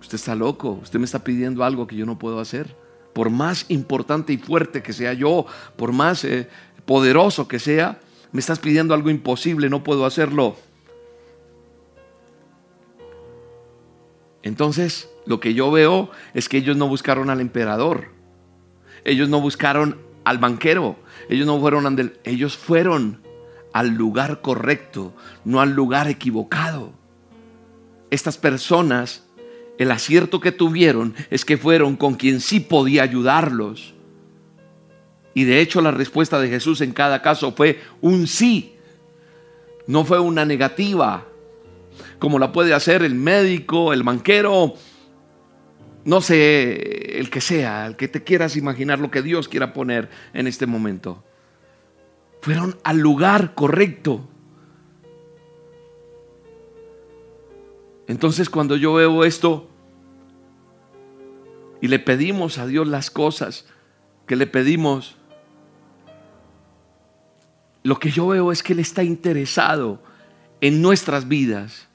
usted 0.00 0.16
está 0.16 0.34
loco, 0.34 0.80
usted 0.82 0.98
me 0.98 1.04
está 1.04 1.22
pidiendo 1.22 1.64
algo 1.64 1.86
que 1.86 1.96
yo 1.96 2.06
no 2.06 2.18
puedo 2.18 2.40
hacer. 2.40 2.74
Por 3.12 3.28
más 3.28 3.66
importante 3.68 4.32
y 4.32 4.38
fuerte 4.38 4.82
que 4.82 4.92
sea 4.92 5.12
yo, 5.12 5.46
por 5.76 5.92
más 5.92 6.24
eh, 6.24 6.48
poderoso 6.86 7.46
que 7.46 7.58
sea, 7.58 8.00
me 8.32 8.40
estás 8.40 8.58
pidiendo 8.58 8.94
algo 8.94 9.10
imposible, 9.10 9.68
no 9.68 9.84
puedo 9.84 10.06
hacerlo. 10.06 10.56
Entonces, 14.42 15.08
lo 15.26 15.38
que 15.38 15.54
yo 15.54 15.70
veo 15.70 16.10
es 16.34 16.48
que 16.48 16.56
ellos 16.56 16.76
no 16.76 16.88
buscaron 16.88 17.30
al 17.30 17.40
emperador. 17.40 18.08
Ellos 19.04 19.28
no 19.28 19.40
buscaron 19.40 19.98
al 20.24 20.38
banquero. 20.38 20.96
Ellos 21.28 21.46
no 21.46 21.60
fueron 21.60 22.12
ellos 22.24 22.56
fueron 22.56 23.20
al 23.72 23.90
lugar 23.90 24.40
correcto, 24.40 25.14
no 25.44 25.60
al 25.60 25.72
lugar 25.72 26.08
equivocado. 26.08 26.92
Estas 28.10 28.36
personas, 28.36 29.24
el 29.78 29.90
acierto 29.90 30.40
que 30.40 30.52
tuvieron 30.52 31.14
es 31.30 31.44
que 31.44 31.56
fueron 31.56 31.96
con 31.96 32.14
quien 32.14 32.40
sí 32.40 32.60
podía 32.60 33.02
ayudarlos. 33.02 33.94
Y 35.34 35.44
de 35.44 35.60
hecho 35.60 35.80
la 35.80 35.90
respuesta 35.90 36.38
de 36.38 36.48
Jesús 36.48 36.80
en 36.82 36.92
cada 36.92 37.22
caso 37.22 37.52
fue 37.52 37.80
un 38.02 38.26
sí, 38.26 38.74
no 39.86 40.04
fue 40.04 40.20
una 40.20 40.44
negativa, 40.44 41.26
como 42.18 42.38
la 42.38 42.52
puede 42.52 42.74
hacer 42.74 43.02
el 43.02 43.14
médico, 43.14 43.92
el 43.92 44.02
banquero, 44.02 44.74
no 46.04 46.20
sé, 46.20 47.18
el 47.18 47.30
que 47.30 47.40
sea, 47.40 47.86
el 47.86 47.96
que 47.96 48.08
te 48.08 48.24
quieras 48.24 48.56
imaginar 48.56 48.98
lo 48.98 49.10
que 49.10 49.22
Dios 49.22 49.48
quiera 49.48 49.72
poner 49.72 50.10
en 50.34 50.46
este 50.46 50.66
momento. 50.66 51.24
Fueron 52.40 52.76
al 52.82 52.98
lugar 52.98 53.54
correcto. 53.54 54.28
Entonces 58.08 58.50
cuando 58.50 58.76
yo 58.76 58.94
veo 58.94 59.24
esto 59.24 59.68
y 61.80 61.88
le 61.88 61.98
pedimos 61.98 62.58
a 62.58 62.66
Dios 62.66 62.88
las 62.88 63.10
cosas 63.10 63.66
que 64.26 64.36
le 64.36 64.46
pedimos, 64.46 65.16
lo 67.84 67.98
que 67.98 68.10
yo 68.10 68.28
veo 68.28 68.52
es 68.52 68.62
que 68.62 68.72
Él 68.72 68.80
está 68.80 69.02
interesado 69.04 70.02
en 70.60 70.82
nuestras 70.82 71.28
vidas. 71.28 71.88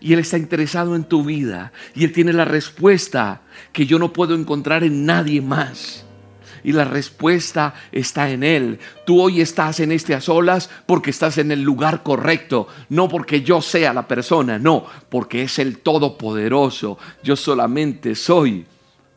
Y 0.00 0.12
Él 0.12 0.18
está 0.20 0.38
interesado 0.38 0.96
en 0.96 1.04
tu 1.04 1.24
vida. 1.24 1.72
Y 1.94 2.04
Él 2.04 2.12
tiene 2.12 2.32
la 2.32 2.44
respuesta 2.44 3.42
que 3.72 3.86
yo 3.86 3.98
no 3.98 4.12
puedo 4.12 4.34
encontrar 4.34 4.84
en 4.84 5.06
nadie 5.06 5.40
más. 5.40 6.04
Y 6.64 6.72
la 6.72 6.84
respuesta 6.84 7.74
está 7.90 8.30
en 8.30 8.42
Él. 8.42 8.78
Tú 9.04 9.20
hoy 9.20 9.40
estás 9.40 9.80
en 9.80 9.92
este 9.92 10.14
a 10.14 10.20
solas 10.20 10.70
porque 10.86 11.10
estás 11.10 11.38
en 11.38 11.50
el 11.50 11.62
lugar 11.62 12.02
correcto. 12.02 12.68
No 12.88 13.08
porque 13.08 13.42
yo 13.42 13.60
sea 13.60 13.92
la 13.92 14.06
persona, 14.06 14.58
no, 14.58 14.86
porque 15.08 15.42
es 15.42 15.58
el 15.58 15.78
Todopoderoso. 15.78 16.98
Yo 17.22 17.34
solamente 17.36 18.14
soy 18.14 18.64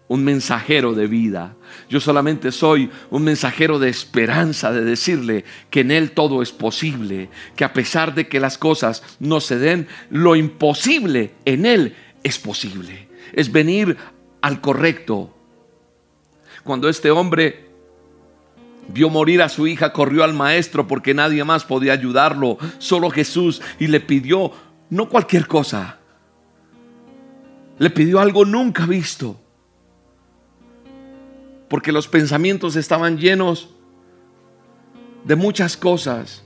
un 0.07 0.23
mensajero 0.23 0.93
de 0.93 1.07
vida. 1.07 1.55
Yo 1.89 1.99
solamente 1.99 2.51
soy 2.51 2.89
un 3.09 3.23
mensajero 3.23 3.79
de 3.79 3.89
esperanza, 3.89 4.71
de 4.71 4.83
decirle 4.83 5.45
que 5.69 5.81
en 5.81 5.91
Él 5.91 6.11
todo 6.11 6.41
es 6.41 6.51
posible, 6.51 7.29
que 7.55 7.63
a 7.63 7.73
pesar 7.73 8.13
de 8.13 8.27
que 8.27 8.39
las 8.39 8.57
cosas 8.57 9.03
no 9.19 9.41
se 9.41 9.57
den, 9.57 9.87
lo 10.09 10.35
imposible 10.35 11.33
en 11.45 11.65
Él 11.65 11.95
es 12.23 12.37
posible. 12.37 13.09
Es 13.33 13.51
venir 13.51 13.97
al 14.41 14.61
correcto. 14.61 15.35
Cuando 16.63 16.87
este 16.87 17.09
hombre 17.09 17.65
vio 18.87 19.09
morir 19.09 19.41
a 19.41 19.49
su 19.49 19.65
hija, 19.65 19.91
corrió 19.91 20.23
al 20.23 20.33
maestro 20.33 20.87
porque 20.87 21.15
nadie 21.15 21.43
más 21.43 21.65
podía 21.65 21.93
ayudarlo, 21.93 22.59
solo 22.77 23.09
Jesús, 23.09 23.61
y 23.79 23.87
le 23.87 23.99
pidió 23.99 24.51
no 24.91 25.09
cualquier 25.09 25.47
cosa, 25.47 25.97
le 27.79 27.89
pidió 27.89 28.19
algo 28.19 28.45
nunca 28.45 28.85
visto 28.85 29.41
porque 31.67 31.91
los 31.91 32.07
pensamientos 32.07 32.75
estaban 32.75 33.17
llenos 33.17 33.69
de 35.23 35.35
muchas 35.35 35.75
cosas. 35.75 36.43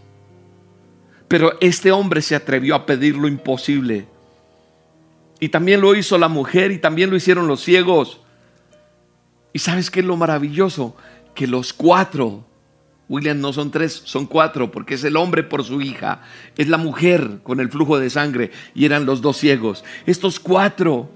Pero 1.28 1.53
este 1.61 1.91
hombre 1.91 2.22
se 2.22 2.36
atrevió 2.36 2.76
a 2.76 2.86
pedir 2.86 3.15
lo 3.15 3.28
imposible. 3.28 4.07
Y 5.39 5.49
también 5.49 5.82
lo 5.82 5.95
hizo 5.95 6.17
la 6.17 6.28
mujer 6.28 6.72
y 6.72 6.80
también 6.80 7.09
lo 7.09 7.15
hicieron 7.15 7.47
los 7.47 7.61
ciegos. 7.61 8.22
¿Y 9.53 9.59
sabes 9.59 9.89
qué 9.91 9.99
es 9.99 10.05
lo 10.05 10.17
maravilloso? 10.17 10.95
Que 11.36 11.47
los 11.47 11.72
cuatro, 11.72 12.45
William 13.07 13.39
no 13.39 13.53
son 13.53 13.72
tres, 13.72 14.01
son 14.05 14.26
cuatro, 14.26 14.72
porque 14.72 14.95
es 14.95 15.03
el 15.03 15.17
hombre 15.17 15.43
por 15.43 15.63
su 15.63 15.82
hija, 15.82 16.22
es 16.57 16.67
la 16.67 16.78
mujer 16.78 17.39
con 17.43 17.59
el 17.59 17.70
flujo 17.70 17.99
de 17.99 18.09
sangre 18.09 18.51
y 18.74 18.86
eran 18.86 19.05
los 19.05 19.22
dos 19.22 19.38
ciegos. 19.38 19.84
Estos 20.05 20.39
cuatro 20.39 21.09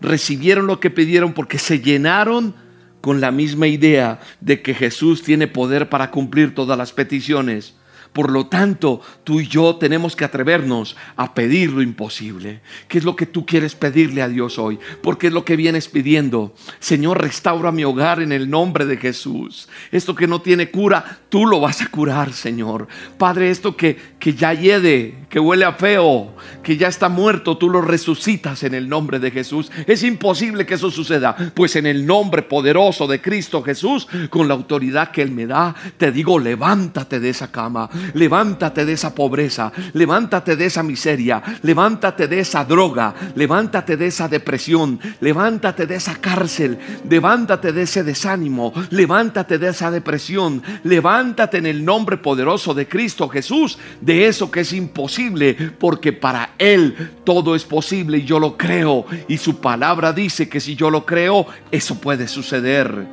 recibieron 0.00 0.66
lo 0.66 0.80
que 0.80 0.90
pidieron 0.90 1.32
porque 1.32 1.58
se 1.58 1.80
llenaron 1.80 2.54
con 3.00 3.20
la 3.20 3.30
misma 3.30 3.66
idea 3.66 4.20
de 4.40 4.62
que 4.62 4.74
Jesús 4.74 5.22
tiene 5.22 5.48
poder 5.48 5.88
para 5.88 6.10
cumplir 6.10 6.54
todas 6.54 6.76
las 6.76 6.92
peticiones. 6.92 7.74
Por 8.12 8.30
lo 8.30 8.46
tanto, 8.46 9.00
tú 9.22 9.40
y 9.40 9.46
yo 9.46 9.76
tenemos 9.76 10.16
que 10.16 10.24
atrevernos 10.24 10.96
a 11.14 11.32
pedir 11.32 11.70
lo 11.70 11.80
imposible. 11.80 12.60
¿Qué 12.88 12.98
es 12.98 13.04
lo 13.04 13.14
que 13.14 13.26
tú 13.26 13.46
quieres 13.46 13.76
pedirle 13.76 14.22
a 14.22 14.28
Dios 14.28 14.58
hoy? 14.58 14.80
Porque 15.00 15.28
es 15.28 15.32
lo 15.32 15.44
que 15.44 15.54
vienes 15.54 15.88
pidiendo. 15.88 16.52
Señor, 16.80 17.22
restaura 17.22 17.70
mi 17.70 17.84
hogar 17.84 18.20
en 18.20 18.32
el 18.32 18.50
nombre 18.50 18.84
de 18.84 18.96
Jesús. 18.96 19.68
Esto 19.92 20.16
que 20.16 20.26
no 20.26 20.40
tiene 20.40 20.70
cura, 20.70 21.20
tú 21.28 21.46
lo 21.46 21.60
vas 21.60 21.82
a 21.82 21.88
curar, 21.88 22.32
Señor. 22.32 22.88
Padre, 23.16 23.50
esto 23.50 23.76
que, 23.76 23.96
que 24.18 24.34
ya 24.34 24.54
hiede, 24.54 25.14
que 25.28 25.38
huele 25.38 25.64
a 25.64 25.74
feo, 25.74 26.34
que 26.64 26.76
ya 26.76 26.88
está 26.88 27.08
muerto, 27.08 27.58
tú 27.58 27.70
lo 27.70 27.80
resucitas 27.80 28.64
en 28.64 28.74
el 28.74 28.88
nombre 28.88 29.20
de 29.20 29.30
Jesús. 29.30 29.70
Es 29.86 30.02
imposible 30.02 30.66
que 30.66 30.74
eso 30.74 30.90
suceda, 30.90 31.36
pues 31.54 31.76
en 31.76 31.86
el 31.86 32.04
nombre 32.04 32.42
poderoso 32.42 33.06
de 33.06 33.20
Cristo 33.20 33.62
Jesús, 33.62 34.08
con 34.30 34.48
la 34.48 34.54
autoridad 34.54 35.12
que 35.12 35.22
Él 35.22 35.30
me 35.30 35.46
da, 35.46 35.74
te 35.96 36.10
digo, 36.10 36.40
levántate 36.40 37.20
de 37.20 37.30
esa 37.30 37.52
cama 37.52 37.88
Levántate 38.14 38.84
de 38.84 38.92
esa 38.92 39.14
pobreza, 39.14 39.72
levántate 39.92 40.56
de 40.56 40.66
esa 40.66 40.82
miseria, 40.82 41.42
levántate 41.62 42.28
de 42.28 42.40
esa 42.40 42.64
droga, 42.64 43.14
levántate 43.34 43.96
de 43.96 44.06
esa 44.06 44.28
depresión, 44.28 44.98
levántate 45.20 45.86
de 45.86 45.96
esa 45.96 46.16
cárcel, 46.16 46.78
levántate 47.08 47.72
de 47.72 47.82
ese 47.82 48.02
desánimo, 48.02 48.72
levántate 48.90 49.58
de 49.58 49.68
esa 49.68 49.90
depresión, 49.90 50.62
levántate 50.84 51.58
en 51.58 51.66
el 51.66 51.84
nombre 51.84 52.16
poderoso 52.16 52.74
de 52.74 52.88
Cristo 52.88 53.28
Jesús, 53.28 53.78
de 54.00 54.26
eso 54.26 54.50
que 54.50 54.60
es 54.60 54.72
imposible, 54.72 55.54
porque 55.78 56.12
para 56.12 56.54
Él 56.58 57.12
todo 57.24 57.54
es 57.54 57.64
posible 57.64 58.18
y 58.18 58.24
yo 58.24 58.38
lo 58.38 58.56
creo. 58.56 59.06
Y 59.28 59.38
su 59.38 59.60
palabra 59.60 60.12
dice 60.12 60.48
que 60.48 60.60
si 60.60 60.76
yo 60.76 60.90
lo 60.90 61.04
creo, 61.04 61.46
eso 61.70 62.00
puede 62.00 62.28
suceder. 62.28 63.06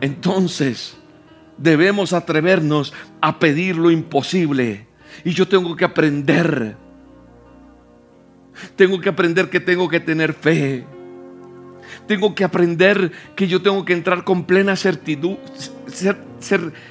Entonces, 0.00 0.97
debemos 1.58 2.12
atrevernos 2.12 2.94
a 3.20 3.38
pedir 3.38 3.76
lo 3.76 3.90
imposible. 3.90 4.86
Y 5.24 5.32
yo 5.32 5.46
tengo 5.46 5.76
que 5.76 5.84
aprender. 5.84 6.76
Tengo 8.76 9.00
que 9.00 9.08
aprender 9.08 9.50
que 9.50 9.60
tengo 9.60 9.88
que 9.88 10.00
tener 10.00 10.32
fe. 10.32 10.84
Tengo 12.06 12.34
que 12.34 12.44
aprender 12.44 13.12
que 13.34 13.46
yo 13.48 13.60
tengo 13.60 13.84
que 13.84 13.92
entrar 13.92 14.24
con 14.24 14.44
plena 14.44 14.76
certidumbre, 14.76 15.42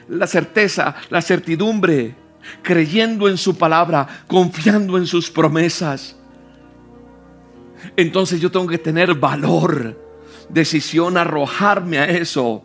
la 0.09 0.27
certeza, 0.27 0.95
la 1.09 1.21
certidumbre, 1.21 2.15
creyendo 2.61 3.27
en 3.29 3.37
su 3.37 3.57
palabra, 3.57 4.07
confiando 4.27 4.97
en 4.97 5.05
sus 5.05 5.29
promesas. 5.29 6.15
Entonces 7.95 8.41
yo 8.41 8.51
tengo 8.51 8.67
que 8.67 8.77
tener 8.77 9.13
valor, 9.13 9.99
decisión, 10.49 11.17
arrojarme 11.17 11.99
a 11.99 12.05
eso 12.05 12.63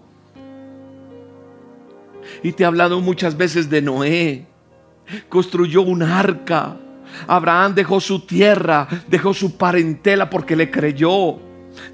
y 2.43 2.53
te 2.53 2.63
he 2.63 2.67
hablado 2.67 3.01
muchas 3.01 3.37
veces 3.37 3.71
de 3.71 3.83
Noé. 3.83 4.47
Construyó 5.29 5.83
un 5.83 6.03
arca. 6.03 6.77
Abraham 7.27 7.75
dejó 7.75 8.01
su 8.01 8.21
tierra, 8.21 8.89
dejó 9.09 9.35
su 9.35 9.57
parentela 9.57 10.29
porque 10.29 10.57
le 10.57 10.71
creyó. 10.71 11.39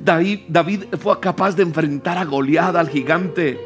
David, 0.00 0.84
fue 0.98 1.20
capaz 1.20 1.54
de 1.54 1.62
enfrentar 1.62 2.18
a 2.18 2.24
Goliat, 2.24 2.76
al 2.76 2.88
gigante. 2.88 3.60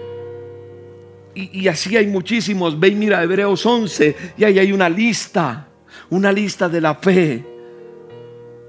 Y, 1.34 1.68
así 1.68 1.96
hay 1.96 2.06
muchísimos. 2.06 2.78
Ve 2.78 2.88
y 2.88 2.94
mira 2.94 3.22
Hebreos 3.22 3.64
11 3.64 4.16
y 4.36 4.44
ahí 4.44 4.58
hay 4.58 4.72
una 4.72 4.88
lista, 4.88 5.68
una 6.10 6.32
lista 6.32 6.68
de 6.68 6.80
la 6.80 6.94
fe. 6.96 7.46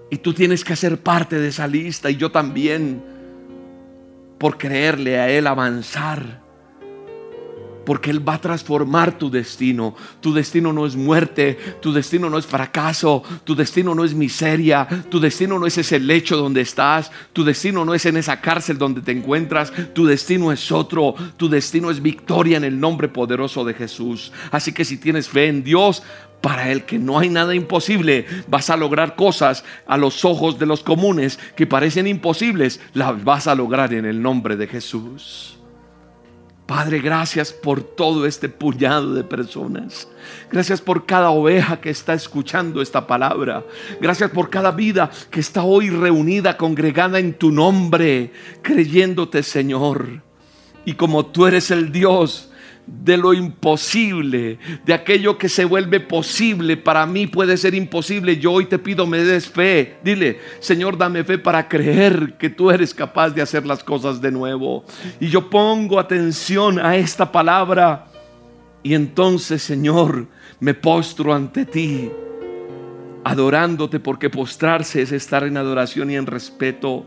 Y 0.09 0.18
tú 0.18 0.34
tienes 0.34 0.64
que 0.64 0.74
hacer 0.74 0.99
parte 0.99 1.39
de 1.39 1.47
esa 1.47 1.68
lista 1.68 2.09
y 2.09 2.16
yo 2.16 2.32
también, 2.32 3.03
por 4.38 4.57
creerle 4.57 5.20
a 5.20 5.30
Él 5.30 5.47
avanzar 5.47 6.43
porque 7.86 8.11
Él 8.11 8.27
va 8.27 8.36
a 8.36 8.41
transformar 8.41 9.17
tu 9.17 9.29
destino. 9.29 9.95
Tu 10.21 10.34
destino 10.34 10.73
no 10.73 10.86
es 10.86 10.95
muerte, 10.95 11.57
tu 11.81 11.91
destino 11.93 12.29
no 12.29 12.38
es 12.38 12.45
fracaso, 12.45 13.23
tu 13.43 13.55
destino 13.55 13.95
no 13.95 14.03
es 14.03 14.13
miseria, 14.13 14.88
tu 15.09 15.19
destino 15.19 15.59
no 15.59 15.65
es 15.65 15.77
ese 15.77 15.99
lecho 15.99 16.38
donde 16.38 16.61
estás, 16.61 17.11
tu 17.34 17.43
destino 17.43 17.86
no 17.86 17.93
es 17.93 18.05
en 18.05 18.17
esa 18.17 18.41
cárcel 18.41 18.77
donde 18.77 19.01
te 19.01 19.11
encuentras, 19.11 19.73
tu 19.93 20.05
destino 20.05 20.51
es 20.51 20.71
otro, 20.71 21.15
tu 21.38 21.49
destino 21.49 21.91
es 21.91 22.01
victoria 22.01 22.57
en 22.57 22.63
el 22.63 22.79
nombre 22.79 23.07
poderoso 23.07 23.63
de 23.63 23.73
Jesús. 23.73 24.31
Así 24.51 24.73
que 24.73 24.86
si 24.86 24.97
tienes 24.97 25.27
fe 25.27 25.47
en 25.47 25.63
Dios, 25.63 26.03
para 26.43 26.71
el 26.73 26.84
que 26.84 26.99
no 26.99 27.19
hay 27.19 27.29
nada 27.29 27.55
imposible, 27.55 28.25
vas 28.49 28.69
a 28.69 28.75
lograr 28.75 29.15
cosas 29.15 29.63
a 29.88 29.97
los 29.97 30.25
ojos 30.25 30.59
de 30.59 30.65
los 30.65 30.84
comunes 30.84 31.39
que 31.55 31.65
parecen 31.65 32.05
imposibles, 32.05 32.81
las 32.93 33.23
vas 33.23 33.47
a 33.47 33.55
lograr 33.55 33.93
en 33.93 34.03
el 34.03 34.21
nombre 34.21 34.57
de 34.57 34.67
Jesús. 34.67 35.57
Padre, 36.76 37.01
gracias 37.01 37.53
por 37.53 37.84
todo 37.84 38.26
este 38.26 38.49
puñado 38.49 39.13
de 39.13 39.24
personas. 39.24 40.07
Gracias 40.51 40.82
por 40.82 41.05
cada 41.05 41.30
oveja 41.30 41.80
que 41.80 41.91
está 41.91 42.15
escuchando 42.15 42.82
esta 42.82 43.05
palabra. 43.05 43.63
Gracias 44.01 44.32
por 44.32 44.49
cada 44.49 44.71
vida 44.71 45.11
que 45.30 45.39
está 45.39 45.61
hoy 45.61 45.91
reunida, 45.91 46.57
congregada 46.57 47.19
en 47.19 47.36
tu 47.36 47.51
nombre, 47.51 48.34
creyéndote, 48.63 49.43
Señor. 49.43 50.24
Y 50.84 50.93
como 50.93 51.28
tú 51.28 51.45
eres 51.45 51.69
el 51.69 51.91
Dios 51.91 52.49
de 52.86 53.17
lo 53.17 53.34
imposible, 53.34 54.59
de 54.86 54.93
aquello 54.93 55.38
que 55.38 55.49
se 55.49 55.65
vuelve 55.65 55.99
posible. 55.99 56.77
Para 56.77 57.05
mí 57.05 57.27
puede 57.27 57.57
ser 57.57 57.73
imposible. 57.75 58.38
Yo 58.38 58.51
hoy 58.51 58.65
te 58.65 58.79
pido 58.79 59.07
me 59.07 59.19
des 59.19 59.47
fe. 59.47 59.97
Dile, 60.03 60.39
Señor, 60.59 60.97
dame 60.97 61.23
fe 61.23 61.38
para 61.38 61.67
creer 61.67 62.36
que 62.38 62.49
tú 62.49 62.71
eres 62.71 62.93
capaz 62.93 63.29
de 63.29 63.41
hacer 63.41 63.65
las 63.65 63.84
cosas 63.84 64.21
de 64.21 64.31
nuevo. 64.31 64.84
Y 65.19 65.27
yo 65.27 65.49
pongo 65.49 65.99
atención 65.99 66.79
a 66.79 66.97
esta 66.97 67.31
palabra. 67.31 68.07
Y 68.84 68.93
entonces, 68.93 69.61
Señor, 69.61 70.27
me 70.59 70.73
postro 70.73 71.34
ante 71.34 71.65
ti, 71.65 72.11
adorándote, 73.23 74.01
porque 74.01 74.29
postrarse 74.29 75.01
es 75.01 75.13
estar 75.13 75.45
en 75.45 75.55
adoración 75.55 76.11
y 76.11 76.17
en 76.17 76.25
respeto. 76.25 77.05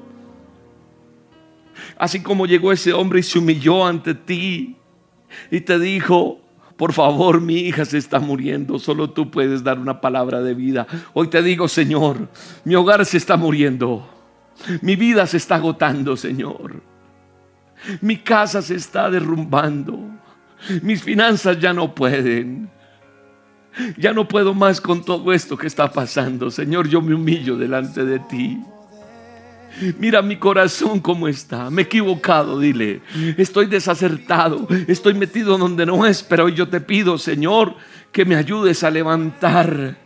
Así 1.98 2.22
como 2.22 2.46
llegó 2.46 2.72
ese 2.72 2.94
hombre 2.94 3.20
y 3.20 3.22
se 3.22 3.38
humilló 3.38 3.84
ante 3.84 4.14
ti, 4.14 4.76
y 5.50 5.60
te 5.60 5.78
dijo, 5.78 6.40
por 6.76 6.92
favor, 6.92 7.40
mi 7.40 7.56
hija 7.60 7.84
se 7.84 7.98
está 7.98 8.18
muriendo, 8.18 8.78
solo 8.78 9.10
tú 9.10 9.30
puedes 9.30 9.64
dar 9.64 9.78
una 9.78 10.00
palabra 10.00 10.42
de 10.42 10.54
vida. 10.54 10.86
Hoy 11.14 11.28
te 11.28 11.42
digo, 11.42 11.68
Señor, 11.68 12.28
mi 12.64 12.74
hogar 12.74 13.04
se 13.06 13.16
está 13.16 13.36
muriendo, 13.36 14.06
mi 14.82 14.96
vida 14.96 15.26
se 15.26 15.38
está 15.38 15.56
agotando, 15.56 16.16
Señor. 16.16 16.82
Mi 18.00 18.16
casa 18.16 18.62
se 18.62 18.74
está 18.74 19.10
derrumbando, 19.10 19.98
mis 20.82 21.02
finanzas 21.02 21.58
ya 21.58 21.72
no 21.72 21.94
pueden. 21.94 22.70
Ya 23.98 24.12
no 24.12 24.26
puedo 24.26 24.54
más 24.54 24.80
con 24.80 25.04
todo 25.04 25.32
esto 25.34 25.56
que 25.56 25.66
está 25.66 25.90
pasando. 25.92 26.50
Señor, 26.50 26.88
yo 26.88 27.02
me 27.02 27.14
humillo 27.14 27.56
delante 27.56 28.04
de 28.04 28.18
ti. 28.20 28.58
Mira 29.98 30.22
mi 30.22 30.36
corazón 30.36 31.00
cómo 31.00 31.28
está. 31.28 31.70
Me 31.70 31.82
he 31.82 31.84
equivocado, 31.84 32.58
dile. 32.58 33.00
Estoy 33.36 33.66
desacertado. 33.66 34.66
Estoy 34.86 35.14
metido 35.14 35.58
donde 35.58 35.86
no 35.86 36.06
es. 36.06 36.22
Pero 36.22 36.44
hoy 36.44 36.54
yo 36.54 36.68
te 36.68 36.80
pido, 36.80 37.18
Señor, 37.18 37.76
que 38.12 38.24
me 38.24 38.36
ayudes 38.36 38.84
a 38.84 38.90
levantar 38.90 40.05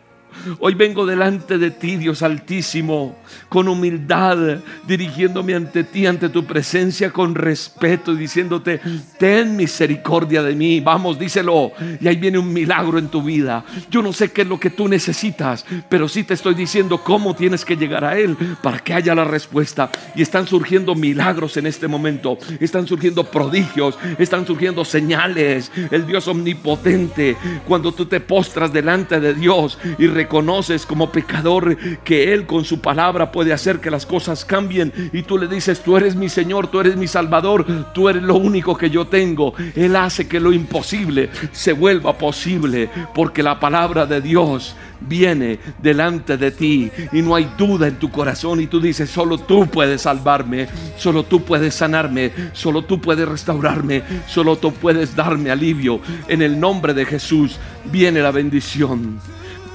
Hoy 0.59 0.74
vengo 0.74 1.07
delante 1.07 1.59
de 1.59 1.70
ti, 1.70 1.97
Dios 1.97 2.22
Altísimo, 2.22 3.18
con 3.49 3.68
humildad, 3.68 4.59
dirigiéndome 4.87 5.55
ante 5.55 5.85
ti, 5.85 6.07
ante 6.07 6.28
tu 6.28 6.45
presencia, 6.45 7.11
con 7.11 7.35
respeto 7.35 8.12
y 8.12 8.16
diciéndote, 8.16 8.81
ten 9.18 9.57
misericordia 9.57 10.43
de 10.43 10.55
mí. 10.55 10.81
Vamos, 10.81 11.18
díselo. 11.18 11.72
Y 12.01 12.09
ahí 12.09 12.16
viene 12.16 12.39
un 12.39 12.53
milagro 12.53 12.99
en 12.99 13.09
tu 13.09 13.22
vida. 13.22 13.64
Yo 13.91 14.03
no 14.03 14.12
sé 14.12 14.31
qué 14.33 14.43
es 14.43 14.49
lo 14.49 14.59
que 14.59 14.70
tú 14.70 14.89
necesitas, 14.89 15.64
pero 15.89 16.09
sí 16.09 16.24
te 16.24 16.35
estoy 16.35 16.55
diciendo 16.55 17.03
cómo 17.03 17.35
tienes 17.35 17.64
que 17.64 17.76
llegar 17.76 18.05
a 18.05 18.18
Él 18.18 18.37
para 18.62 18.78
que 18.78 18.95
haya 18.95 19.14
la 19.14 19.24
respuesta. 19.24 19.91
Y 20.14 20.22
están 20.22 20.47
surgiendo 20.47 20.95
milagros 20.95 21.57
en 21.57 21.66
este 21.66 21.89
momento. 21.89 22.39
Están 22.61 22.87
surgiendo 22.87 23.24
prodigios, 23.24 23.99
están 24.18 24.47
surgiendo 24.47 24.85
señales. 24.85 25.70
El 25.91 26.07
Dios 26.07 26.28
omnipotente, 26.28 27.37
cuando 27.66 27.93
tú 27.93 28.07
te 28.07 28.20
postras 28.20 28.72
delante 28.72 29.20
de 29.20 29.35
Dios 29.35 29.78
y 29.99 30.07
reconoces 30.20 30.84
como 30.84 31.10
pecador 31.10 31.78
que 32.04 32.34
Él 32.34 32.44
con 32.44 32.66
su 32.66 32.82
palabra 32.82 33.32
puede 33.32 33.54
hacer 33.54 33.80
que 33.80 33.90
las 33.90 34.04
cosas 34.04 34.44
cambien 34.44 34.92
y 35.14 35.22
tú 35.22 35.38
le 35.38 35.48
dices, 35.48 35.82
tú 35.82 35.96
eres 35.96 36.14
mi 36.14 36.28
Señor, 36.28 36.66
tú 36.66 36.78
eres 36.78 36.94
mi 36.94 37.06
Salvador, 37.06 37.64
tú 37.94 38.10
eres 38.10 38.22
lo 38.22 38.34
único 38.34 38.76
que 38.76 38.90
yo 38.90 39.06
tengo. 39.06 39.54
Él 39.74 39.96
hace 39.96 40.28
que 40.28 40.38
lo 40.38 40.52
imposible 40.52 41.30
se 41.52 41.72
vuelva 41.72 42.18
posible 42.18 42.90
porque 43.14 43.42
la 43.42 43.58
palabra 43.58 44.04
de 44.04 44.20
Dios 44.20 44.76
viene 45.00 45.58
delante 45.80 46.36
de 46.36 46.50
ti 46.50 46.90
y 47.12 47.22
no 47.22 47.34
hay 47.34 47.50
duda 47.56 47.88
en 47.88 47.98
tu 47.98 48.10
corazón 48.10 48.60
y 48.60 48.66
tú 48.66 48.78
dices, 48.78 49.08
solo 49.08 49.38
tú 49.38 49.66
puedes 49.68 50.02
salvarme, 50.02 50.68
solo 50.98 51.22
tú 51.22 51.42
puedes 51.42 51.74
sanarme, 51.74 52.30
solo 52.52 52.82
tú 52.82 53.00
puedes 53.00 53.26
restaurarme, 53.26 54.02
solo 54.28 54.56
tú 54.56 54.70
puedes 54.70 55.16
darme 55.16 55.50
alivio. 55.50 56.02
En 56.28 56.42
el 56.42 56.60
nombre 56.60 56.92
de 56.92 57.06
Jesús 57.06 57.58
viene 57.90 58.20
la 58.20 58.32
bendición. 58.32 59.18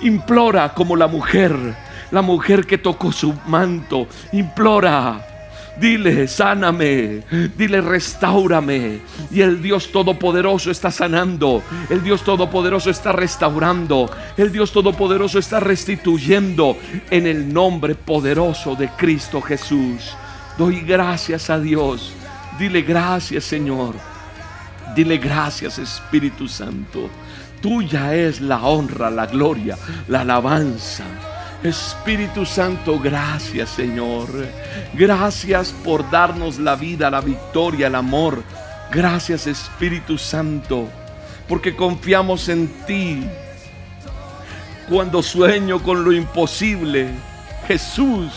Implora 0.01 0.73
como 0.73 0.95
la 0.95 1.07
mujer, 1.07 1.55
la 2.11 2.21
mujer 2.21 2.65
que 2.65 2.77
tocó 2.77 3.11
su 3.11 3.33
manto. 3.47 4.07
Implora. 4.33 5.31
Dile, 5.79 6.27
sáname. 6.27 7.23
Dile, 7.57 7.81
restaurame. 7.81 9.01
Y 9.31 9.41
el 9.41 9.61
Dios 9.61 9.91
Todopoderoso 9.91 10.71
está 10.71 10.89
sanando. 10.89 11.61
El 11.89 12.03
Dios 12.03 12.23
Todopoderoso 12.23 12.89
está 12.89 13.11
restaurando. 13.11 14.09
El 14.37 14.51
Dios 14.51 14.71
Todopoderoso 14.71 15.39
está 15.39 15.59
restituyendo 15.59 16.77
en 17.09 17.27
el 17.27 17.53
nombre 17.53 17.95
poderoso 17.95 18.75
de 18.75 18.89
Cristo 18.89 19.41
Jesús. 19.41 20.15
Doy 20.57 20.79
gracias 20.81 21.49
a 21.49 21.59
Dios. 21.59 22.13
Dile 22.57 22.81
gracias, 22.81 23.43
Señor. 23.43 23.95
Dile 24.95 25.17
gracias, 25.17 25.77
Espíritu 25.77 26.47
Santo. 26.47 27.09
Tuya 27.65 28.13
es 28.13 28.41
la 28.41 28.61
honra, 28.61 29.09
la 29.09 29.25
gloria, 29.25 29.75
la 30.07 30.21
alabanza. 30.21 31.03
Espíritu 31.63 32.45
Santo, 32.45 32.99
gracias 32.99 33.71
Señor. 33.71 34.27
Gracias 34.93 35.73
por 35.83 36.07
darnos 36.11 36.59
la 36.59 36.75
vida, 36.75 37.09
la 37.09 37.21
victoria, 37.21 37.87
el 37.87 37.95
amor. 37.95 38.43
Gracias 38.91 39.47
Espíritu 39.47 40.19
Santo, 40.19 40.87
porque 41.47 41.75
confiamos 41.75 42.49
en 42.49 42.67
ti. 42.85 43.27
Cuando 44.87 45.23
sueño 45.23 45.81
con 45.81 46.05
lo 46.05 46.11
imposible, 46.11 47.07
Jesús, 47.67 48.31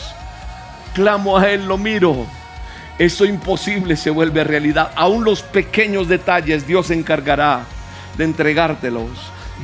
clamo 0.95 1.37
a 1.37 1.51
Él, 1.51 1.67
lo 1.69 1.77
miro. 1.77 2.27
Eso 2.99 3.27
imposible 3.27 3.95
se 3.97 4.09
vuelve 4.09 4.43
realidad. 4.43 4.91
Aún 4.97 5.23
los 5.23 5.43
pequeños 5.43 6.09
detalles 6.09 6.67
Dios 6.67 6.91
encargará 6.91 7.67
de 8.19 8.25
entregártelos. 8.25 9.09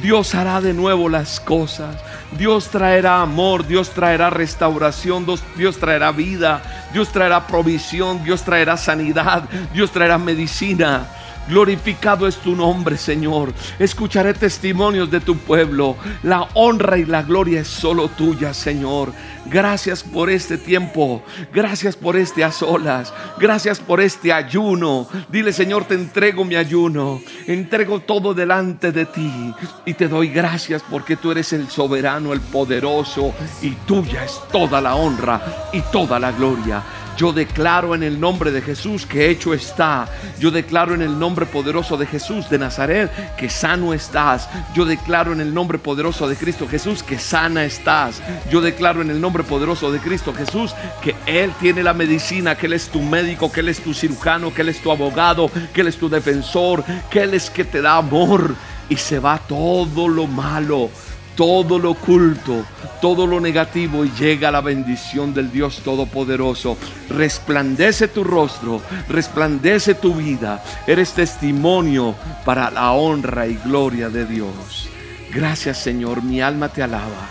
Dios 0.00 0.34
hará 0.34 0.60
de 0.60 0.72
nuevo 0.72 1.08
las 1.08 1.38
cosas. 1.40 1.96
Dios 2.36 2.68
traerá 2.68 3.20
amor, 3.20 3.66
Dios 3.66 3.90
traerá 3.90 4.30
restauración, 4.30 5.26
Dios, 5.56 5.78
traerá 5.78 6.10
vida, 6.10 6.62
Dios 6.92 7.10
traerá 7.10 7.46
provisión, 7.46 8.24
Dios 8.24 8.42
traerá 8.42 8.76
sanidad, 8.76 9.44
Dios 9.72 9.90
traerá 9.90 10.18
medicina. 10.18 11.06
Glorificado 11.48 12.26
es 12.26 12.36
tu 12.36 12.56
nombre, 12.56 12.96
Señor. 12.96 13.52
Escucharé 13.78 14.32
testimonios 14.34 15.10
de 15.10 15.20
tu 15.20 15.36
pueblo. 15.36 15.96
La 16.22 16.48
honra 16.54 16.96
y 16.96 17.04
la 17.04 17.22
gloria 17.22 17.60
es 17.60 17.68
solo 17.68 18.08
tuya, 18.08 18.54
Señor. 18.54 19.12
Gracias 19.46 20.02
por 20.02 20.30
este 20.30 20.56
tiempo. 20.56 21.22
Gracias 21.52 21.96
por 21.96 22.16
este 22.16 22.44
a 22.44 22.50
solas. 22.50 23.12
Gracias 23.38 23.78
por 23.78 24.00
este 24.00 24.32
ayuno. 24.32 25.06
Dile, 25.28 25.52
Señor, 25.52 25.84
te 25.84 25.94
entrego 25.94 26.44
mi 26.44 26.56
ayuno. 26.56 27.20
Entrego 27.46 28.00
todo 28.00 28.32
delante 28.32 28.90
de 28.90 29.04
ti. 29.04 29.54
Y 29.84 29.94
te 29.94 30.08
doy 30.08 30.28
gracias 30.28 30.82
porque 30.90 31.16
tú 31.16 31.30
eres 31.30 31.52
el 31.52 31.68
soberano, 31.68 32.32
el 32.32 32.40
poderoso. 32.40 33.34
Y 33.60 33.70
tuya 33.86 34.24
es 34.24 34.40
toda 34.50 34.80
la 34.80 34.94
honra 34.94 35.68
y 35.72 35.80
toda 35.92 36.18
la 36.18 36.32
gloria. 36.32 36.82
Yo 37.16 37.32
declaro 37.32 37.94
en 37.94 38.02
el 38.02 38.18
nombre 38.18 38.50
de 38.50 38.60
Jesús 38.60 39.06
que 39.06 39.30
hecho 39.30 39.54
está. 39.54 40.08
Yo 40.40 40.50
declaro 40.50 40.94
en 40.94 41.02
el 41.02 41.18
nombre 41.18 41.46
poderoso 41.46 41.96
de 41.96 42.06
Jesús 42.06 42.48
de 42.50 42.58
Nazaret 42.58 43.10
que 43.36 43.48
sano 43.48 43.94
estás. 43.94 44.48
Yo 44.74 44.84
declaro 44.84 45.32
en 45.32 45.40
el 45.40 45.54
nombre 45.54 45.78
poderoso 45.78 46.28
de 46.28 46.36
Cristo 46.36 46.66
Jesús 46.68 47.02
que 47.02 47.18
sana 47.18 47.64
estás. 47.64 48.20
Yo 48.50 48.60
declaro 48.60 49.02
en 49.02 49.10
el 49.10 49.20
nombre 49.20 49.44
poderoso 49.44 49.92
de 49.92 50.00
Cristo 50.00 50.34
Jesús 50.34 50.74
que 51.02 51.14
Él 51.26 51.52
tiene 51.60 51.82
la 51.82 51.94
medicina, 51.94 52.56
que 52.56 52.66
Él 52.66 52.72
es 52.72 52.88
tu 52.88 53.00
médico, 53.00 53.52
que 53.52 53.60
Él 53.60 53.68
es 53.68 53.80
tu 53.80 53.94
cirujano, 53.94 54.52
que 54.52 54.62
Él 54.62 54.70
es 54.70 54.80
tu 54.80 54.90
abogado, 54.90 55.50
que 55.72 55.82
Él 55.82 55.88
es 55.88 55.96
tu 55.96 56.08
defensor, 56.08 56.84
que 57.10 57.22
Él 57.22 57.34
es 57.34 57.50
que 57.50 57.64
te 57.64 57.80
da 57.80 57.96
amor 57.96 58.54
y 58.88 58.96
se 58.96 59.18
va 59.18 59.38
todo 59.38 60.08
lo 60.08 60.26
malo 60.26 60.90
todo 61.36 61.78
lo 61.78 61.92
oculto, 61.92 62.64
todo 63.00 63.26
lo 63.26 63.40
negativo 63.40 64.04
y 64.04 64.10
llega 64.12 64.50
la 64.50 64.60
bendición 64.60 65.34
del 65.34 65.50
Dios 65.50 65.80
Todopoderoso. 65.84 66.76
Resplandece 67.08 68.08
tu 68.08 68.24
rostro, 68.24 68.80
resplandece 69.08 69.94
tu 69.94 70.14
vida. 70.14 70.62
Eres 70.86 71.12
testimonio 71.12 72.14
para 72.44 72.70
la 72.70 72.92
honra 72.92 73.46
y 73.46 73.54
gloria 73.56 74.08
de 74.08 74.26
Dios. 74.26 74.88
Gracias 75.32 75.78
Señor, 75.78 76.22
mi 76.22 76.40
alma 76.40 76.68
te 76.68 76.82
alaba. 76.82 77.28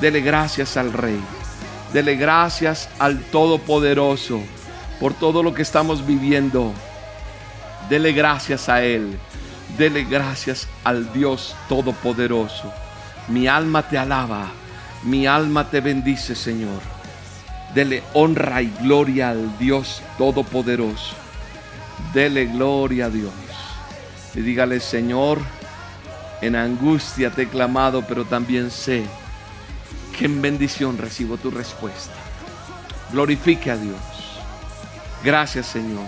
Dele 0.00 0.20
gracias 0.20 0.76
al 0.76 0.92
Rey. 0.92 1.20
Dele 1.92 2.16
gracias 2.16 2.88
al 2.98 3.20
Todopoderoso 3.20 4.40
por 5.00 5.14
todo 5.14 5.42
lo 5.42 5.54
que 5.54 5.62
estamos 5.62 6.06
viviendo. 6.06 6.72
Dele 7.88 8.12
gracias 8.12 8.68
a 8.68 8.82
Él. 8.82 9.18
Dele 9.78 10.04
gracias 10.04 10.68
al 10.84 11.12
Dios 11.12 11.54
Todopoderoso. 11.68 12.72
Mi 13.28 13.48
alma 13.48 13.82
te 13.82 13.98
alaba, 13.98 14.48
mi 15.02 15.26
alma 15.26 15.68
te 15.68 15.80
bendice, 15.80 16.34
Señor. 16.34 16.80
Dele 17.74 18.02
honra 18.14 18.62
y 18.62 18.72
gloria 18.80 19.30
al 19.30 19.58
Dios 19.58 20.02
Todopoderoso. 20.16 21.14
Dele 22.14 22.46
gloria 22.46 23.06
a 23.06 23.10
Dios. 23.10 23.32
Y 24.34 24.40
dígale, 24.40 24.80
Señor, 24.80 25.38
en 26.40 26.56
angustia 26.56 27.30
te 27.30 27.42
he 27.42 27.48
clamado, 27.48 28.02
pero 28.06 28.24
también 28.24 28.70
sé 28.70 29.04
que 30.16 30.26
en 30.26 30.40
bendición 30.40 30.98
recibo 30.98 31.36
tu 31.36 31.50
respuesta. 31.50 32.14
Glorifique 33.12 33.70
a 33.70 33.76
Dios. 33.76 33.96
Gracias, 35.24 35.66
Señor. 35.66 36.04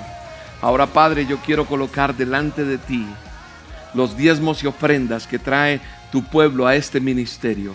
Ahora, 0.61 0.87
Padre, 0.87 1.27
yo 1.27 1.39
quiero 1.39 1.66
colocar 1.66 2.14
delante 2.14 2.64
de 2.64 2.79
ti 2.79 3.07
los 3.95 4.16
diezmos 4.16 4.62
y 4.62 4.66
ofrendas 4.66 5.27
que 5.27 5.39
trae 5.39 5.81
tu 6.11 6.23
pueblo 6.25 6.67
a 6.67 6.77
este 6.77 7.01
ministerio. 7.01 7.75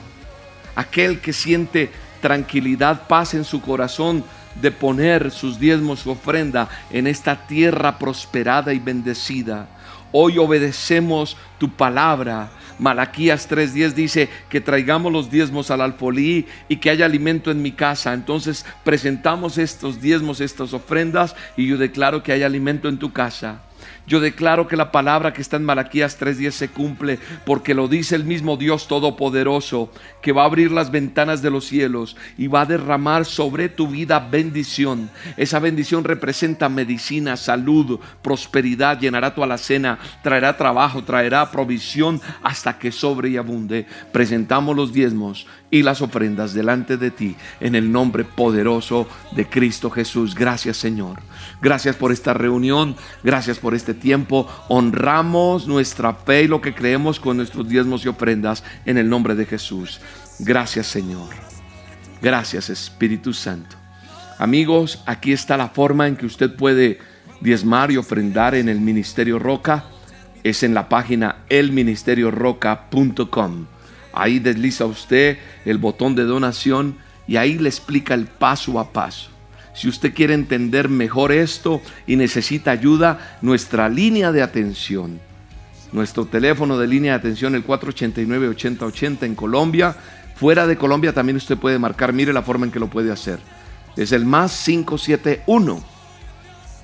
Aquel 0.76 1.20
que 1.20 1.34
siente 1.34 1.92
tranquilidad, 2.22 3.08
paz 3.08 3.34
en 3.34 3.44
su 3.44 3.62
corazón 3.62 4.24
de 4.62 4.72
poner 4.72 5.32
sus 5.32 5.60
diezmos 5.60 6.06
y 6.06 6.10
ofrenda 6.10 6.70
en 6.90 7.08
esta 7.08 7.48
tierra 7.48 7.98
prosperada 7.98 8.74
y 8.74 8.80
bendecida. 8.80 9.68
Hoy 10.12 10.38
obedecemos 10.38 11.36
tu 11.58 11.70
palabra. 11.70 12.52
Malaquías 12.80 13.50
3:10 13.50 13.94
dice 13.94 14.30
que 14.50 14.62
traigamos 14.62 15.12
los 15.12 15.30
diezmos 15.30 15.72
al 15.72 15.82
alfolí 15.82 16.48
y 16.70 16.78
que 16.78 16.90
haya 16.90 17.06
alimento 17.06 17.52
en 17.52 17.62
mi 17.62 17.72
casa. 17.72 18.14
Entonces 18.14 18.66
presentamos 18.84 19.58
estos 19.58 20.00
diezmos, 20.02 20.40
estas 20.40 20.74
ofrendas 20.74 21.36
y 21.58 21.68
yo 21.68 21.78
declaro 21.78 22.22
que 22.22 22.32
hay 22.32 22.44
alimento 22.44 22.88
en 22.90 23.00
tu 23.00 23.12
casa. 23.12 23.62
Yo 24.06 24.20
declaro 24.20 24.68
que 24.68 24.76
la 24.76 24.92
palabra 24.92 25.34
que 25.34 25.42
está 25.42 25.56
en 25.58 25.64
Malaquías 25.64 26.18
3:10 26.20 26.52
se 26.52 26.68
cumple 26.70 27.20
porque 27.46 27.74
lo 27.74 27.88
dice 27.88 28.16
el 28.16 28.26
mismo 28.26 28.58
Dios 28.58 28.88
Todopoderoso, 28.88 29.92
que 30.22 30.34
va 30.34 30.44
a 30.44 30.46
abrir 30.46 30.72
las 30.72 30.92
ventanas 30.92 31.42
de 31.42 31.50
los 31.50 31.66
cielos 31.66 32.18
y 32.38 32.48
va 32.48 32.62
a 32.62 32.66
derramar 32.66 33.26
sobre 33.26 33.70
tu 33.70 33.88
vida 33.88 34.20
bendición. 34.20 35.10
Esa 35.38 35.60
bendición 35.60 36.04
representa 36.04 36.68
medicina, 36.68 37.38
salud, 37.38 38.00
prosperidad, 38.22 39.00
llenará 39.00 39.34
tu 39.34 39.44
alacena, 39.44 40.00
traerá 40.22 40.58
trabajo, 40.58 41.04
traerá 41.04 41.50
provisión 41.50 42.22
hasta 42.42 42.78
que 42.78 42.92
sobre 42.92 43.30
y 43.30 43.38
abunde. 43.38 43.86
Presentamos 44.12 44.76
los 44.76 44.92
diezmos 44.92 45.48
y 45.72 45.82
las 45.82 46.02
ofrendas 46.02 46.54
delante 46.54 46.98
de 46.98 47.10
ti 47.10 47.36
en 47.60 47.74
el 47.74 47.92
nombre 47.92 48.26
poderoso 48.26 49.08
de 49.32 49.48
Cristo 49.48 49.90
Jesús. 49.90 50.36
Gracias 50.36 50.78
Señor. 50.78 51.20
Gracias 51.62 51.96
por 51.96 52.12
esta 52.12 52.34
reunión. 52.34 52.96
Gracias 53.24 53.58
por 53.58 53.74
este 53.74 53.93
tiempo. 53.94 54.48
Honramos 54.68 55.68
nuestra 55.68 56.14
fe 56.14 56.44
y 56.44 56.48
lo 56.48 56.62
que 56.62 56.74
creemos 56.74 57.20
con 57.20 57.38
nuestros 57.38 57.68
diezmos 57.68 58.06
y 58.06 58.10
ofrendas 58.10 58.64
en 58.86 58.98
el 58.98 59.10
nombre 59.10 59.36
de 59.36 59.46
Jesús. 59.46 60.02
Gracias 60.40 60.88
Señor. 60.88 61.30
Gracias 62.22 62.70
Espíritu 62.70 63.34
Santo. 63.34 63.76
Amigos, 64.40 65.04
aquí 65.06 65.32
está 65.32 65.58
la 65.58 65.70
forma 65.70 66.08
en 66.08 66.16
que 66.16 66.26
usted 66.26 66.56
puede 66.56 67.00
diezmar 67.42 67.92
y 67.92 67.98
ofrendar 67.98 68.56
en 68.56 68.70
el 68.70 68.80
Ministerio 68.80 69.38
Roca. 69.40 69.86
Es 70.44 70.64
en 70.64 70.74
la 70.74 70.90
página 70.90 71.44
elministerioroca.com. 71.50 73.68
Ahí 74.14 74.40
desliza 74.40 74.86
usted 74.86 75.38
el 75.66 75.78
botón 75.78 76.16
de 76.16 76.24
donación 76.24 76.98
y 77.28 77.38
ahí 77.38 77.58
le 77.58 77.70
explica 77.70 78.14
el 78.14 78.28
paso 78.28 78.80
a 78.80 78.92
paso. 78.92 79.33
Si 79.74 79.88
usted 79.88 80.14
quiere 80.14 80.34
entender 80.34 80.88
mejor 80.88 81.32
esto 81.32 81.82
y 82.06 82.16
necesita 82.16 82.72
ayuda, 82.72 83.38
nuestra 83.42 83.90
línea 83.90 84.32
de 84.32 84.44
atención, 84.44 85.20
nuestro 85.92 86.26
teléfono 86.26 86.78
de 86.78 86.88
línea 86.88 87.14
de 87.14 87.20
atención, 87.20 87.56
el 87.56 87.66
489-8080 87.66 89.24
en 89.24 89.36
Colombia. 89.36 89.96
Fuera 90.36 90.68
de 90.68 90.78
Colombia 90.78 91.14
también 91.14 91.38
usted 91.38 91.58
puede 91.58 91.80
marcar, 91.80 92.14
mire 92.14 92.34
la 92.34 92.42
forma 92.42 92.66
en 92.66 92.72
que 92.72 92.80
lo 92.80 92.90
puede 92.90 93.12
hacer. 93.12 93.40
Es 93.96 94.12
el 94.12 94.26
más 94.26 94.64
571 94.66 95.84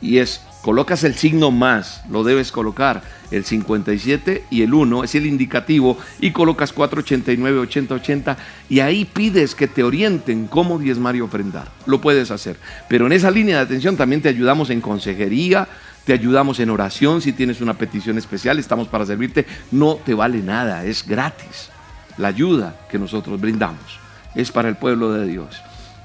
y 0.02 0.18
es 0.18 0.42
colocas 0.62 1.04
el 1.04 1.16
signo 1.16 1.52
más, 1.52 2.04
lo 2.10 2.24
debes 2.24 2.52
colocar, 2.52 3.02
el 3.32 3.46
57 3.46 4.46
y 4.50 4.64
el 4.64 4.74
1 4.74 5.04
es 5.04 5.16
el 5.16 5.26
indicativo 5.26 5.98
y 6.20 6.32
colocas 6.32 6.74
489 6.74 7.60
8080 7.60 8.38
y 8.70 8.80
ahí 8.80 9.06
pides 9.06 9.56
que 9.56 9.68
te 9.68 9.84
orienten 9.84 10.48
cómo 10.48 10.80
diezmar 10.80 11.16
y 11.16 11.22
ofrendar. 11.22 11.70
Lo 11.86 12.02
puedes 12.02 12.32
hacer, 12.32 12.58
pero 12.88 13.06
en 13.06 13.14
esa 13.14 13.32
línea 13.32 13.58
de 13.58 13.64
atención 13.64 13.96
también 13.96 14.22
te 14.22 14.30
ayudamos 14.30 14.70
en 14.70 14.82
consejería, 14.82 15.68
te 16.06 16.14
ayudamos 16.14 16.60
en 16.60 16.70
oración 16.70 17.22
si 17.22 17.34
tienes 17.34 17.62
una 17.62 17.76
petición 17.76 18.18
especial, 18.18 18.60
estamos 18.60 18.88
para 18.88 19.06
servirte, 19.06 19.46
no 19.72 19.96
te 19.96 20.14
vale 20.14 20.40
nada, 20.40 20.84
es 20.86 21.06
gratis. 21.06 21.70
La 22.18 22.30
ayuda 22.30 22.76
que 22.90 23.00
nosotros 23.00 23.40
brindamos 23.40 24.00
es 24.36 24.52
para 24.52 24.68
el 24.68 24.76
pueblo 24.76 25.14
de 25.14 25.26
Dios 25.26 25.62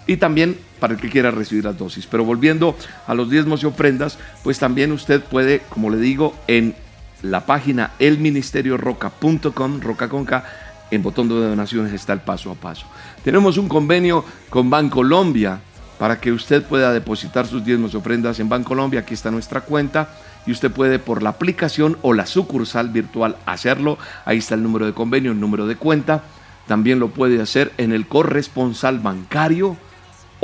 y 0.06 0.16
también 0.16 0.58
para 0.80 0.94
el 0.94 1.00
que 1.00 1.08
quiera 1.10 1.30
recibir 1.30 1.64
las 1.64 1.78
dosis. 1.78 2.06
Pero 2.06 2.24
volviendo 2.24 2.76
a 3.06 3.14
los 3.14 3.30
diezmos 3.30 3.62
y 3.62 3.66
ofrendas, 3.66 4.18
pues 4.42 4.58
también 4.58 4.92
usted 4.92 5.22
puede, 5.22 5.60
como 5.70 5.90
le 5.90 5.98
digo, 5.98 6.34
en 6.46 6.74
la 7.22 7.46
página 7.46 7.92
elministerioroca.com, 7.98 9.80
roca 9.80 10.08
con 10.08 10.24
K, 10.24 10.44
en 10.90 11.02
botón 11.02 11.28
de 11.28 11.34
donaciones 11.34 11.92
está 11.92 12.12
el 12.12 12.20
paso 12.20 12.50
a 12.50 12.54
paso. 12.54 12.86
Tenemos 13.22 13.56
un 13.56 13.68
convenio 13.68 14.24
con 14.50 14.68
Bancolombia 14.68 15.60
para 15.98 16.20
que 16.20 16.32
usted 16.32 16.62
pueda 16.62 16.92
depositar 16.92 17.46
sus 17.46 17.64
diezmos 17.64 17.94
y 17.94 17.96
ofrendas 17.96 18.38
en 18.40 18.48
Bancolombia. 18.48 19.00
Aquí 19.00 19.14
está 19.14 19.30
nuestra 19.30 19.62
cuenta 19.62 20.10
y 20.46 20.52
usted 20.52 20.70
puede 20.70 20.98
por 20.98 21.22
la 21.22 21.30
aplicación 21.30 21.96
o 22.02 22.12
la 22.12 22.26
sucursal 22.26 22.90
virtual 22.90 23.36
hacerlo. 23.46 23.96
Ahí 24.24 24.38
está 24.38 24.54
el 24.54 24.62
número 24.62 24.86
de 24.86 24.92
convenio, 24.92 25.32
el 25.32 25.40
número 25.40 25.66
de 25.66 25.76
cuenta. 25.76 26.22
También 26.66 26.98
lo 26.98 27.08
puede 27.08 27.40
hacer 27.40 27.72
en 27.78 27.92
el 27.92 28.06
corresponsal 28.06 28.98
bancario 28.98 29.76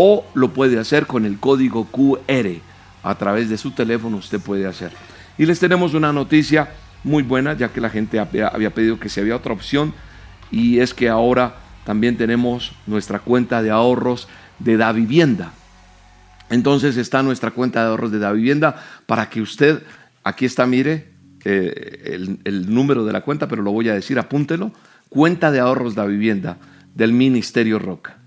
o 0.02 0.24
lo 0.32 0.54
puede 0.54 0.78
hacer 0.78 1.06
con 1.06 1.26
el 1.26 1.38
código 1.38 1.84
QR. 1.84 2.48
A 3.02 3.16
través 3.16 3.50
de 3.50 3.58
su 3.58 3.72
teléfono 3.72 4.16
usted 4.16 4.40
puede 4.40 4.66
hacerlo. 4.66 4.96
Y 5.36 5.44
les 5.44 5.60
tenemos 5.60 5.92
una 5.92 6.10
noticia 6.10 6.70
muy 7.04 7.22
buena, 7.22 7.52
ya 7.52 7.68
que 7.68 7.82
la 7.82 7.90
gente 7.90 8.18
había, 8.18 8.70
pedido 8.70 8.98
que 8.98 9.10
si 9.10 9.20
había 9.20 9.36
otra 9.36 9.52
opción, 9.52 9.92
y 10.50 10.78
es 10.78 10.94
que 10.94 11.10
ahora 11.10 11.56
también 11.84 12.16
tenemos 12.16 12.72
nuestra 12.86 13.18
cuenta 13.18 13.62
de 13.62 13.68
ahorros 13.68 14.26
de 14.58 14.78
Da 14.78 14.90
Vivienda. 14.92 15.52
Entonces 16.48 16.96
está 16.96 17.22
nuestra 17.22 17.50
cuenta 17.50 17.82
de 17.82 17.90
ahorros 17.90 18.10
de 18.10 18.20
Da 18.20 18.32
Vivienda 18.32 18.82
para 19.04 19.28
que 19.28 19.42
usted, 19.42 19.82
aquí 20.24 20.46
está, 20.46 20.64
mire, 20.64 21.10
eh, 21.44 22.14
el, 22.14 22.38
el, 22.44 22.72
número 22.72 23.04
de 23.04 23.12
la 23.12 23.20
cuenta, 23.20 23.48
pero 23.48 23.60
lo 23.60 23.70
voy 23.70 23.90
a 23.90 23.94
decir, 23.94 24.18
apúntelo, 24.18 24.72
cuenta 25.10 25.50
de 25.50 25.60
ahorros 25.60 25.94
Da 25.94 26.06
Vivienda 26.06 26.56
del 26.94 27.12
Ministerio 27.12 27.78
Roca 27.78 28.19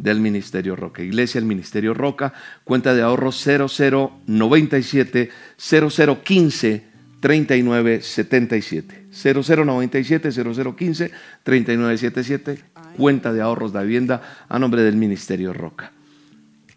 del 0.00 0.18
Ministerio 0.18 0.74
Roca. 0.76 1.02
Iglesia 1.02 1.38
el 1.38 1.44
Ministerio 1.44 1.92
Roca, 1.92 2.32
cuenta 2.64 2.94
de 2.94 3.02
ahorros 3.02 3.36
0097 3.44 5.30
0015 5.56 6.84
3977. 7.20 9.06
0097 9.10 10.32
0015 10.32 11.10
3977, 11.42 12.64
cuenta 12.96 13.32
de 13.32 13.42
ahorros 13.42 13.72
de 13.72 13.82
vivienda 13.82 14.46
a 14.48 14.58
nombre 14.58 14.82
del 14.82 14.96
Ministerio 14.96 15.52
Roca. 15.52 15.92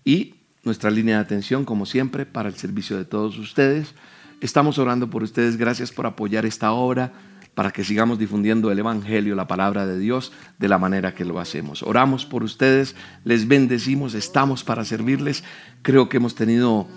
Y 0.03 0.35
nuestra 0.63 0.91
línea 0.91 1.15
de 1.15 1.21
atención, 1.21 1.63
como 1.63 1.85
siempre, 1.85 2.25
para 2.25 2.49
el 2.49 2.55
servicio 2.55 2.97
de 2.97 3.05
todos 3.05 3.37
ustedes. 3.37 3.93
Estamos 4.41 4.77
orando 4.79 5.09
por 5.09 5.23
ustedes. 5.23 5.55
Gracias 5.55 5.93
por 5.93 6.05
apoyar 6.05 6.45
esta 6.45 6.73
obra. 6.73 7.13
Para 7.55 7.71
que 7.71 7.83
sigamos 7.83 8.17
difundiendo 8.17 8.71
el 8.71 8.79
Evangelio, 8.79 9.35
la 9.35 9.47
palabra 9.47 9.85
de 9.85 9.99
Dios, 9.99 10.31
de 10.57 10.67
la 10.67 10.77
manera 10.77 11.13
que 11.13 11.25
lo 11.25 11.39
hacemos. 11.39 11.83
Oramos 11.83 12.25
por 12.25 12.43
ustedes, 12.43 12.95
les 13.23 13.47
bendecimos, 13.47 14.15
estamos 14.15 14.63
para 14.63 14.85
servirles. 14.85 15.43
Creo 15.81 16.09
que 16.09 16.17
hemos 16.17 16.35
tenido 16.35 16.87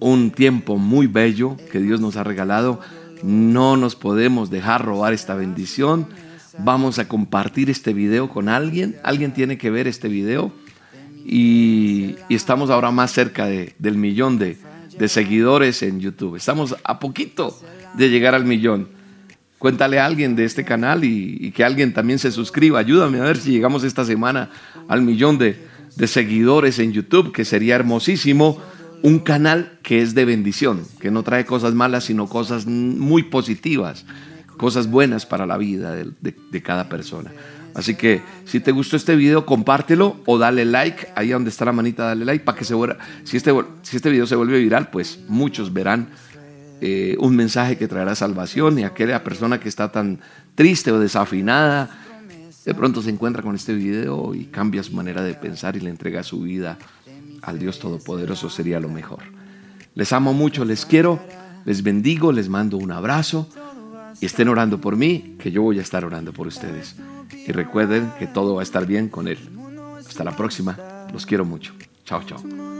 un 0.00 0.30
tiempo 0.30 0.76
muy 0.78 1.06
bello 1.06 1.56
que 1.70 1.80
Dios 1.80 2.00
nos 2.00 2.16
ha 2.16 2.24
regalado. 2.24 2.80
No 3.22 3.76
nos 3.76 3.96
podemos 3.96 4.50
dejar 4.50 4.84
robar 4.84 5.12
esta 5.12 5.34
bendición. 5.34 6.06
Vamos 6.58 6.98
a 6.98 7.06
compartir 7.06 7.70
este 7.70 7.92
video 7.92 8.28
con 8.28 8.48
alguien. 8.48 8.96
Alguien 9.04 9.32
tiene 9.32 9.58
que 9.58 9.70
ver 9.70 9.86
este 9.86 10.08
video. 10.08 10.52
Y, 11.24 12.16
estamos 12.28 12.70
ahora 12.70 12.90
más 12.90 13.12
cerca 13.12 13.46
del 13.46 13.96
millón 13.96 14.38
de, 14.38 14.56
seguidores 15.06 15.82
en 15.82 16.00
YouTube. 16.00 16.36
Estamos 16.36 16.74
a 16.82 16.98
poquito 16.98 17.56
de 17.94 18.08
llegar 18.08 18.34
al 18.34 18.44
millón. 18.44 18.97
Cuéntale 19.58 19.98
a 19.98 20.06
alguien 20.06 20.36
de 20.36 20.44
este 20.44 20.64
canal 20.64 21.02
y, 21.04 21.50
que 21.50 21.64
alguien 21.64 21.92
también 21.92 22.20
se 22.20 22.30
suscriba. 22.30 22.78
Ayúdame 22.78 23.18
a 23.18 23.24
ver 23.24 23.38
si 23.38 23.50
llegamos 23.50 23.82
esta 23.82 24.04
semana 24.04 24.50
al 24.86 25.02
millón 25.02 25.36
de, 25.38 25.66
seguidores 26.06 26.78
en 26.78 26.92
YouTube, 26.92 27.32
que 27.32 27.44
sería 27.44 27.74
hermosísimo 27.74 28.60
un 29.02 29.18
canal 29.18 29.78
que 29.82 30.00
es 30.00 30.14
de 30.14 30.24
bendición, 30.24 30.82
que 31.00 31.10
no 31.10 31.24
trae 31.24 31.44
cosas 31.44 31.74
malas, 31.74 32.04
sino 32.04 32.28
cosas 32.28 32.66
muy 32.66 33.24
positivas, 33.24 34.04
cosas 34.56 34.88
buenas 34.88 35.26
para 35.26 35.44
la 35.44 35.56
vida 35.56 35.96
de, 35.96 36.62
cada 36.62 36.88
persona. 36.88 37.32
Así 37.74 37.96
que 37.96 38.22
si 38.44 38.60
te 38.60 38.70
gustó 38.70 38.96
este 38.96 39.16
video, 39.16 39.44
compártelo 39.44 40.20
o 40.26 40.38
dale 40.38 40.64
like, 40.64 41.08
ahí 41.16 41.30
donde 41.30 41.50
está 41.50 41.64
la 41.64 41.72
manita, 41.72 42.04
dale 42.04 42.24
like 42.24 42.44
para 42.44 42.58
que 42.58 42.64
se 42.64 42.74
vuelva, 42.74 42.98
si 43.24 43.36
este, 43.36 43.52
si 43.82 43.96
este 43.96 44.10
video 44.10 44.26
se 44.26 44.36
vuelve 44.36 44.60
viral, 44.60 44.90
pues 44.90 45.18
muchos 45.28 45.72
verán 45.72 46.08
eh, 46.80 47.16
un 47.18 47.34
mensaje 47.34 47.76
que 47.76 47.88
traerá 47.88 48.14
salvación 48.14 48.78
y 48.78 48.84
aquella 48.84 49.24
persona 49.24 49.58
que 49.58 49.68
está 49.68 49.90
tan 49.90 50.20
triste 50.54 50.92
o 50.92 50.98
desafinada, 50.98 51.90
de 52.64 52.74
pronto 52.74 53.02
se 53.02 53.10
encuentra 53.10 53.42
con 53.42 53.54
este 53.54 53.74
video 53.74 54.34
y 54.34 54.46
cambia 54.46 54.82
su 54.82 54.92
manera 54.92 55.22
de 55.22 55.34
pensar 55.34 55.76
y 55.76 55.80
le 55.80 55.90
entrega 55.90 56.22
su 56.22 56.42
vida 56.42 56.78
al 57.42 57.58
Dios 57.58 57.78
Todopoderoso 57.78 58.50
sería 58.50 58.80
lo 58.80 58.88
mejor. 58.88 59.22
Les 59.94 60.12
amo 60.12 60.32
mucho, 60.32 60.64
les 60.64 60.84
quiero, 60.84 61.18
les 61.64 61.82
bendigo, 61.82 62.32
les 62.32 62.48
mando 62.48 62.76
un 62.76 62.92
abrazo 62.92 63.48
y 64.20 64.26
estén 64.26 64.48
orando 64.48 64.80
por 64.80 64.96
mí, 64.96 65.36
que 65.38 65.50
yo 65.50 65.62
voy 65.62 65.78
a 65.78 65.82
estar 65.82 66.04
orando 66.04 66.32
por 66.32 66.46
ustedes. 66.46 66.96
Y 67.46 67.52
recuerden 67.52 68.12
que 68.18 68.26
todo 68.26 68.54
va 68.54 68.62
a 68.62 68.64
estar 68.64 68.86
bien 68.86 69.08
con 69.08 69.28
Él. 69.28 69.38
Hasta 69.98 70.24
la 70.24 70.36
próxima, 70.36 70.78
los 71.12 71.26
quiero 71.26 71.44
mucho. 71.44 71.74
Chao, 72.04 72.22
chao. 72.24 72.77